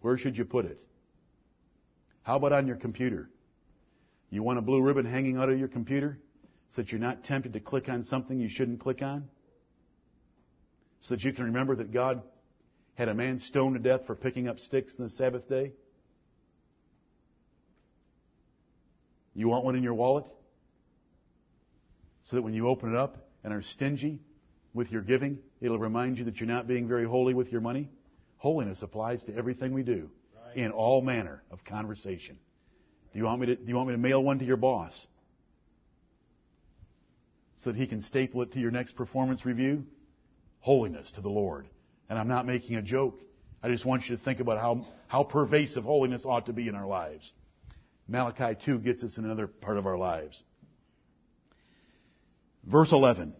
Where 0.00 0.16
should 0.16 0.38
you 0.38 0.44
put 0.44 0.64
it? 0.64 0.78
How 2.22 2.36
about 2.36 2.52
on 2.52 2.66
your 2.66 2.76
computer? 2.76 3.28
You 4.30 4.42
want 4.42 4.58
a 4.58 4.62
blue 4.62 4.82
ribbon 4.82 5.04
hanging 5.04 5.36
out 5.36 5.48
of 5.48 5.58
your 5.58 5.68
computer? 5.68 6.18
so 6.70 6.82
that 6.82 6.92
you're 6.92 7.00
not 7.00 7.24
tempted 7.24 7.52
to 7.52 7.60
click 7.60 7.88
on 7.88 8.02
something 8.02 8.38
you 8.38 8.48
shouldn't 8.48 8.80
click 8.80 9.02
on? 9.02 9.28
So 11.00 11.14
that 11.14 11.24
you 11.24 11.32
can 11.32 11.46
remember 11.46 11.76
that 11.76 11.92
God 11.92 12.22
had 12.94 13.08
a 13.08 13.14
man 13.14 13.38
stoned 13.38 13.76
to 13.76 13.80
death 13.80 14.06
for 14.06 14.14
picking 14.14 14.48
up 14.48 14.58
sticks 14.58 14.96
on 14.98 15.04
the 15.04 15.10
Sabbath 15.10 15.48
day? 15.48 15.72
You 19.34 19.48
want 19.48 19.64
one 19.64 19.76
in 19.76 19.82
your 19.82 19.94
wallet? 19.94 20.24
So 22.24 22.36
that 22.36 22.42
when 22.42 22.54
you 22.54 22.68
open 22.68 22.90
it 22.90 22.96
up 22.96 23.25
and 23.46 23.54
are 23.54 23.62
stingy 23.62 24.18
with 24.74 24.90
your 24.90 25.02
giving, 25.02 25.38
it'll 25.60 25.78
remind 25.78 26.18
you 26.18 26.24
that 26.24 26.40
you're 26.40 26.48
not 26.48 26.66
being 26.66 26.88
very 26.88 27.04
holy 27.04 27.32
with 27.32 27.52
your 27.52 27.60
money? 27.60 27.88
Holiness 28.38 28.82
applies 28.82 29.22
to 29.24 29.36
everything 29.36 29.72
we 29.72 29.84
do 29.84 30.10
right. 30.44 30.56
in 30.56 30.72
all 30.72 31.00
manner 31.00 31.44
of 31.52 31.64
conversation. 31.64 32.36
Do 33.12 33.20
you 33.20 33.24
want 33.24 33.40
me 33.40 33.46
to, 33.46 33.54
do 33.54 33.62
you 33.64 33.76
want 33.76 33.88
me 33.88 33.94
to 33.94 33.98
mail 33.98 34.20
one 34.20 34.40
to 34.40 34.44
your 34.44 34.56
boss? 34.56 35.06
So 37.58 37.70
that 37.70 37.78
he 37.78 37.86
can 37.86 38.02
staple 38.02 38.42
it 38.42 38.52
to 38.52 38.58
your 38.58 38.72
next 38.72 38.96
performance 38.96 39.46
review? 39.46 39.86
Holiness 40.58 41.12
to 41.12 41.20
the 41.20 41.30
Lord. 41.30 41.68
And 42.10 42.18
I'm 42.18 42.28
not 42.28 42.46
making 42.46 42.74
a 42.74 42.82
joke. 42.82 43.20
I 43.62 43.68
just 43.68 43.84
want 43.84 44.08
you 44.08 44.16
to 44.16 44.22
think 44.22 44.40
about 44.40 44.58
how, 44.58 44.86
how 45.06 45.22
pervasive 45.22 45.84
holiness 45.84 46.26
ought 46.26 46.46
to 46.46 46.52
be 46.52 46.66
in 46.66 46.74
our 46.74 46.86
lives. 46.86 47.32
Malachi 48.08 48.58
2 48.64 48.80
gets 48.80 49.04
us 49.04 49.18
in 49.18 49.24
another 49.24 49.46
part 49.46 49.78
of 49.78 49.86
our 49.86 49.96
lives. 49.96 50.42
Verse 52.66 52.92
11. 52.92 53.34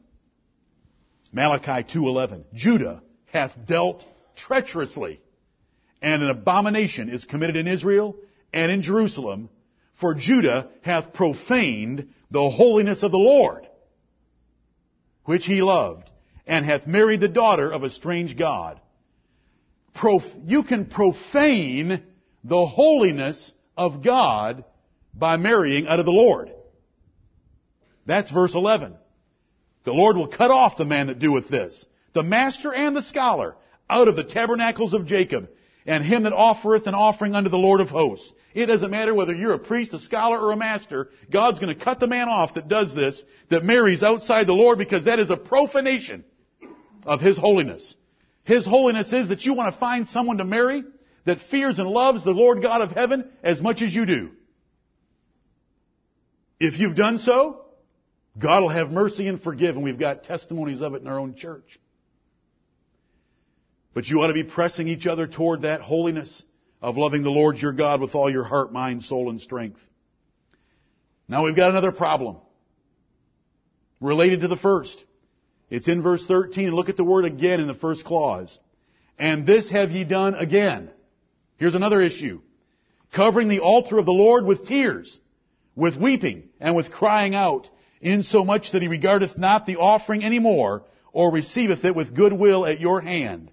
Malachi 1.33 1.83
2:11. 1.83 2.45
Judah 2.55 3.03
hath 3.27 3.53
dealt 3.67 4.05
treacherously, 4.37 5.21
and 6.01 6.23
an 6.23 6.31
abomination 6.31 7.09
is 7.09 7.25
committed 7.25 7.57
in 7.57 7.67
Israel 7.67 8.17
and 8.53 8.71
in 8.71 8.83
Jerusalem, 8.83 9.49
for 9.95 10.15
Judah 10.15 10.69
hath 10.83 11.13
profaned 11.13 12.09
the 12.31 12.51
holiness 12.51 13.03
of 13.03 13.11
the 13.11 13.19
Lord, 13.19 13.67
which 15.25 15.47
he 15.47 15.61
loved, 15.63 16.11
and 16.47 16.65
hath 16.65 16.87
married 16.87 17.21
the 17.21 17.29
daughter 17.29 17.71
of 17.71 17.83
a 17.83 17.91
strange 17.91 18.37
God. 18.37 18.81
Prof- 19.95 20.23
you 20.45 20.63
can 20.63 20.87
profane 20.87 22.03
the 22.45 22.67
holiness 22.67 23.53
of 23.77 24.05
God 24.05 24.65
by 25.13 25.37
marrying 25.37 25.89
out 25.89 25.99
of 25.99 26.07
the 26.07 26.13
Lord. 26.13 26.53
That's 28.05 28.31
verse 28.31 28.55
11. 28.55 28.97
The 29.87 29.93
Lord 29.93 30.17
will 30.17 30.27
cut 30.27 30.51
off 30.51 30.77
the 30.77 30.85
man 30.85 31.07
that 31.07 31.21
doeth 31.21 31.49
this, 31.49 31.87
the 32.13 32.25
master 32.25 32.75
and 32.75 32.95
the 32.95 33.03
scholar, 33.03 33.55
out 33.89 34.09
of 34.09 34.17
the 34.17 34.25
tabernacles 34.25 34.93
of 34.93 35.07
Jacob, 35.07 35.49
and 35.87 36.05
him 36.05 36.25
that 36.25 36.33
offereth 36.33 36.89
an 36.89 36.95
offering 36.95 37.37
unto 37.37 37.51
the 37.51 37.57
Lord 37.57 37.81
of 37.81 37.89
hosts. 37.89 38.33
It 38.53 38.67
doesn't 38.67 38.91
matter 38.91 39.15
whether 39.15 39.33
you're 39.33 39.53
a 39.53 39.61
priest, 39.61 39.95
a 39.95 40.01
scholar, 40.01 40.41
or 40.41 40.51
a 40.51 40.57
master. 40.57 41.11
God's 41.31 41.61
going 41.61 41.77
to 41.77 41.85
cut 41.85 42.01
the 42.01 42.09
man 42.09 42.29
off 42.29 42.55
that 42.55 42.67
does 42.67 42.97
this, 42.97 43.23
that 43.49 43.65
marries 43.65 44.03
outside 44.03 44.49
the 44.49 44.55
Lord, 44.55 44.77
because 44.77 45.05
that 45.05 45.21
is 45.21 45.31
a 45.31 45.37
profanation 45.37 46.25
of 47.05 47.21
His 47.21 47.39
holiness. 47.39 47.95
His 48.43 48.67
holiness 48.67 49.13
is 49.13 49.29
that 49.29 49.45
you 49.45 49.55
want 49.55 49.73
to 49.73 49.79
find 49.79 50.09
someone 50.09 50.39
to 50.39 50.45
marry 50.45 50.83
that 51.27 51.39
fears 51.49 51.79
and 51.79 51.89
loves 51.89 52.25
the 52.25 52.33
Lord 52.33 52.61
God 52.61 52.81
of 52.81 52.91
heaven 52.91 53.31
as 53.45 53.63
much 53.63 53.83
as 53.83 53.95
you 53.95 54.05
do. 54.05 54.31
If 56.59 56.77
you've 56.77 56.97
done 56.97 57.19
so, 57.19 57.66
God 58.39 58.63
will 58.63 58.69
have 58.69 58.91
mercy 58.91 59.29
and 59.29 59.41
forgive, 59.43 59.77
and 59.77 59.85
we've 59.85 59.99
got 59.99 60.25
testimonies 60.25 60.83
of 60.83 60.95
it 60.95 61.03
in 61.03 61.09
our 61.09 61.19
own 61.19 61.35
church. 61.37 61.79
But 63.95 64.07
you 64.07 64.21
ought 64.21 64.27
to 64.27 64.35
be 64.35 64.45
pressing 64.45 64.89
each 64.89 65.07
other 65.07 65.27
toward 65.27 65.63
that 65.63 65.81
holiness 65.81 66.43
of 66.83 66.99
loving 66.99 67.23
the 67.23 67.31
Lord 67.31 67.57
your 67.57 67.73
God 67.73 68.01
with 68.01 68.15
all 68.15 68.31
your 68.31 68.45
heart, 68.45 68.73
mind, 68.73 69.03
soul, 69.03 69.31
and 69.31 69.41
strength. 69.41 69.81
Now 71.29 71.45
we've 71.45 71.57
got 71.57 71.71
another 71.71 71.93
problem 71.93 72.37
related 74.01 74.41
to 74.41 74.49
the 74.49 74.57
first. 74.57 75.03
It's 75.71 75.89
in 75.89 76.03
verse 76.03 76.25
13. 76.27 76.71
Look 76.71 76.89
at 76.89 76.97
the 76.97 77.05
word 77.05 77.25
again 77.25 77.61
in 77.61 77.67
the 77.67 77.75
first 77.75 78.05
clause. 78.05 78.59
And 79.19 79.47
this 79.47 79.71
have 79.71 79.91
ye 79.91 80.05
done 80.05 80.35
again. 80.35 80.91
Here's 81.57 81.75
another 81.75 82.03
issue. 82.03 82.43
Covering 83.15 83.49
the 83.49 83.61
altar 83.61 83.99
of 83.99 84.05
the 84.05 84.13
Lord 84.13 84.45
with 84.45 84.67
tears, 84.67 85.19
with 85.75 85.97
weeping, 85.97 86.51
and 86.61 86.77
with 86.77 86.91
crying 86.91 87.35
out, 87.35 87.69
insomuch 88.01 88.73
that 88.73 88.83
he 88.83 88.89
regardeth 88.89 89.39
not 89.39 89.67
the 89.67 89.77
offering 89.77 90.23
any 90.23 90.39
more, 90.39 90.83
or 91.13 91.33
receiveth 91.33 91.85
it 91.85 91.95
with 91.95 92.15
good 92.15 92.33
will 92.33 92.67
at 92.67 92.81
your 92.81 93.01
hand. 93.01 93.51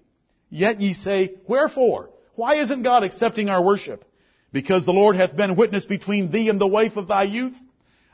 Yet 0.50 0.80
ye 0.80 0.94
say, 0.94 1.34
Wherefore? 1.48 2.10
Why 2.34 2.56
isn't 2.56 2.82
God 2.82 3.04
accepting 3.04 3.48
our 3.48 3.62
worship? 3.62 4.04
Because 4.52 4.84
the 4.84 4.92
Lord 4.92 5.16
hath 5.16 5.36
been 5.36 5.56
witness 5.56 5.84
between 5.84 6.30
thee 6.30 6.48
and 6.48 6.60
the 6.60 6.66
wife 6.66 6.96
of 6.96 7.08
thy 7.08 7.24
youth, 7.24 7.56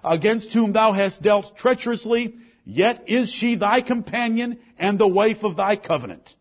against 0.04 0.52
whom 0.52 0.72
thou 0.72 0.92
hast 0.92 1.22
dealt 1.22 1.56
treacherously, 1.56 2.34
yet 2.64 3.04
is 3.08 3.30
she 3.30 3.56
thy 3.56 3.80
companion 3.80 4.58
and 4.78 4.98
the 4.98 5.08
wife 5.08 5.42
of 5.42 5.56
thy 5.56 5.76
covenant. 5.76 6.34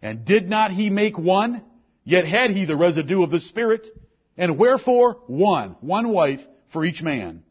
And 0.00 0.24
did 0.24 0.48
not 0.48 0.70
he 0.70 0.90
make 0.90 1.18
one? 1.18 1.62
Yet 2.04 2.26
had 2.26 2.50
he 2.50 2.64
the 2.64 2.76
residue 2.76 3.22
of 3.22 3.30
the 3.30 3.40
Spirit. 3.40 3.86
And 4.36 4.58
wherefore? 4.58 5.18
One. 5.26 5.76
One 5.80 6.08
wife 6.08 6.40
for 6.72 6.84
each 6.84 7.02
man. 7.02 7.44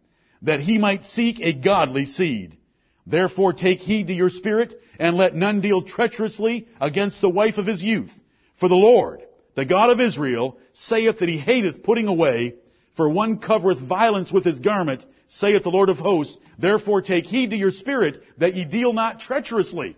That 0.44 0.60
he 0.60 0.78
might 0.78 1.06
seek 1.06 1.40
a 1.40 1.54
godly 1.54 2.06
seed. 2.06 2.58
Therefore 3.06 3.54
take 3.54 3.80
heed 3.80 4.08
to 4.08 4.14
your 4.14 4.30
spirit, 4.30 4.80
and 5.00 5.18
let 5.18 5.36
none 5.36 5.62
deal 5.62 5.82
treacherously 5.82 6.68
against 6.80 7.22
the 7.22 7.30
wife 7.30 7.58
of 7.58 7.66
his 7.66 7.82
youth. 7.82 8.14
For 8.60 8.70
the 8.70 8.76
Lord, 8.76 9.22
the 9.56 9.66
God 9.66 9.90
of 9.90 10.00
Israel, 10.00 10.58
saith 10.74 11.20
that 11.20 11.30
he 11.30 11.38
hateth 11.38 11.84
putting 11.84 12.08
away, 12.08 12.56
for 12.96 13.10
one 13.10 13.40
covereth 13.40 13.80
violence 13.80 14.32
with 14.32 14.46
his 14.46 14.60
garment, 14.60 15.04
saith 15.28 15.64
the 15.64 15.70
Lord 15.70 15.90
of 15.90 15.98
hosts. 15.98 16.38
Therefore 16.60 17.02
take 17.02 17.26
heed 17.26 17.50
to 17.50 17.56
your 17.58 17.72
spirit, 17.72 18.22
that 18.38 18.56
ye 18.56 18.66
deal 18.66 18.94
not 18.94 19.20
treacherously. 19.20 19.96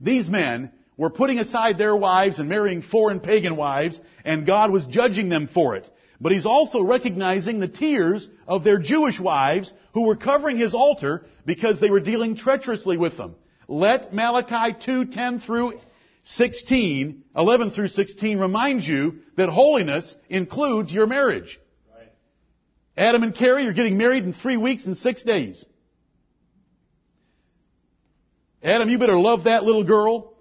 These 0.00 0.28
men 0.28 0.72
were 0.96 1.10
putting 1.10 1.38
aside 1.38 1.78
their 1.78 1.96
wives 1.96 2.38
and 2.38 2.48
marrying 2.48 2.82
foreign 2.82 3.20
pagan 3.20 3.56
wives, 3.56 3.98
and 4.24 4.46
God 4.46 4.70
was 4.70 4.84
judging 4.86 5.30
them 5.30 5.48
for 5.48 5.76
it. 5.76 5.88
But 6.20 6.32
he's 6.32 6.46
also 6.46 6.82
recognizing 6.82 7.60
the 7.60 7.68
tears 7.68 8.28
of 8.46 8.62
their 8.62 8.78
Jewish 8.78 9.18
wives 9.18 9.72
who 9.94 10.06
were 10.06 10.16
covering 10.16 10.58
his 10.58 10.74
altar 10.74 11.24
because 11.46 11.80
they 11.80 11.90
were 11.90 12.00
dealing 12.00 12.36
treacherously 12.36 12.98
with 12.98 13.16
them. 13.16 13.36
Let 13.68 14.12
Malachi 14.12 14.74
2:10 14.74 15.40
through 15.40 15.78
16, 16.24 17.22
11 17.34 17.70
through 17.70 17.88
16 17.88 18.38
remind 18.38 18.86
you 18.86 19.20
that 19.36 19.48
holiness 19.48 20.14
includes 20.28 20.92
your 20.92 21.06
marriage. 21.06 21.58
Right. 21.96 22.12
Adam 22.96 23.22
and 23.22 23.34
Carrie, 23.34 23.64
you're 23.64 23.72
getting 23.72 23.96
married 23.96 24.24
in 24.24 24.34
three 24.34 24.58
weeks 24.58 24.84
and 24.86 24.98
six 24.98 25.22
days. 25.22 25.64
Adam, 28.62 28.90
you 28.90 28.98
better 28.98 29.16
love 29.16 29.44
that 29.44 29.64
little 29.64 29.84
girl 29.84 30.34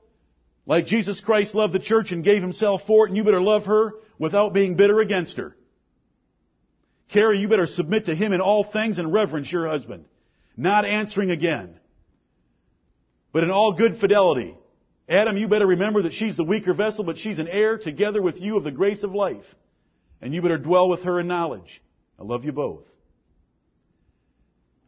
like 0.65 0.85
Jesus 0.85 1.21
Christ 1.21 1.55
loved 1.55 1.73
the 1.73 1.79
church 1.79 2.11
and 2.11 2.21
gave 2.21 2.41
himself 2.41 2.81
for 2.85 3.05
it, 3.05 3.09
and 3.09 3.17
you 3.17 3.23
better 3.23 3.41
love 3.41 3.65
her 3.65 3.93
without 4.17 4.53
being 4.53 4.75
bitter 4.75 4.99
against 4.99 5.37
her. 5.37 5.55
Carrie, 7.09 7.39
you 7.39 7.47
better 7.47 7.67
submit 7.67 8.05
to 8.05 8.15
him 8.15 8.33
in 8.33 8.41
all 8.41 8.63
things 8.63 8.99
and 8.99 9.11
reverence 9.11 9.51
your 9.51 9.67
husband. 9.67 10.05
Not 10.55 10.85
answering 10.85 11.31
again. 11.31 11.79
But 13.31 13.43
in 13.43 13.51
all 13.51 13.73
good 13.73 13.99
fidelity. 13.99 14.55
Adam, 15.07 15.37
you 15.37 15.47
better 15.47 15.65
remember 15.65 16.03
that 16.03 16.13
she's 16.13 16.35
the 16.37 16.43
weaker 16.43 16.73
vessel, 16.73 17.03
but 17.03 17.17
she's 17.17 17.39
an 17.39 17.47
heir 17.47 17.77
together 17.77 18.21
with 18.21 18.39
you 18.39 18.57
of 18.57 18.63
the 18.63 18.71
grace 18.71 19.03
of 19.03 19.13
life. 19.13 19.45
And 20.21 20.33
you 20.33 20.41
better 20.41 20.57
dwell 20.57 20.87
with 20.87 21.03
her 21.03 21.19
in 21.19 21.27
knowledge. 21.27 21.81
I 22.19 22.23
love 22.23 22.45
you 22.45 22.51
both. 22.51 22.83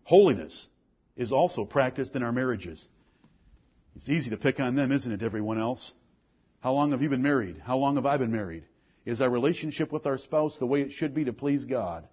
Holiness 0.04 0.68
is 1.16 1.32
also 1.32 1.66
practiced 1.66 2.16
in 2.16 2.22
our 2.22 2.32
marriages. 2.32 2.88
It's 3.96 4.10
easy 4.10 4.30
to 4.30 4.38
pick 4.38 4.60
on 4.60 4.76
them, 4.76 4.92
isn't 4.92 5.12
it, 5.12 5.24
everyone 5.24 5.60
else? 5.60 5.92
How 6.60 6.74
long 6.74 6.92
have 6.92 7.02
you 7.02 7.10
been 7.10 7.24
married? 7.24 7.62
How 7.64 7.78
long 7.78 7.96
have 7.96 8.06
I 8.06 8.18
been 8.18 8.32
married? 8.32 8.64
Is 9.06 9.22
our 9.22 9.30
relationship 9.30 9.92
with 9.92 10.06
our 10.06 10.18
spouse 10.18 10.58
the 10.58 10.66
way 10.66 10.82
it 10.82 10.92
should 10.92 11.14
be 11.14 11.26
to 11.26 11.34
please 11.34 11.66
God? 11.66 12.08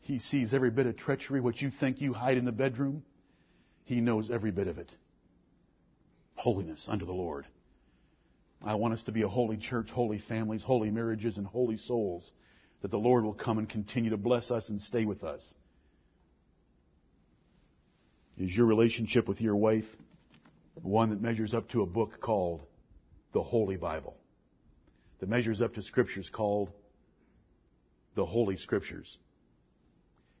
He 0.00 0.18
sees 0.18 0.52
every 0.52 0.70
bit 0.70 0.86
of 0.86 0.96
treachery, 0.96 1.40
what 1.40 1.62
you 1.62 1.70
think 1.70 2.00
you 2.00 2.12
hide 2.12 2.36
in 2.36 2.44
the 2.44 2.52
bedroom. 2.52 3.04
He 3.84 4.00
knows 4.00 4.30
every 4.30 4.50
bit 4.50 4.66
of 4.66 4.78
it. 4.78 4.92
Holiness 6.34 6.88
unto 6.88 7.06
the 7.06 7.12
Lord. 7.12 7.46
I 8.64 8.74
want 8.74 8.94
us 8.94 9.02
to 9.04 9.12
be 9.12 9.22
a 9.22 9.28
holy 9.28 9.56
church, 9.56 9.90
holy 9.90 10.18
families, 10.18 10.62
holy 10.62 10.90
marriages, 10.90 11.38
and 11.38 11.46
holy 11.46 11.76
souls. 11.76 12.32
That 12.80 12.90
the 12.90 12.98
Lord 12.98 13.22
will 13.22 13.34
come 13.34 13.58
and 13.58 13.68
continue 13.68 14.10
to 14.10 14.16
bless 14.16 14.50
us 14.50 14.68
and 14.68 14.80
stay 14.80 15.04
with 15.04 15.22
us. 15.22 15.54
Is 18.36 18.56
your 18.56 18.66
relationship 18.66 19.28
with 19.28 19.40
your 19.40 19.54
wife 19.54 19.84
one 20.74 21.10
that 21.10 21.20
measures 21.20 21.54
up 21.54 21.68
to 21.70 21.82
a 21.82 21.86
book 21.86 22.20
called 22.20 22.62
the 23.32 23.42
Holy 23.42 23.76
Bible? 23.76 24.16
That 25.22 25.28
measures 25.28 25.62
up 25.62 25.74
to 25.74 25.82
scriptures 25.82 26.28
called 26.28 26.72
the 28.16 28.26
Holy 28.26 28.56
Scriptures? 28.56 29.18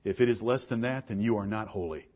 If 0.02 0.20
it 0.20 0.28
is 0.28 0.42
less 0.42 0.66
than 0.66 0.80
that, 0.80 1.06
then 1.06 1.20
you 1.20 1.36
are 1.36 1.46
not 1.46 1.68
holy. 1.68 2.08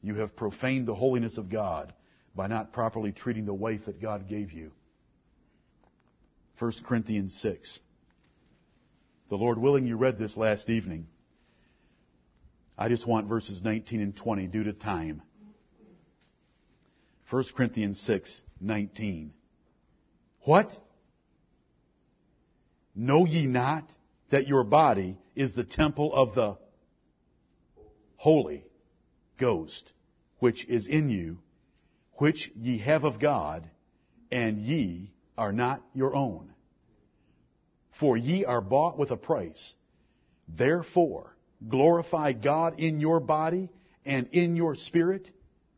You 0.00 0.14
have 0.14 0.36
profaned 0.36 0.86
the 0.86 0.94
holiness 0.94 1.36
of 1.36 1.50
God 1.50 1.92
by 2.32 2.46
not 2.46 2.72
properly 2.72 3.10
treating 3.10 3.44
the 3.44 3.52
wife 3.52 3.86
that 3.86 4.00
God 4.00 4.28
gave 4.28 4.52
you. 4.52 4.70
1 6.60 6.74
Corinthians 6.86 7.36
6. 7.42 7.80
The 9.28 9.36
Lord 9.36 9.58
willing, 9.58 9.84
you 9.84 9.96
read 9.96 10.16
this 10.16 10.36
last 10.36 10.70
evening. 10.70 11.08
I 12.78 12.88
just 12.88 13.04
want 13.04 13.26
verses 13.26 13.64
19 13.64 14.00
and 14.00 14.16
20 14.16 14.46
due 14.46 14.62
to 14.62 14.72
time. 14.72 15.22
1 17.30 17.44
Corinthians 17.56 17.98
6, 18.02 18.42
19. 18.60 19.32
What? 20.42 20.78
Know 22.94 23.26
ye 23.26 23.46
not 23.46 23.88
that 24.30 24.48
your 24.48 24.64
body 24.64 25.18
is 25.34 25.54
the 25.54 25.64
temple 25.64 26.12
of 26.14 26.34
the 26.34 26.56
Holy 28.16 28.64
Ghost, 29.38 29.92
which 30.38 30.66
is 30.66 30.86
in 30.86 31.08
you, 31.08 31.38
which 32.14 32.50
ye 32.56 32.78
have 32.78 33.04
of 33.04 33.18
God, 33.18 33.68
and 34.30 34.58
ye 34.58 35.12
are 35.38 35.52
not 35.52 35.82
your 35.94 36.14
own. 36.14 36.52
For 37.98 38.16
ye 38.16 38.44
are 38.44 38.60
bought 38.60 38.98
with 38.98 39.10
a 39.10 39.16
price. 39.16 39.74
Therefore, 40.48 41.34
glorify 41.66 42.32
God 42.32 42.78
in 42.78 43.00
your 43.00 43.20
body 43.20 43.70
and 44.04 44.28
in 44.32 44.56
your 44.56 44.74
spirit, 44.74 45.30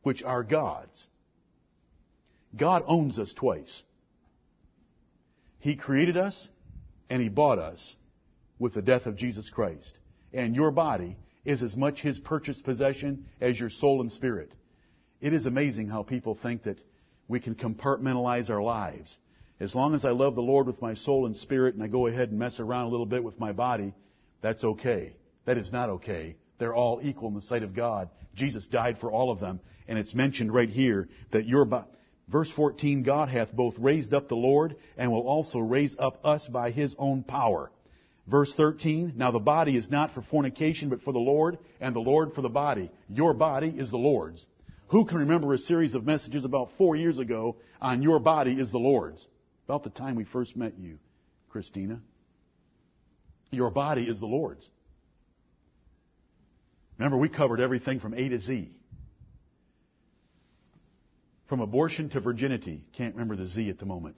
which 0.03 0.23
are 0.23 0.43
God's. 0.43 1.09
God 2.57 2.85
owns 2.87 3.19
us 3.19 3.33
twice. 3.35 3.83
He 5.59 5.77
created 5.77 6.17
us 6.17 6.49
and 7.13 7.21
He 7.21 7.29
bought 7.29 7.59
us 7.59 7.97
with 8.59 8.73
the 8.73 8.81
death 8.81 9.05
of 9.05 9.17
Jesus 9.17 9.51
Christ. 9.51 9.99
And 10.33 10.57
your 10.57 10.71
body 10.71 11.19
is 11.45 11.63
as 11.63 11.77
much 11.77 12.01
His 12.01 12.19
purchased 12.19 12.65
possession 12.65 13.27
as 13.39 13.61
your 13.61 13.69
soul 13.69 14.01
and 14.01 14.11
spirit. 14.11 14.51
It 15.21 15.35
is 15.35 15.45
amazing 15.45 15.89
how 15.89 16.05
people 16.05 16.39
think 16.43 16.63
that 16.63 16.79
we 17.29 17.39
can 17.39 17.55
compartmentalize 17.55 18.49
our 18.49 18.63
lives. 18.63 19.19
As 19.61 19.75
long 19.75 19.95
as 19.95 20.07
I 20.07 20.13
love 20.13 20.37
the 20.37 20.41
Lord 20.41 20.67
with 20.67 20.81
my 20.81 20.95
soul 20.95 21.27
and 21.27 21.37
spirit 21.37 21.75
and 21.75 21.83
I 21.83 21.87
go 21.87 22.07
ahead 22.07 22.31
and 22.31 22.39
mess 22.39 22.59
around 22.59 22.87
a 22.87 22.89
little 22.89 23.05
bit 23.05 23.23
with 23.23 23.39
my 23.39 23.53
body, 23.53 23.93
that's 24.41 24.65
okay. 24.65 25.15
That 25.45 25.59
is 25.59 25.71
not 25.71 25.91
okay. 25.91 26.37
They're 26.57 26.75
all 26.75 26.99
equal 27.03 27.29
in 27.29 27.35
the 27.35 27.43
sight 27.43 27.63
of 27.63 27.75
God. 27.75 28.09
Jesus 28.35 28.67
died 28.67 28.97
for 28.97 29.13
all 29.13 29.31
of 29.31 29.39
them. 29.39 29.61
And 29.87 29.99
it's 29.99 30.15
mentioned 30.15 30.55
right 30.55 30.71
here 30.71 31.11
that 31.33 31.45
your 31.45 31.67
body, 31.67 31.89
Verse 32.29 32.51
14, 32.51 33.03
God 33.03 33.29
hath 33.29 33.53
both 33.53 33.79
raised 33.79 34.15
up 34.15 34.29
the 34.29 34.37
Lord 34.37 34.77
and 34.97 35.11
will 35.11 35.27
also 35.27 35.59
raise 35.59 35.97
up 35.99 36.25
us 36.25 36.47
by 36.49 36.71
his 36.71 36.95
own 36.99 37.23
power. 37.23 37.71
Verse 38.27 38.53
13, 38.57 39.15
now 39.17 39.33
the 39.33 39.41
body 39.41 39.77
is 39.77 39.91
not 39.91 40.15
for 40.15 40.23
fornication 40.23 40.89
but 40.89 41.03
for 41.03 41.13
the 41.13 41.19
Lord 41.19 41.59
and 41.81 41.95
the 41.95 42.01
Lord 42.01 42.35
for 42.35 42.43
the 42.43 42.49
body. 42.49 42.91
Your 43.09 43.35
body 43.35 43.69
is 43.69 43.91
the 43.91 43.99
Lord's. 43.99 44.47
Who 44.89 45.05
can 45.05 45.19
remember 45.19 45.53
a 45.53 45.59
series 45.59 45.95
of 45.95 46.05
messages 46.05 46.45
about 46.45 46.71
four 46.79 46.95
years 46.95 47.19
ago 47.19 47.57
on 47.81 48.03
your 48.03 48.21
body 48.21 48.53
is 48.53 48.71
the 48.71 48.79
Lord's? 48.79 49.27
About 49.67 49.83
the 49.83 49.91
time 49.91 50.15
we 50.17 50.25
first 50.25 50.57
met 50.57 50.75
you, 50.79 50.99
Christina. 51.49 52.01
Your 53.51 53.71
body 53.71 54.05
is 54.05 54.21
the 54.21 54.27
Lord's. 54.27 54.69
Remember, 56.99 57.17
we 57.17 57.29
covered 57.29 57.61
everything 57.61 58.01
from 58.01 58.15
A 58.15 58.29
to 58.29 58.39
Z. 58.39 58.71
From 61.53 61.61
abortion 61.61 62.09
to 62.09 62.21
virginity. 62.21 62.87
Can't 62.95 63.15
remember 63.15 63.37
the 63.37 63.47
Z 63.47 63.69
at 63.69 63.79
the 63.79 63.85
moment. 63.85 64.17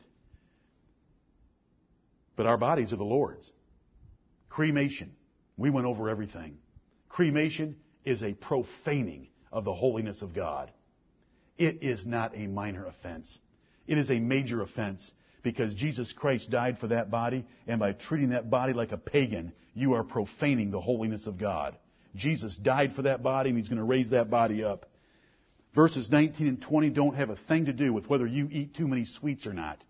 But 2.37 2.47
our 2.47 2.57
bodies 2.57 2.93
are 2.93 2.97
the 2.97 3.03
Lord's. 3.03 3.51
Cremation. 4.49 5.17
We 5.57 5.69
went 5.69 5.89
over 5.89 6.09
everything. 6.09 6.59
Cremation 7.09 7.75
is 8.05 8.23
a 8.23 8.35
profaning 8.35 9.27
of 9.51 9.65
the 9.65 9.75
holiness 9.75 10.23
of 10.23 10.33
God. 10.33 10.71
It 11.59 11.83
is 11.83 12.07
not 12.07 12.37
a 12.37 12.47
minor 12.47 12.87
offense. 12.87 13.41
It 13.89 13.99
is 13.99 14.13
a 14.13 14.21
major 14.21 14.63
offense 14.63 15.13
because 15.43 15.75
Jesus 15.75 16.13
Christ 16.13 16.51
died 16.51 16.79
for 16.79 16.87
that 16.87 17.11
body, 17.11 17.47
and 17.67 17.81
by 17.81 17.95
treating 17.95 18.29
that 18.29 18.49
body 18.49 18.75
like 18.75 18.93
a 18.93 18.97
pagan, 18.97 19.53
you 19.75 19.95
are 19.95 20.05
profaning 20.05 20.71
the 20.71 20.81
holiness 20.81 21.27
of 21.27 21.37
God. 21.37 21.77
Jesus 22.15 22.57
died 22.57 22.95
for 22.95 23.03
that 23.03 23.25
body, 23.25 23.51
and 23.51 23.59
He's 23.59 23.69
going 23.69 23.79
to 23.79 23.83
raise 23.83 24.11
that 24.11 24.31
body 24.31 24.63
up. 24.63 24.87
Verses 25.75 26.09
19 26.11 26.47
and 26.47 26.63
20 26.63 26.91
don't 26.91 27.17
have 27.17 27.31
a 27.31 27.37
thing 27.37 27.67
to 27.67 27.73
do 27.73 27.93
with 27.93 28.09
whether 28.09 28.27
you 28.27 28.49
eat 28.51 28.75
too 28.75 28.87
many 28.87 29.05
sweets 29.05 29.47
or 29.47 29.53
not. 29.53 29.83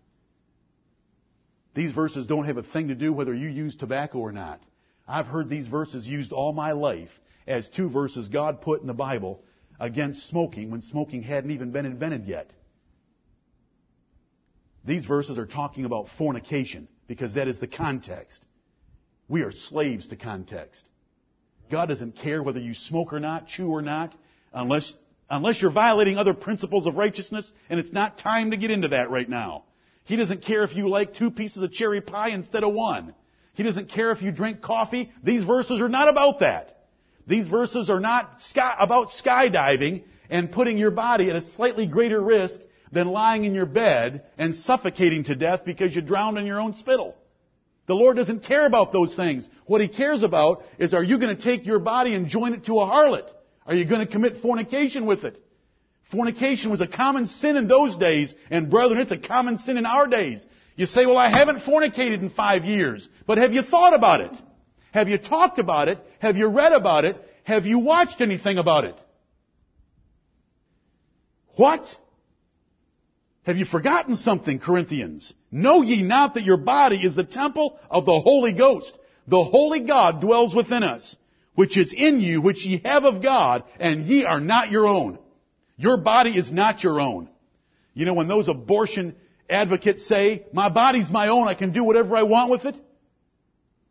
These 1.75 1.91
verses 1.91 2.25
don't 2.25 2.45
have 2.45 2.57
a 2.57 2.63
thing 2.63 2.87
to 2.87 2.95
do 2.95 3.13
whether 3.13 3.33
you 3.33 3.49
use 3.49 3.75
tobacco 3.75 4.19
or 4.19 4.31
not. 4.31 4.61
I've 5.07 5.27
heard 5.27 5.49
these 5.49 5.67
verses 5.67 6.07
used 6.07 6.31
all 6.31 6.53
my 6.53 6.71
life 6.71 7.09
as 7.45 7.69
two 7.69 7.89
verses 7.89 8.29
God 8.29 8.61
put 8.61 8.81
in 8.81 8.87
the 8.87 8.93
Bible 8.93 9.43
against 9.79 10.27
smoking 10.29 10.71
when 10.71 10.81
smoking 10.81 11.21
hadn't 11.21 11.51
even 11.51 11.71
been 11.71 11.85
invented 11.85 12.25
yet. 12.25 12.49
These 14.85 15.05
verses 15.05 15.37
are 15.37 15.45
talking 15.45 15.85
about 15.85 16.07
fornication 16.17 16.87
because 17.07 17.35
that 17.35 17.47
is 17.47 17.59
the 17.59 17.67
context. 17.67 18.43
We 19.27 19.41
are 19.41 19.51
slaves 19.51 20.07
to 20.07 20.15
context. 20.15 20.83
God 21.69 21.87
doesn't 21.87 22.17
care 22.17 22.41
whether 22.41 22.59
you 22.59 22.73
smoke 22.73 23.11
or 23.11 23.19
not, 23.19 23.47
chew 23.47 23.67
or 23.67 23.81
not, 23.81 24.13
unless 24.53 24.91
Unless 25.29 25.61
you're 25.61 25.71
violating 25.71 26.17
other 26.17 26.33
principles 26.33 26.85
of 26.85 26.95
righteousness, 26.95 27.51
and 27.69 27.79
it's 27.79 27.91
not 27.91 28.19
time 28.19 28.51
to 28.51 28.57
get 28.57 28.71
into 28.71 28.89
that 28.89 29.09
right 29.09 29.27
now. 29.27 29.63
He 30.03 30.15
doesn't 30.15 30.43
care 30.43 30.63
if 30.63 30.75
you 30.75 30.87
like 30.87 31.15
two 31.15 31.31
pieces 31.31 31.63
of 31.63 31.71
cherry 31.71 32.01
pie 32.01 32.29
instead 32.29 32.63
of 32.63 32.73
one. 32.73 33.15
He 33.53 33.63
doesn't 33.63 33.89
care 33.89 34.11
if 34.11 34.21
you 34.21 34.31
drink 34.31 34.61
coffee. 34.61 35.11
These 35.23 35.43
verses 35.43 35.81
are 35.81 35.89
not 35.89 36.09
about 36.09 36.39
that. 36.39 36.85
These 37.25 37.47
verses 37.47 37.89
are 37.89 37.99
not 37.99 38.41
sky, 38.41 38.75
about 38.79 39.09
skydiving 39.09 40.03
and 40.29 40.51
putting 40.51 40.77
your 40.77 40.91
body 40.91 41.29
at 41.29 41.35
a 41.35 41.41
slightly 41.41 41.87
greater 41.87 42.21
risk 42.21 42.59
than 42.91 43.07
lying 43.07 43.45
in 43.45 43.55
your 43.55 43.65
bed 43.65 44.23
and 44.37 44.53
suffocating 44.53 45.23
to 45.23 45.35
death 45.35 45.61
because 45.65 45.95
you 45.95 46.01
drowned 46.01 46.37
in 46.37 46.45
your 46.45 46.59
own 46.59 46.75
spittle. 46.75 47.15
The 47.87 47.95
Lord 47.95 48.17
doesn't 48.17 48.43
care 48.43 48.65
about 48.65 48.91
those 48.91 49.15
things. 49.15 49.47
What 49.65 49.81
He 49.81 49.87
cares 49.87 50.21
about 50.21 50.63
is 50.77 50.93
are 50.93 51.03
you 51.03 51.17
going 51.17 51.35
to 51.35 51.41
take 51.41 51.65
your 51.65 51.79
body 51.79 52.13
and 52.13 52.27
join 52.27 52.53
it 52.53 52.65
to 52.65 52.79
a 52.79 52.85
harlot? 52.85 53.29
Are 53.65 53.73
you 53.73 53.85
going 53.85 54.05
to 54.05 54.11
commit 54.11 54.41
fornication 54.41 55.05
with 55.05 55.23
it? 55.23 55.41
Fornication 56.11 56.69
was 56.69 56.81
a 56.81 56.87
common 56.87 57.25
sin 57.27 57.57
in 57.57 57.67
those 57.67 57.97
days, 57.97 58.33
and 58.51 58.69
brethren, 58.69 58.99
it's 58.99 59.11
a 59.11 59.17
common 59.17 59.57
sin 59.57 59.77
in 59.77 59.85
our 59.85 60.07
days. 60.07 60.45
You 60.75 60.85
say, 60.85 61.05
well, 61.05 61.17
I 61.17 61.29
haven't 61.29 61.61
fornicated 61.61 62.21
in 62.21 62.29
five 62.29 62.63
years, 62.63 63.07
but 63.25 63.39
have 63.39 63.53
you 63.53 63.63
thought 63.63 63.95
about 63.95 64.21
it? 64.21 64.31
Have 64.91 65.09
you 65.09 65.17
talked 65.17 65.57
about 65.57 65.87
it? 65.87 65.99
Have 66.19 66.37
you 66.37 66.47
read 66.47 66.73
about 66.73 67.05
it? 67.05 67.17
Have 67.43 67.65
you 67.65 67.79
watched 67.79 68.21
anything 68.21 68.57
about 68.57 68.85
it? 68.85 68.95
What? 71.55 71.83
Have 73.43 73.57
you 73.57 73.65
forgotten 73.65 74.15
something, 74.15 74.59
Corinthians? 74.59 75.33
Know 75.51 75.81
ye 75.81 76.03
not 76.03 76.35
that 76.35 76.43
your 76.43 76.57
body 76.57 76.97
is 76.97 77.15
the 77.15 77.23
temple 77.23 77.79
of 77.89 78.05
the 78.05 78.19
Holy 78.19 78.53
Ghost? 78.53 78.97
The 79.27 79.43
Holy 79.43 79.79
God 79.79 80.21
dwells 80.21 80.53
within 80.53 80.83
us 80.83 81.15
which 81.55 81.77
is 81.77 81.93
in 81.95 82.19
you, 82.19 82.41
which 82.41 82.65
ye 82.65 82.81
have 82.85 83.05
of 83.05 83.23
God, 83.23 83.63
and 83.79 84.05
ye 84.05 84.23
are 84.25 84.41
not 84.41 84.71
your 84.71 84.87
own. 84.87 85.17
Your 85.77 85.97
body 85.97 86.31
is 86.31 86.51
not 86.51 86.83
your 86.83 87.01
own. 87.01 87.29
You 87.93 88.05
know, 88.05 88.13
when 88.13 88.27
those 88.27 88.47
abortion 88.47 89.15
advocates 89.49 90.05
say, 90.05 90.45
my 90.53 90.69
body's 90.69 91.09
my 91.09 91.29
own, 91.29 91.47
I 91.47 91.53
can 91.53 91.71
do 91.71 91.83
whatever 91.83 92.15
I 92.15 92.23
want 92.23 92.51
with 92.51 92.65
it. 92.65 92.75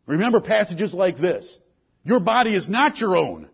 Remember 0.05 0.41
passages 0.41 0.93
like 0.93 1.17
this. 1.17 1.57
Your 2.03 2.19
body 2.19 2.55
is 2.55 2.69
not 2.69 2.99
your 2.99 3.17
own. 3.17 3.49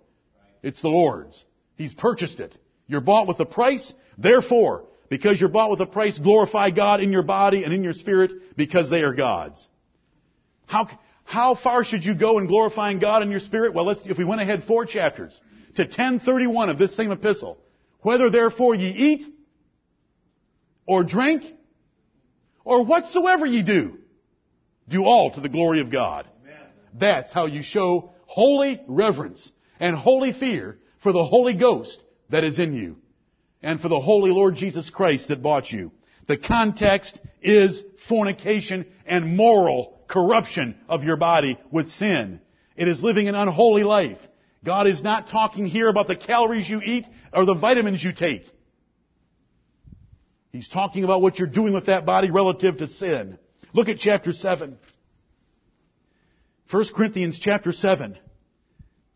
It's 0.61 0.81
the 0.81 0.89
Lord's. 0.89 1.43
He's 1.75 1.93
purchased 1.93 2.39
it. 2.39 2.55
You're 2.87 3.01
bought 3.01 3.27
with 3.27 3.39
a 3.39 3.45
price. 3.45 3.93
Therefore, 4.17 4.83
because 5.07 5.39
you're 5.39 5.49
bought 5.49 5.71
with 5.71 5.79
a 5.79 5.85
price, 5.85 6.19
glorify 6.19 6.69
God 6.71 7.01
in 7.01 7.11
your 7.11 7.23
body 7.23 7.63
and 7.63 7.73
in 7.73 7.83
your 7.83 7.93
spirit 7.93 8.31
because 8.57 8.89
they 8.89 9.01
are 9.03 9.13
God's. 9.13 9.65
How, 10.65 10.89
how 11.31 11.55
far 11.55 11.85
should 11.85 12.03
you 12.03 12.13
go 12.13 12.39
in 12.39 12.47
glorifying 12.47 12.99
God 12.99 13.23
in 13.23 13.31
your 13.31 13.39
spirit? 13.39 13.73
Well, 13.73 13.85
let's, 13.85 14.01
if 14.05 14.17
we 14.17 14.25
went 14.25 14.41
ahead 14.41 14.65
four 14.65 14.85
chapters 14.85 15.39
to 15.75 15.83
1031 15.83 16.69
of 16.69 16.77
this 16.77 16.93
same 16.93 17.09
epistle. 17.09 17.57
Whether 18.01 18.29
therefore 18.29 18.75
ye 18.75 18.89
eat, 18.89 19.33
or 20.85 21.05
drink, 21.05 21.43
or 22.65 22.83
whatsoever 22.83 23.45
ye 23.45 23.61
do, 23.61 23.99
do 24.89 25.05
all 25.05 25.31
to 25.31 25.39
the 25.39 25.47
glory 25.47 25.79
of 25.79 25.89
God. 25.89 26.27
Amen. 26.43 26.59
That's 26.99 27.31
how 27.31 27.45
you 27.45 27.63
show 27.63 28.11
holy 28.25 28.81
reverence 28.87 29.49
and 29.79 29.95
holy 29.95 30.33
fear 30.33 30.79
for 31.01 31.13
the 31.13 31.23
Holy 31.23 31.53
Ghost 31.53 32.01
that 32.29 32.43
is 32.43 32.59
in 32.59 32.73
you 32.73 32.97
and 33.63 33.79
for 33.79 33.87
the 33.87 34.01
Holy 34.01 34.31
Lord 34.31 34.55
Jesus 34.55 34.89
Christ 34.89 35.29
that 35.29 35.41
bought 35.41 35.71
you. 35.71 35.93
The 36.27 36.37
context 36.37 37.21
is 37.41 37.83
fornication 38.09 38.85
and 39.05 39.37
moral 39.37 40.00
corruption 40.11 40.75
of 40.87 41.03
your 41.03 41.17
body 41.17 41.57
with 41.71 41.89
sin. 41.91 42.41
It 42.75 42.87
is 42.87 43.01
living 43.01 43.27
an 43.27 43.35
unholy 43.35 43.83
life. 43.83 44.19
God 44.63 44.87
is 44.87 45.01
not 45.01 45.29
talking 45.29 45.65
here 45.65 45.87
about 45.87 46.07
the 46.07 46.15
calories 46.15 46.69
you 46.69 46.81
eat 46.83 47.07
or 47.33 47.45
the 47.45 47.55
vitamins 47.55 48.03
you 48.03 48.13
take. 48.13 48.43
He's 50.51 50.67
talking 50.67 51.03
about 51.03 51.21
what 51.21 51.39
you're 51.39 51.47
doing 51.47 51.73
with 51.73 51.87
that 51.87 52.05
body 52.05 52.29
relative 52.29 52.77
to 52.77 52.87
sin. 52.87 53.39
Look 53.73 53.87
at 53.87 53.97
chapter 53.97 54.33
7. 54.33 54.77
1 56.69 56.85
Corinthians 56.93 57.39
chapter 57.39 57.71
7. 57.71 58.17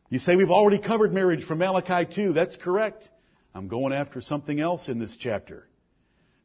You 0.10 0.20
say 0.20 0.36
we've 0.36 0.52
already 0.52 0.80
covered 0.80 1.14
marriage 1.14 1.44
from 1.44 1.60
Malachi 1.60 2.14
2. 2.14 2.34
That's 2.34 2.56
correct. 2.56 3.10
I'm 3.54 3.68
going 3.68 3.94
after 3.94 4.22
something 4.22 4.60
else 4.60 4.88
in 4.88 5.00
this 5.00 5.16
chapter. 5.18 5.68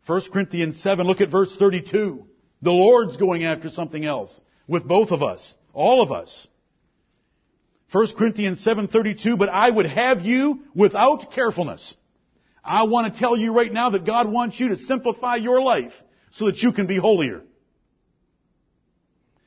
1 0.06 0.22
Corinthians 0.32 0.82
7, 0.82 1.06
look 1.06 1.20
at 1.20 1.30
verse 1.30 1.54
32. 1.56 2.26
The 2.62 2.70
Lord's 2.70 3.16
going 3.16 3.44
after 3.44 3.70
something 3.70 4.04
else 4.04 4.40
with 4.66 4.86
both 4.86 5.10
of 5.10 5.22
us, 5.22 5.56
all 5.72 6.02
of 6.02 6.12
us. 6.12 6.46
1 7.92 8.14
Corinthians 8.16 8.64
7:32, 8.64 9.36
but 9.36 9.48
I 9.48 9.68
would 9.68 9.86
have 9.86 10.22
you 10.22 10.60
without 10.74 11.32
carefulness. 11.32 11.96
I 12.64 12.84
want 12.84 13.12
to 13.12 13.18
tell 13.18 13.36
you 13.36 13.52
right 13.52 13.72
now 13.72 13.90
that 13.90 14.04
God 14.04 14.30
wants 14.30 14.60
you 14.60 14.68
to 14.68 14.76
simplify 14.76 15.36
your 15.36 15.60
life 15.60 15.94
so 16.30 16.46
that 16.46 16.62
you 16.62 16.72
can 16.72 16.86
be 16.86 16.96
holier. 16.96 17.42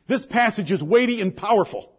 This 0.07 0.25
passage 0.25 0.71
is 0.71 0.83
weighty 0.83 1.21
and 1.21 1.35
powerful. 1.35 1.91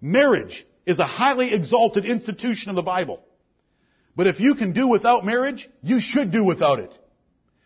Marriage 0.00 0.66
is 0.84 0.98
a 0.98 1.06
highly 1.06 1.54
exalted 1.54 2.04
institution 2.04 2.70
of 2.70 2.76
the 2.76 2.82
Bible. 2.82 3.22
But 4.16 4.26
if 4.26 4.40
you 4.40 4.54
can 4.54 4.72
do 4.72 4.88
without 4.88 5.24
marriage, 5.24 5.70
you 5.82 6.00
should 6.00 6.30
do 6.30 6.44
without 6.44 6.80
it. 6.80 6.92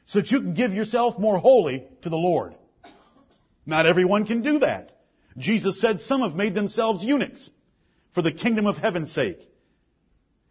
So 0.06 0.20
that 0.20 0.30
you 0.30 0.40
can 0.40 0.54
give 0.54 0.74
yourself 0.74 1.18
more 1.18 1.38
wholly 1.38 1.84
to 2.02 2.08
the 2.08 2.16
Lord. 2.16 2.54
Not 3.66 3.86
everyone 3.86 4.26
can 4.26 4.42
do 4.42 4.58
that. 4.60 4.90
Jesus 5.38 5.80
said 5.80 6.02
some 6.02 6.20
have 6.20 6.34
made 6.34 6.54
themselves 6.54 7.04
eunuchs 7.04 7.50
for 8.14 8.22
the 8.22 8.32
kingdom 8.32 8.66
of 8.66 8.76
heaven's 8.76 9.12
sake. 9.12 9.40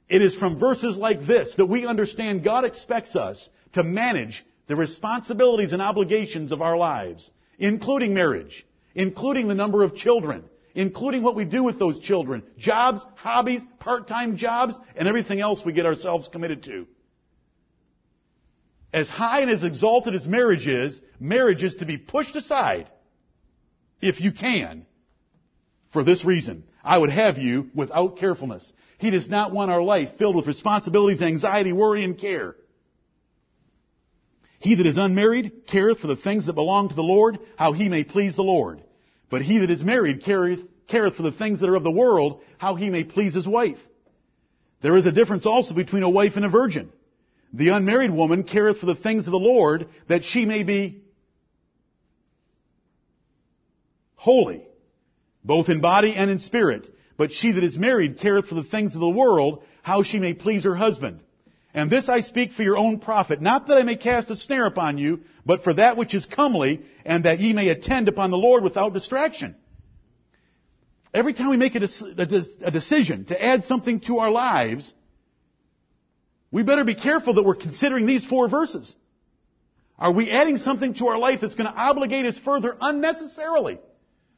It 0.09 0.21
is 0.21 0.35
from 0.35 0.59
verses 0.59 0.97
like 0.97 1.25
this 1.25 1.53
that 1.55 1.67
we 1.67 1.85
understand 1.85 2.43
God 2.43 2.65
expects 2.65 3.15
us 3.15 3.47
to 3.73 3.83
manage 3.83 4.45
the 4.67 4.75
responsibilities 4.75 5.73
and 5.73 5.81
obligations 5.81 6.51
of 6.51 6.61
our 6.61 6.77
lives, 6.77 7.29
including 7.57 8.13
marriage, 8.13 8.65
including 8.95 9.47
the 9.47 9.55
number 9.55 9.83
of 9.83 9.95
children, 9.95 10.43
including 10.75 11.23
what 11.23 11.35
we 11.35 11.45
do 11.45 11.63
with 11.63 11.79
those 11.79 11.99
children, 11.99 12.43
jobs, 12.57 13.05
hobbies, 13.15 13.65
part-time 13.79 14.37
jobs, 14.37 14.77
and 14.95 15.07
everything 15.07 15.39
else 15.39 15.63
we 15.65 15.73
get 15.73 15.85
ourselves 15.85 16.27
committed 16.31 16.63
to. 16.63 16.87
As 18.93 19.09
high 19.09 19.41
and 19.41 19.49
as 19.49 19.63
exalted 19.63 20.13
as 20.13 20.27
marriage 20.27 20.67
is, 20.67 21.01
marriage 21.19 21.63
is 21.63 21.75
to 21.75 21.85
be 21.85 21.97
pushed 21.97 22.35
aside 22.35 22.89
if 24.01 24.21
you 24.21 24.31
can, 24.31 24.85
for 25.91 26.03
this 26.03 26.23
reason. 26.23 26.65
I 26.83 26.97
would 26.97 27.09
have 27.09 27.37
you 27.37 27.69
without 27.73 28.17
carefulness. 28.17 28.71
He 28.97 29.09
does 29.09 29.29
not 29.29 29.51
want 29.51 29.71
our 29.71 29.81
life 29.81 30.17
filled 30.17 30.35
with 30.35 30.47
responsibilities, 30.47 31.21
anxiety, 31.21 31.71
worry, 31.71 32.03
and 32.03 32.17
care. 32.17 32.55
He 34.59 34.75
that 34.75 34.85
is 34.85 34.97
unmarried 34.97 35.65
careth 35.67 35.99
for 35.99 36.07
the 36.07 36.15
things 36.15 36.45
that 36.45 36.53
belong 36.53 36.89
to 36.89 36.95
the 36.95 37.01
Lord, 37.01 37.39
how 37.57 37.73
he 37.73 37.89
may 37.89 38.03
please 38.03 38.35
the 38.35 38.43
Lord. 38.43 38.83
But 39.29 39.41
he 39.41 39.59
that 39.59 39.69
is 39.69 39.83
married 39.83 40.23
careth, 40.23 40.59
careth 40.87 41.15
for 41.15 41.23
the 41.23 41.31
things 41.31 41.61
that 41.61 41.69
are 41.69 41.75
of 41.75 41.83
the 41.83 41.91
world, 41.91 42.41
how 42.57 42.75
he 42.75 42.89
may 42.89 43.03
please 43.03 43.33
his 43.33 43.47
wife. 43.47 43.79
There 44.81 44.97
is 44.97 45.05
a 45.05 45.11
difference 45.11 45.45
also 45.45 45.73
between 45.73 46.03
a 46.03 46.09
wife 46.09 46.33
and 46.35 46.45
a 46.45 46.49
virgin. 46.49 46.91
The 47.53 47.69
unmarried 47.69 48.11
woman 48.11 48.43
careth 48.43 48.79
for 48.79 48.87
the 48.87 48.95
things 48.95 49.27
of 49.27 49.31
the 49.31 49.39
Lord, 49.39 49.87
that 50.07 50.25
she 50.25 50.45
may 50.45 50.63
be 50.63 51.03
holy, 54.15 54.65
both 55.43 55.69
in 55.69 55.79
body 55.79 56.15
and 56.15 56.31
in 56.31 56.39
spirit. 56.39 56.89
But 57.15 57.31
she 57.31 57.51
that 57.51 57.63
is 57.63 57.77
married 57.77 58.19
careth 58.19 58.47
for 58.47 58.55
the 58.55 58.63
things 58.63 58.95
of 58.95 59.01
the 59.01 59.09
world, 59.09 59.63
how 59.83 60.01
she 60.01 60.17
may 60.17 60.33
please 60.33 60.63
her 60.63 60.75
husband. 60.75 61.19
And 61.75 61.91
this 61.91 62.09
I 62.09 62.21
speak 62.21 62.53
for 62.53 62.63
your 62.63 62.77
own 62.77 62.99
profit, 62.99 63.41
not 63.41 63.67
that 63.67 63.77
I 63.77 63.83
may 63.83 63.97
cast 63.97 64.31
a 64.31 64.35
snare 64.35 64.65
upon 64.65 64.97
you, 64.97 65.21
but 65.45 65.63
for 65.63 65.73
that 65.73 65.97
which 65.97 66.13
is 66.13 66.25
comely, 66.25 66.81
and 67.05 67.25
that 67.25 67.39
ye 67.39 67.53
may 67.53 67.69
attend 67.69 68.07
upon 68.07 68.31
the 68.31 68.37
Lord 68.37 68.63
without 68.63 68.93
distraction. 68.93 69.55
Every 71.13 71.33
time 71.33 71.49
we 71.49 71.57
make 71.57 71.75
a, 71.75 71.79
decision 72.71 73.25
to 73.25 73.39
add 73.39 73.65
something 73.65 73.99
to 74.01 74.17
our 74.19 74.31
lives, 74.31 74.91
we 76.53 76.63
better 76.63 76.85
be 76.85 76.95
careful 76.95 77.33
that 77.33 77.43
we're 77.43 77.55
considering 77.55 78.05
these 78.05 78.23
four 78.23 78.47
verses. 78.47 78.95
Are 79.99 80.13
we 80.13 80.31
adding 80.31 80.57
something 80.57 80.93
to 80.95 81.07
our 81.07 81.17
life 81.17 81.41
that's 81.41 81.55
going 81.55 81.69
to 81.69 81.77
obligate 81.77 82.25
us 82.25 82.39
further 82.45 82.77
unnecessarily? 82.79 83.79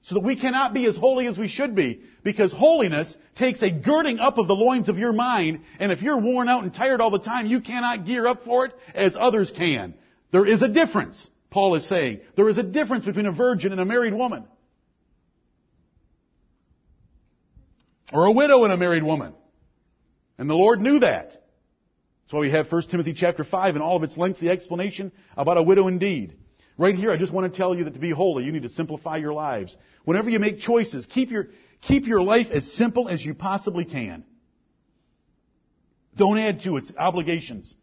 so 0.06 0.14
that 0.14 0.24
we 0.24 0.36
cannot 0.36 0.72
be 0.72 0.86
as 0.86 0.96
holy 0.96 1.26
as 1.26 1.36
we 1.36 1.48
should 1.48 1.74
be. 1.74 2.00
Because 2.24 2.54
holiness 2.54 3.18
takes 3.34 3.64
a 3.64 3.72
girding 3.72 4.20
up 4.20 4.38
of 4.38 4.48
the 4.48 4.54
loins 4.54 4.88
of 4.88 5.00
your 5.00 5.14
mind, 5.14 5.62
and 5.80 5.92
if 5.92 6.04
you're 6.04 6.20
worn 6.20 6.48
out 6.48 6.62
and 6.62 6.72
tired 6.72 7.02
all 7.02 7.10
the 7.10 7.18
time, 7.18 7.48
you 7.48 7.60
cannot 7.60 8.06
gear 8.06 8.28
up 8.28 8.44
for 8.44 8.68
it 8.68 8.74
as 8.94 9.16
others 9.20 9.52
can. 9.58 9.96
There 10.32 10.46
is 10.46 10.62
a 10.62 10.68
difference, 10.68 11.28
Paul 11.50 11.74
is 11.74 11.90
saying. 11.90 12.20
There 12.36 12.48
is 12.50 12.60
a 12.60 12.64
difference 12.64 13.06
between 13.06 13.26
a 13.26 13.32
virgin 13.32 13.72
and 13.72 13.82
a 13.82 13.86
married 13.86 14.14
woman. 14.14 14.46
Or 18.14 18.26
a 18.26 18.32
widow 18.32 18.64
and 18.64 18.72
a 18.72 18.78
married 18.78 19.04
woman. 19.04 19.34
And 20.38 20.48
the 20.48 20.54
Lord 20.54 20.82
knew 20.82 21.00
that. 21.00 21.45
That's 22.26 22.34
why 22.34 22.40
we 22.40 22.50
have 22.50 22.72
1 22.72 22.82
Timothy 22.90 23.14
chapter 23.14 23.44
5 23.44 23.76
and 23.76 23.84
all 23.84 23.98
of 23.98 24.04
its 24.04 24.18
lengthy 24.18 24.50
explanation 24.50 25.12
about 25.38 25.58
a 25.58 25.64
widow 25.64 25.88
indeed. 25.88 26.36
Right 26.76 26.96
here, 26.96 27.12
I 27.12 27.18
just 27.18 27.32
want 27.32 27.52
to 27.52 27.56
tell 27.56 27.76
you 27.76 27.84
that 27.84 27.94
to 27.94 28.00
be 28.00 28.10
holy, 28.10 28.46
you 28.46 28.52
need 28.52 28.64
to 28.64 28.70
simplify 28.70 29.18
your 29.18 29.32
lives. 29.32 29.78
Whenever 30.06 30.32
you 30.32 30.40
make 30.40 30.60
choices, 30.60 31.06
keep 31.06 31.30
your, 31.30 31.50
keep 31.82 32.08
your 32.08 32.24
life 32.24 32.48
as 32.52 32.74
simple 32.74 33.10
as 33.10 33.24
you 33.24 33.36
possibly 33.36 33.86
can. 33.86 34.24
Don't 36.18 36.40
add 36.40 36.62
to 36.62 36.78
its 36.78 36.92
obligations. 36.98 37.76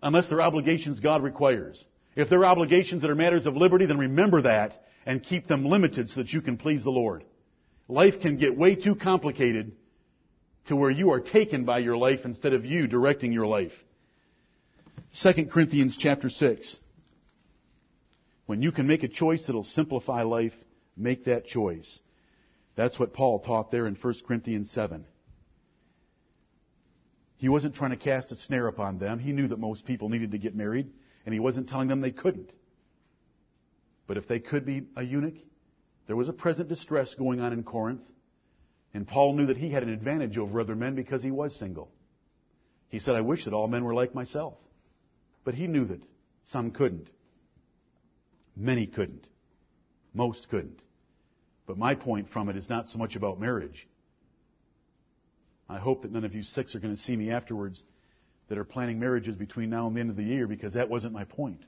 Unless 0.00 0.28
they're 0.28 0.40
obligations 0.40 1.00
God 1.00 1.24
requires. 1.24 1.84
If 2.14 2.30
they're 2.30 2.44
obligations 2.44 3.02
that 3.02 3.10
are 3.10 3.16
matters 3.16 3.46
of 3.46 3.56
liberty, 3.56 3.86
then 3.86 3.98
remember 3.98 4.42
that 4.42 4.80
and 5.04 5.20
keep 5.20 5.48
them 5.48 5.66
limited 5.66 6.10
so 6.10 6.20
that 6.20 6.32
you 6.32 6.40
can 6.40 6.58
please 6.58 6.84
the 6.84 6.90
Lord. 6.90 7.24
Life 7.88 8.20
can 8.20 8.36
get 8.36 8.56
way 8.56 8.76
too 8.76 8.94
complicated 8.94 9.72
to 10.66 10.76
where 10.76 10.90
you 10.90 11.10
are 11.12 11.20
taken 11.20 11.64
by 11.64 11.78
your 11.78 11.96
life 11.96 12.20
instead 12.24 12.54
of 12.54 12.64
you 12.64 12.86
directing 12.86 13.32
your 13.32 13.46
life. 13.46 13.72
2 15.22 15.46
Corinthians 15.46 15.96
chapter 15.98 16.28
6. 16.30 16.76
When 18.46 18.62
you 18.62 18.72
can 18.72 18.86
make 18.86 19.02
a 19.02 19.08
choice 19.08 19.44
that'll 19.46 19.64
simplify 19.64 20.22
life, 20.22 20.52
make 20.96 21.24
that 21.26 21.46
choice. 21.46 21.98
That's 22.76 22.98
what 22.98 23.12
Paul 23.12 23.40
taught 23.40 23.70
there 23.70 23.86
in 23.86 23.94
1 23.94 24.14
Corinthians 24.26 24.70
7. 24.70 25.04
He 27.36 27.48
wasn't 27.48 27.74
trying 27.74 27.90
to 27.90 27.96
cast 27.96 28.32
a 28.32 28.36
snare 28.36 28.68
upon 28.68 28.98
them. 28.98 29.18
He 29.18 29.32
knew 29.32 29.48
that 29.48 29.58
most 29.58 29.84
people 29.84 30.08
needed 30.08 30.32
to 30.32 30.38
get 30.38 30.54
married, 30.54 30.90
and 31.24 31.32
he 31.32 31.40
wasn't 31.40 31.68
telling 31.68 31.88
them 31.88 32.00
they 32.00 32.10
couldn't. 32.10 32.50
But 34.06 34.16
if 34.16 34.26
they 34.28 34.38
could 34.38 34.64
be 34.64 34.82
a 34.96 35.02
eunuch, 35.02 35.36
there 36.06 36.16
was 36.16 36.28
a 36.28 36.32
present 36.32 36.68
distress 36.68 37.14
going 37.14 37.40
on 37.40 37.52
in 37.52 37.62
Corinth, 37.62 38.02
and 38.94 39.06
Paul 39.06 39.34
knew 39.34 39.46
that 39.46 39.56
he 39.56 39.70
had 39.70 39.82
an 39.82 39.88
advantage 39.88 40.38
over 40.38 40.60
other 40.60 40.76
men 40.76 40.94
because 40.94 41.22
he 41.22 41.32
was 41.32 41.54
single. 41.54 41.90
He 42.88 43.00
said, 43.00 43.16
I 43.16 43.22
wish 43.22 43.44
that 43.44 43.52
all 43.52 43.66
men 43.66 43.84
were 43.84 43.92
like 43.92 44.14
myself. 44.14 44.54
But 45.42 45.54
he 45.54 45.66
knew 45.66 45.84
that 45.86 46.00
some 46.44 46.70
couldn't. 46.70 47.08
Many 48.56 48.86
couldn't. 48.86 49.26
Most 50.14 50.48
couldn't. 50.48 50.80
But 51.66 51.76
my 51.76 51.96
point 51.96 52.30
from 52.30 52.48
it 52.48 52.56
is 52.56 52.68
not 52.68 52.88
so 52.88 52.98
much 52.98 53.16
about 53.16 53.40
marriage. 53.40 53.88
I 55.68 55.78
hope 55.78 56.02
that 56.02 56.12
none 56.12 56.24
of 56.24 56.34
you 56.34 56.44
six 56.44 56.76
are 56.76 56.80
going 56.80 56.94
to 56.94 57.00
see 57.00 57.16
me 57.16 57.32
afterwards 57.32 57.82
that 58.48 58.58
are 58.58 58.64
planning 58.64 59.00
marriages 59.00 59.34
between 59.34 59.70
now 59.70 59.88
and 59.88 59.96
the 59.96 60.00
end 60.00 60.10
of 60.10 60.16
the 60.16 60.22
year 60.22 60.46
because 60.46 60.74
that 60.74 60.88
wasn't 60.88 61.12
my 61.12 61.24
point. 61.24 61.62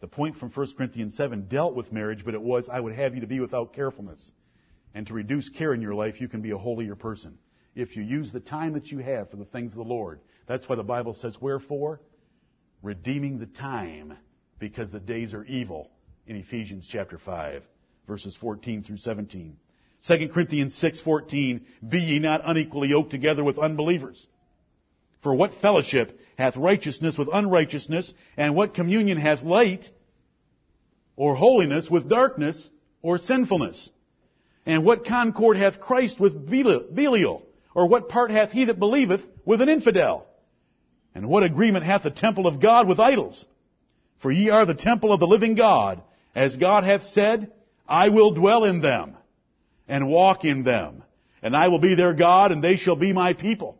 The 0.00 0.06
point 0.06 0.36
from 0.36 0.50
1 0.50 0.74
Corinthians 0.76 1.16
7 1.16 1.48
dealt 1.48 1.74
with 1.74 1.90
marriage, 1.90 2.24
but 2.24 2.34
it 2.34 2.42
was, 2.42 2.68
I 2.68 2.78
would 2.78 2.94
have 2.94 3.14
you 3.14 3.22
to 3.22 3.26
be 3.26 3.40
without 3.40 3.72
carefulness. 3.72 4.30
And 4.94 5.06
to 5.08 5.14
reduce 5.14 5.48
care 5.48 5.74
in 5.74 5.82
your 5.82 5.94
life, 5.94 6.20
you 6.20 6.28
can 6.28 6.40
be 6.40 6.52
a 6.52 6.58
holier 6.58 6.94
person. 6.94 7.38
If 7.74 7.96
you 7.96 8.02
use 8.02 8.30
the 8.30 8.40
time 8.40 8.74
that 8.74 8.92
you 8.92 8.98
have 8.98 9.30
for 9.30 9.36
the 9.36 9.44
things 9.44 9.72
of 9.72 9.78
the 9.78 9.84
Lord. 9.84 10.20
That's 10.46 10.68
why 10.68 10.76
the 10.76 10.84
Bible 10.84 11.14
says, 11.14 11.40
wherefore? 11.40 12.00
Redeeming 12.82 13.38
the 13.38 13.46
time 13.46 14.16
because 14.58 14.90
the 14.90 15.00
days 15.00 15.34
are 15.34 15.44
evil 15.44 15.90
in 16.26 16.36
Ephesians 16.36 16.88
chapter 16.90 17.18
5, 17.18 17.62
verses 18.06 18.36
14 18.36 18.82
through 18.82 18.98
17. 18.98 19.56
2 20.06 20.28
Corinthians 20.28 20.74
6:14 20.80 21.62
Be 21.88 21.98
ye 21.98 22.18
not 22.18 22.42
unequally 22.44 22.88
yoked 22.88 23.10
together 23.10 23.42
with 23.42 23.58
unbelievers. 23.58 24.26
For 25.22 25.34
what 25.34 25.54
fellowship 25.62 26.20
hath 26.36 26.56
righteousness 26.56 27.16
with 27.16 27.28
unrighteousness, 27.32 28.12
and 28.36 28.54
what 28.54 28.74
communion 28.74 29.16
hath 29.16 29.42
light 29.42 29.90
or 31.16 31.34
holiness 31.34 31.90
with 31.90 32.08
darkness 32.08 32.68
or 33.00 33.16
sinfulness? 33.16 33.90
And 34.66 34.84
what 34.84 35.04
concord 35.04 35.56
hath 35.56 35.80
Christ 35.80 36.18
with 36.18 36.48
Belial? 36.48 37.42
Or 37.74 37.88
what 37.88 38.08
part 38.08 38.30
hath 38.30 38.52
he 38.52 38.66
that 38.66 38.78
believeth 38.78 39.20
with 39.44 39.60
an 39.60 39.68
infidel? 39.68 40.26
And 41.14 41.28
what 41.28 41.42
agreement 41.42 41.84
hath 41.84 42.02
the 42.02 42.10
temple 42.10 42.46
of 42.46 42.60
God 42.60 42.88
with 42.88 42.98
idols? 42.98 43.44
For 44.20 44.30
ye 44.30 44.50
are 44.50 44.64
the 44.64 44.74
temple 44.74 45.12
of 45.12 45.20
the 45.20 45.26
living 45.26 45.54
God, 45.54 46.02
as 46.34 46.56
God 46.56 46.84
hath 46.84 47.04
said, 47.08 47.52
I 47.86 48.08
will 48.08 48.32
dwell 48.32 48.64
in 48.64 48.80
them 48.80 49.16
and 49.86 50.08
walk 50.08 50.44
in 50.44 50.64
them, 50.64 51.02
and 51.42 51.54
I 51.54 51.68
will 51.68 51.78
be 51.78 51.94
their 51.94 52.14
God, 52.14 52.50
and 52.50 52.64
they 52.64 52.76
shall 52.76 52.96
be 52.96 53.12
my 53.12 53.34
people. 53.34 53.78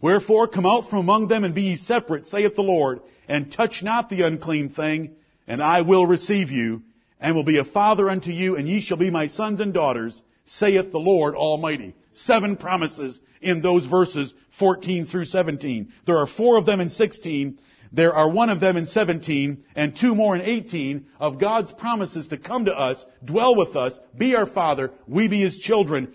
Wherefore 0.00 0.48
come 0.48 0.64
out 0.64 0.88
from 0.88 1.00
among 1.00 1.28
them 1.28 1.44
and 1.44 1.54
be 1.54 1.62
ye 1.62 1.76
separate, 1.76 2.26
saith 2.26 2.56
the 2.56 2.62
Lord, 2.62 3.00
and 3.28 3.52
touch 3.52 3.82
not 3.82 4.08
the 4.08 4.22
unclean 4.22 4.70
thing, 4.70 5.14
and 5.46 5.62
I 5.62 5.82
will 5.82 6.06
receive 6.06 6.50
you, 6.50 6.82
and 7.20 7.36
will 7.36 7.44
be 7.44 7.58
a 7.58 7.64
father 7.64 8.08
unto 8.08 8.30
you, 8.30 8.56
and 8.56 8.68
ye 8.68 8.80
shall 8.80 8.96
be 8.96 9.10
my 9.10 9.26
sons 9.26 9.60
and 9.60 9.74
daughters, 9.74 10.22
saith 10.44 10.90
the 10.90 10.98
Lord 10.98 11.34
Almighty. 11.34 11.94
Seven 12.12 12.56
promises 12.56 13.20
in 13.40 13.62
those 13.62 13.86
verses, 13.86 14.32
14 14.58 15.06
through 15.06 15.26
17. 15.26 15.92
There 16.06 16.18
are 16.18 16.26
four 16.26 16.56
of 16.56 16.66
them 16.66 16.80
in 16.80 16.88
16, 16.88 17.58
there 17.92 18.14
are 18.14 18.30
one 18.30 18.50
of 18.50 18.60
them 18.60 18.76
in 18.76 18.86
17 18.86 19.64
and 19.74 19.96
two 19.96 20.14
more 20.14 20.36
in 20.36 20.42
18 20.42 21.06
of 21.18 21.40
God's 21.40 21.72
promises 21.72 22.28
to 22.28 22.38
come 22.38 22.66
to 22.66 22.72
us, 22.72 23.04
dwell 23.24 23.56
with 23.56 23.74
us, 23.76 23.98
be 24.16 24.36
our 24.36 24.46
Father, 24.46 24.92
we 25.08 25.28
be 25.28 25.40
His 25.40 25.58
children. 25.58 26.14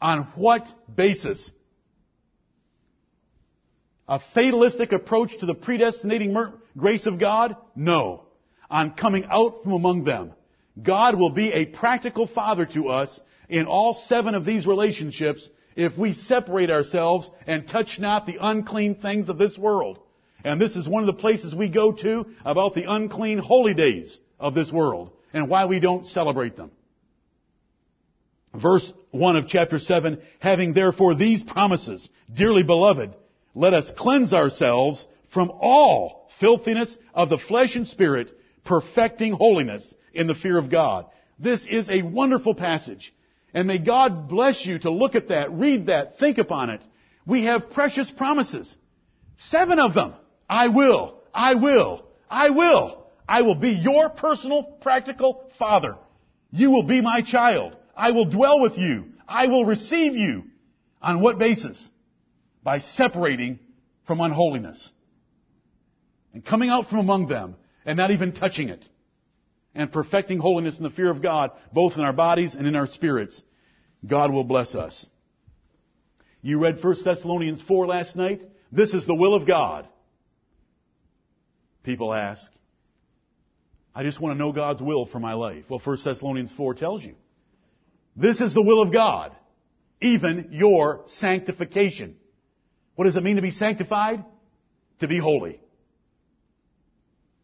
On 0.00 0.22
what 0.36 0.66
basis? 0.94 1.52
A 4.06 4.20
fatalistic 4.32 4.92
approach 4.92 5.36
to 5.38 5.46
the 5.46 5.54
predestinating 5.54 6.36
grace 6.76 7.06
of 7.06 7.18
God? 7.18 7.56
No. 7.74 8.27
On 8.70 8.92
coming 8.92 9.24
out 9.30 9.62
from 9.62 9.72
among 9.72 10.04
them. 10.04 10.32
God 10.82 11.18
will 11.18 11.30
be 11.30 11.52
a 11.52 11.66
practical 11.66 12.26
Father 12.26 12.66
to 12.66 12.88
us 12.88 13.20
in 13.48 13.66
all 13.66 13.94
seven 13.94 14.34
of 14.34 14.44
these 14.44 14.66
relationships 14.66 15.48
if 15.74 15.96
we 15.96 16.12
separate 16.12 16.70
ourselves 16.70 17.30
and 17.46 17.66
touch 17.66 17.98
not 17.98 18.26
the 18.26 18.38
unclean 18.40 18.96
things 18.96 19.28
of 19.28 19.38
this 19.38 19.56
world. 19.56 19.98
And 20.44 20.60
this 20.60 20.76
is 20.76 20.88
one 20.88 21.02
of 21.02 21.06
the 21.06 21.20
places 21.20 21.54
we 21.54 21.68
go 21.68 21.92
to 21.92 22.26
about 22.44 22.74
the 22.74 22.90
unclean 22.90 23.38
holy 23.38 23.74
days 23.74 24.18
of 24.38 24.54
this 24.54 24.70
world 24.70 25.10
and 25.32 25.48
why 25.48 25.66
we 25.66 25.80
don't 25.80 26.06
celebrate 26.06 26.56
them. 26.56 26.70
Verse 28.54 28.92
1 29.10 29.36
of 29.36 29.48
chapter 29.48 29.78
7, 29.78 30.20
having 30.38 30.72
therefore 30.72 31.14
these 31.14 31.42
promises, 31.42 32.08
dearly 32.32 32.62
beloved, 32.62 33.14
let 33.54 33.74
us 33.74 33.90
cleanse 33.96 34.32
ourselves 34.32 35.06
from 35.32 35.50
all 35.50 36.30
filthiness 36.40 36.96
of 37.14 37.28
the 37.28 37.38
flesh 37.38 37.76
and 37.76 37.86
spirit, 37.86 38.32
perfecting 38.68 39.32
holiness 39.32 39.94
in 40.12 40.26
the 40.26 40.34
fear 40.34 40.58
of 40.58 40.70
God. 40.70 41.06
This 41.38 41.66
is 41.66 41.88
a 41.88 42.02
wonderful 42.02 42.54
passage. 42.54 43.14
And 43.54 43.66
may 43.66 43.78
God 43.78 44.28
bless 44.28 44.66
you 44.66 44.78
to 44.80 44.90
look 44.90 45.14
at 45.14 45.28
that, 45.28 45.50
read 45.52 45.86
that, 45.86 46.18
think 46.18 46.36
upon 46.36 46.68
it. 46.70 46.82
We 47.26 47.44
have 47.44 47.70
precious 47.70 48.10
promises. 48.10 48.76
Seven 49.38 49.78
of 49.78 49.94
them. 49.94 50.14
I 50.48 50.68
will. 50.68 51.18
I 51.34 51.54
will. 51.54 52.04
I 52.28 52.50
will. 52.50 53.06
I 53.26 53.42
will 53.42 53.54
be 53.54 53.70
your 53.70 54.10
personal, 54.10 54.62
practical 54.62 55.50
father. 55.58 55.96
You 56.50 56.70
will 56.70 56.82
be 56.82 57.00
my 57.00 57.22
child. 57.22 57.74
I 57.96 58.10
will 58.10 58.26
dwell 58.26 58.60
with 58.60 58.76
you. 58.76 59.06
I 59.26 59.46
will 59.46 59.64
receive 59.64 60.14
you. 60.14 60.44
On 61.00 61.20
what 61.20 61.38
basis? 61.38 61.90
By 62.62 62.80
separating 62.80 63.60
from 64.06 64.20
unholiness. 64.20 64.90
And 66.34 66.44
coming 66.44 66.68
out 66.68 66.90
from 66.90 66.98
among 66.98 67.28
them 67.28 67.56
and 67.88 67.96
not 67.96 68.10
even 68.10 68.32
touching 68.32 68.68
it 68.68 68.84
and 69.74 69.90
perfecting 69.90 70.38
holiness 70.38 70.76
in 70.76 70.84
the 70.84 70.90
fear 70.90 71.10
of 71.10 71.22
God, 71.22 71.52
both 71.72 71.94
in 71.94 72.02
our 72.02 72.12
bodies 72.12 72.54
and 72.54 72.66
in 72.66 72.76
our 72.76 72.86
spirits, 72.86 73.42
God 74.06 74.30
will 74.30 74.44
bless 74.44 74.74
us. 74.74 75.06
You 76.42 76.58
read 76.60 76.84
1 76.84 76.96
Thessalonians 77.02 77.62
4 77.62 77.86
last 77.86 78.14
night? 78.14 78.42
This 78.70 78.92
is 78.92 79.06
the 79.06 79.14
will 79.14 79.32
of 79.32 79.46
God. 79.46 79.88
People 81.82 82.12
ask. 82.12 82.52
I 83.94 84.02
just 84.02 84.20
want 84.20 84.34
to 84.34 84.38
know 84.38 84.52
God's 84.52 84.82
will 84.82 85.06
for 85.06 85.18
my 85.18 85.32
life. 85.32 85.64
Well, 85.70 85.80
1 85.82 85.98
Thessalonians 86.04 86.52
4 86.58 86.74
tells 86.74 87.02
you. 87.02 87.14
This 88.14 88.42
is 88.42 88.52
the 88.52 88.60
will 88.60 88.82
of 88.82 88.92
God. 88.92 89.34
Even 90.02 90.48
your 90.50 91.04
sanctification. 91.06 92.16
What 92.96 93.06
does 93.06 93.16
it 93.16 93.22
mean 93.22 93.36
to 93.36 93.42
be 93.42 93.50
sanctified? 93.50 94.26
To 95.00 95.08
be 95.08 95.18
holy. 95.18 95.62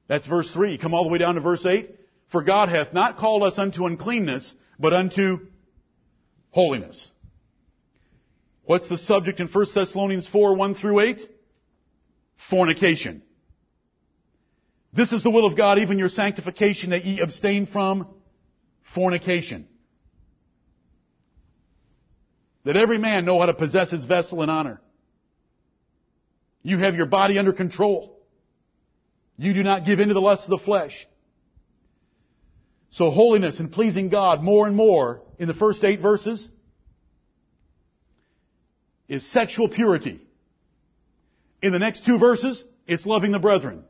That's 0.09 0.27
verse 0.27 0.51
3. 0.53 0.79
Come 0.79 0.95
all 0.95 1.05
the 1.05 1.11
way 1.11 1.19
down 1.19 1.37
to 1.37 1.41
verse 1.41 1.65
8. 1.65 1.91
For 2.31 2.43
God 2.43 2.69
hath 2.69 2.93
not 2.93 3.17
called 3.17 3.43
us 3.43 3.59
unto 3.59 3.87
uncleanness, 3.87 4.55
but 4.79 4.93
unto 4.93 5.47
holiness. 6.51 7.11
What's 8.65 8.89
the 8.89 8.99
subject 8.99 9.41
in 9.41 9.49
1 9.49 9.67
Thessalonians 9.75 10.27
4, 10.29 10.57
1 10.57 10.75
through 10.75 11.01
8? 11.01 11.21
Fornication. 12.51 13.23
This 14.93 15.13
is 15.13 15.23
the 15.23 15.31
will 15.31 15.47
of 15.47 15.57
God, 15.57 15.79
even 15.79 15.99
your 15.99 16.09
sanctification, 16.09 16.91
that 16.91 17.05
ye 17.05 17.21
abstain 17.21 17.67
from 17.67 18.07
fornication. 18.95 19.67
That 22.65 22.77
every 22.77 22.99
man 22.99 23.25
know 23.25 23.39
how 23.41 23.47
to 23.47 23.55
possess 23.55 23.91
his 23.91 24.05
vessel 24.05 24.43
in 24.43 24.51
honor. 24.51 24.81
You 26.63 26.79
have 26.79 26.95
your 26.95 27.07
body 27.07 27.39
under 27.39 27.53
control. 27.53 28.14
You 29.37 29.53
do 29.53 29.63
not 29.63 29.85
give 29.85 30.01
in 30.01 30.09
to 30.09 30.15
the 30.15 30.21
lust 30.21 30.45
of 30.45 30.51
the 30.51 30.59
flesh. 30.59 31.07
So 32.91 33.11
holiness 33.11 33.59
and 33.59 33.73
pleasing 33.73 34.09
God 34.09 34.43
more 34.43 34.67
and 34.67 34.77
more 34.77 35.23
in 35.39 35.49
the 35.49 35.55
first 35.55 35.83
eight 35.83 36.01
verses 36.01 36.49
is 39.09 39.27
sexual 39.33 39.69
purity. 39.69 40.21
In 41.61 41.73
the 41.73 41.79
next 41.79 42.07
two 42.07 42.19
verses, 42.19 42.65
it's 42.87 43.05
loving 43.05 43.33
the 43.33 43.39
brethren. 43.39 43.85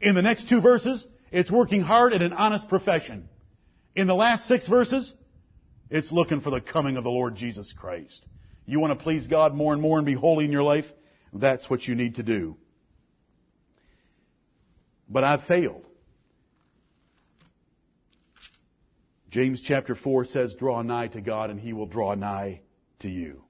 In 0.00 0.14
the 0.14 0.22
next 0.22 0.48
two 0.48 0.60
verses, 0.60 1.06
it's 1.32 1.50
working 1.50 1.80
hard 1.80 2.12
at 2.12 2.22
an 2.22 2.32
honest 2.32 2.68
profession. 2.68 3.28
In 3.96 4.06
the 4.06 4.14
last 4.14 4.46
six 4.46 4.68
verses, 4.68 5.12
it's 5.90 6.12
looking 6.12 6.40
for 6.40 6.50
the 6.50 6.60
coming 6.60 6.96
of 6.96 7.04
the 7.04 7.10
Lord 7.10 7.34
Jesus 7.34 7.72
Christ. 7.72 8.24
You 8.64 8.80
want 8.80 8.96
to 8.96 9.02
please 9.02 9.26
God 9.26 9.54
more 9.54 9.72
and 9.72 9.82
more 9.82 9.98
and 9.98 10.06
be 10.06 10.14
holy 10.14 10.44
in 10.44 10.52
your 10.52 10.62
life? 10.62 10.86
That's 11.32 11.68
what 11.68 11.86
you 11.86 11.94
need 11.94 12.16
to 12.16 12.22
do. 12.22 12.56
But 15.08 15.24
I've 15.24 15.44
failed. 15.44 15.84
James 19.30 19.60
chapter 19.60 19.94
4 19.94 20.24
says, 20.24 20.54
draw 20.54 20.82
nigh 20.82 21.08
to 21.08 21.20
God 21.20 21.50
and 21.50 21.60
he 21.60 21.72
will 21.72 21.86
draw 21.86 22.14
nigh 22.14 22.60
to 23.00 23.08
you. 23.08 23.42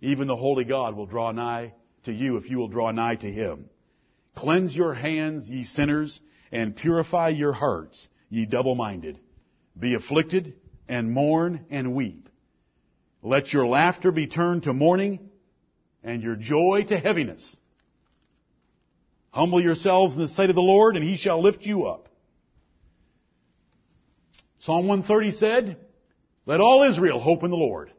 Even 0.00 0.26
the 0.26 0.36
holy 0.36 0.64
God 0.64 0.96
will 0.96 1.06
draw 1.06 1.32
nigh 1.32 1.74
to 2.04 2.12
you 2.12 2.36
if 2.36 2.50
you 2.50 2.58
will 2.58 2.68
draw 2.68 2.90
nigh 2.90 3.14
to 3.16 3.30
him. 3.30 3.66
Cleanse 4.34 4.74
your 4.74 4.94
hands, 4.94 5.48
ye 5.48 5.64
sinners, 5.64 6.20
and 6.50 6.76
purify 6.76 7.28
your 7.28 7.52
hearts, 7.52 8.08
ye 8.28 8.46
double-minded. 8.46 9.20
Be 9.78 9.94
afflicted 9.94 10.54
and 10.88 11.12
mourn 11.12 11.66
and 11.70 11.94
weep. 11.94 12.28
Let 13.22 13.52
your 13.52 13.66
laughter 13.66 14.10
be 14.10 14.26
turned 14.26 14.64
to 14.64 14.72
mourning 14.72 15.30
and 16.02 16.22
your 16.22 16.36
joy 16.36 16.84
to 16.88 16.98
heaviness. 16.98 17.56
Humble 19.32 19.60
yourselves 19.60 20.14
in 20.14 20.22
the 20.22 20.28
sight 20.28 20.50
of 20.50 20.56
the 20.56 20.62
Lord 20.62 20.96
and 20.96 21.04
he 21.04 21.16
shall 21.16 21.42
lift 21.42 21.66
you 21.66 21.86
up. 21.86 22.08
Psalm 24.60 24.86
130 24.86 25.32
said, 25.32 25.76
let 26.44 26.60
all 26.60 26.82
Israel 26.82 27.20
hope 27.20 27.44
in 27.44 27.50
the 27.50 27.56
Lord. 27.56 27.92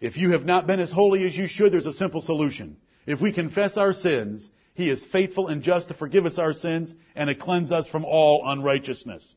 If 0.00 0.16
you 0.16 0.32
have 0.32 0.44
not 0.44 0.66
been 0.66 0.80
as 0.80 0.90
holy 0.90 1.24
as 1.24 1.36
you 1.36 1.46
should, 1.46 1.72
there's 1.72 1.86
a 1.86 1.92
simple 1.92 2.20
solution. 2.20 2.76
If 3.06 3.20
we 3.20 3.32
confess 3.32 3.76
our 3.76 3.92
sins, 3.92 4.48
He 4.74 4.90
is 4.90 5.04
faithful 5.12 5.48
and 5.48 5.62
just 5.62 5.88
to 5.88 5.94
forgive 5.94 6.26
us 6.26 6.38
our 6.38 6.52
sins 6.52 6.92
and 7.14 7.28
to 7.28 7.34
cleanse 7.34 7.70
us 7.70 7.86
from 7.86 8.04
all 8.04 8.42
unrighteousness. 8.44 9.34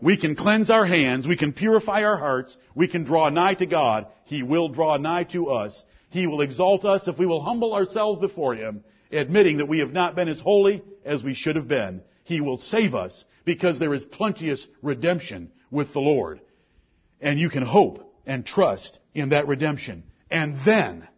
We 0.00 0.16
can 0.16 0.36
cleanse 0.36 0.70
our 0.70 0.86
hands, 0.86 1.26
we 1.26 1.36
can 1.36 1.52
purify 1.52 2.04
our 2.04 2.16
hearts, 2.16 2.56
we 2.76 2.86
can 2.86 3.02
draw 3.02 3.28
nigh 3.30 3.54
to 3.54 3.66
God, 3.66 4.06
He 4.24 4.44
will 4.44 4.68
draw 4.68 4.96
nigh 4.96 5.24
to 5.24 5.50
us. 5.50 5.82
He 6.10 6.28
will 6.28 6.40
exalt 6.40 6.84
us 6.84 7.08
if 7.08 7.18
we 7.18 7.26
will 7.26 7.42
humble 7.42 7.74
ourselves 7.74 8.20
before 8.20 8.54
Him, 8.54 8.84
admitting 9.10 9.58
that 9.58 9.68
we 9.68 9.80
have 9.80 9.92
not 9.92 10.14
been 10.14 10.28
as 10.28 10.40
holy 10.40 10.82
as 11.04 11.22
we 11.22 11.34
should 11.34 11.56
have 11.56 11.68
been. 11.68 12.02
He 12.24 12.40
will 12.40 12.58
save 12.58 12.94
us 12.94 13.24
because 13.44 13.78
there 13.78 13.94
is 13.94 14.04
plenteous 14.04 14.66
redemption 14.82 15.50
with 15.70 15.92
the 15.92 16.00
Lord. 16.00 16.40
And 17.20 17.38
you 17.38 17.50
can 17.50 17.64
hope 17.64 18.14
and 18.26 18.44
trust 18.44 18.98
in 19.14 19.30
that 19.30 19.48
redemption. 19.48 20.04
And 20.30 20.56
then, 20.64 21.08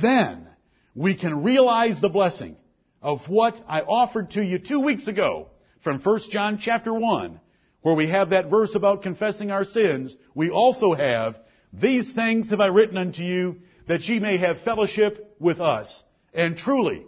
then, 0.00 0.48
we 0.94 1.16
can 1.16 1.42
realize 1.42 2.00
the 2.00 2.08
blessing 2.08 2.56
of 3.02 3.28
what 3.28 3.60
I 3.68 3.80
offered 3.80 4.30
to 4.32 4.42
you 4.42 4.58
two 4.58 4.80
weeks 4.80 5.08
ago 5.08 5.48
from 5.82 6.00
1 6.00 6.20
John 6.30 6.58
chapter 6.58 6.94
1, 6.94 7.40
where 7.82 7.94
we 7.94 8.08
have 8.08 8.30
that 8.30 8.48
verse 8.48 8.74
about 8.74 9.02
confessing 9.02 9.50
our 9.50 9.64
sins. 9.64 10.16
We 10.34 10.50
also 10.50 10.94
have, 10.94 11.38
these 11.72 12.12
things 12.12 12.50
have 12.50 12.60
I 12.60 12.68
written 12.68 12.96
unto 12.96 13.22
you 13.22 13.56
that 13.88 14.08
ye 14.08 14.20
may 14.20 14.38
have 14.38 14.62
fellowship 14.62 15.36
with 15.38 15.60
us. 15.60 16.04
And 16.32 16.56
truly, 16.56 17.04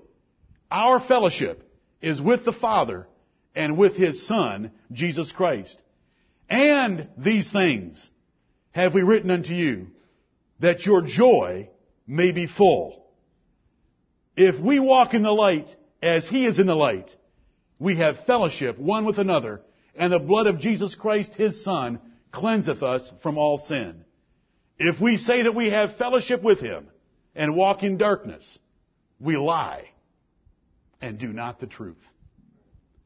our 0.70 1.00
fellowship 1.00 1.62
is 2.00 2.20
with 2.20 2.44
the 2.44 2.52
Father 2.52 3.06
and 3.54 3.78
with 3.78 3.94
His 3.94 4.26
Son, 4.26 4.70
Jesus 4.92 5.32
Christ. 5.32 5.78
And 6.48 7.08
these 7.16 7.50
things 7.50 8.10
have 8.72 8.94
we 8.94 9.02
written 9.02 9.30
unto 9.30 9.52
you, 9.52 9.88
that 10.60 10.84
your 10.84 11.02
joy 11.02 11.68
may 12.06 12.32
be 12.32 12.46
full. 12.46 13.04
If 14.36 14.60
we 14.60 14.78
walk 14.78 15.14
in 15.14 15.22
the 15.22 15.32
light 15.32 15.68
as 16.02 16.28
He 16.28 16.46
is 16.46 16.58
in 16.58 16.66
the 16.66 16.76
light, 16.76 17.10
we 17.78 17.96
have 17.96 18.24
fellowship 18.26 18.78
one 18.78 19.04
with 19.04 19.18
another, 19.18 19.62
and 19.94 20.12
the 20.12 20.18
blood 20.18 20.46
of 20.46 20.60
Jesus 20.60 20.94
Christ, 20.94 21.34
His 21.34 21.64
Son, 21.64 22.00
cleanseth 22.32 22.82
us 22.82 23.10
from 23.22 23.38
all 23.38 23.58
sin. 23.58 24.04
If 24.78 25.00
we 25.00 25.16
say 25.16 25.42
that 25.42 25.54
we 25.54 25.70
have 25.70 25.96
fellowship 25.96 26.42
with 26.42 26.60
Him 26.60 26.88
and 27.34 27.56
walk 27.56 27.82
in 27.82 27.96
darkness, 27.96 28.58
we 29.18 29.36
lie 29.36 29.88
and 31.00 31.18
do 31.18 31.32
not 31.32 31.60
the 31.60 31.66
truth. 31.66 32.02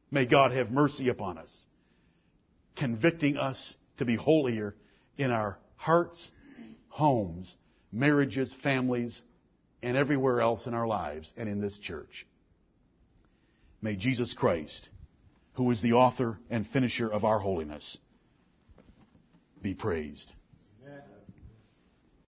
May 0.09 0.25
God 0.25 0.51
have 0.51 0.71
mercy 0.71 1.09
upon 1.09 1.37
us, 1.37 1.65
convicting 2.75 3.37
us 3.37 3.75
to 3.97 4.05
be 4.05 4.15
holier 4.15 4.75
in 5.17 5.31
our 5.31 5.57
hearts, 5.75 6.31
homes, 6.89 7.55
marriages, 7.91 8.53
families, 8.61 9.21
and 9.81 9.97
everywhere 9.97 10.41
else 10.41 10.67
in 10.67 10.73
our 10.73 10.87
lives 10.87 11.31
and 11.37 11.49
in 11.49 11.61
this 11.61 11.77
church. 11.79 12.25
May 13.81 13.95
Jesus 13.95 14.33
Christ, 14.33 14.89
who 15.53 15.71
is 15.71 15.81
the 15.81 15.93
author 15.93 16.37
and 16.49 16.67
finisher 16.67 17.11
of 17.11 17.23
our 17.23 17.39
holiness, 17.39 17.97
be 19.61 19.73
praised. 19.73 20.31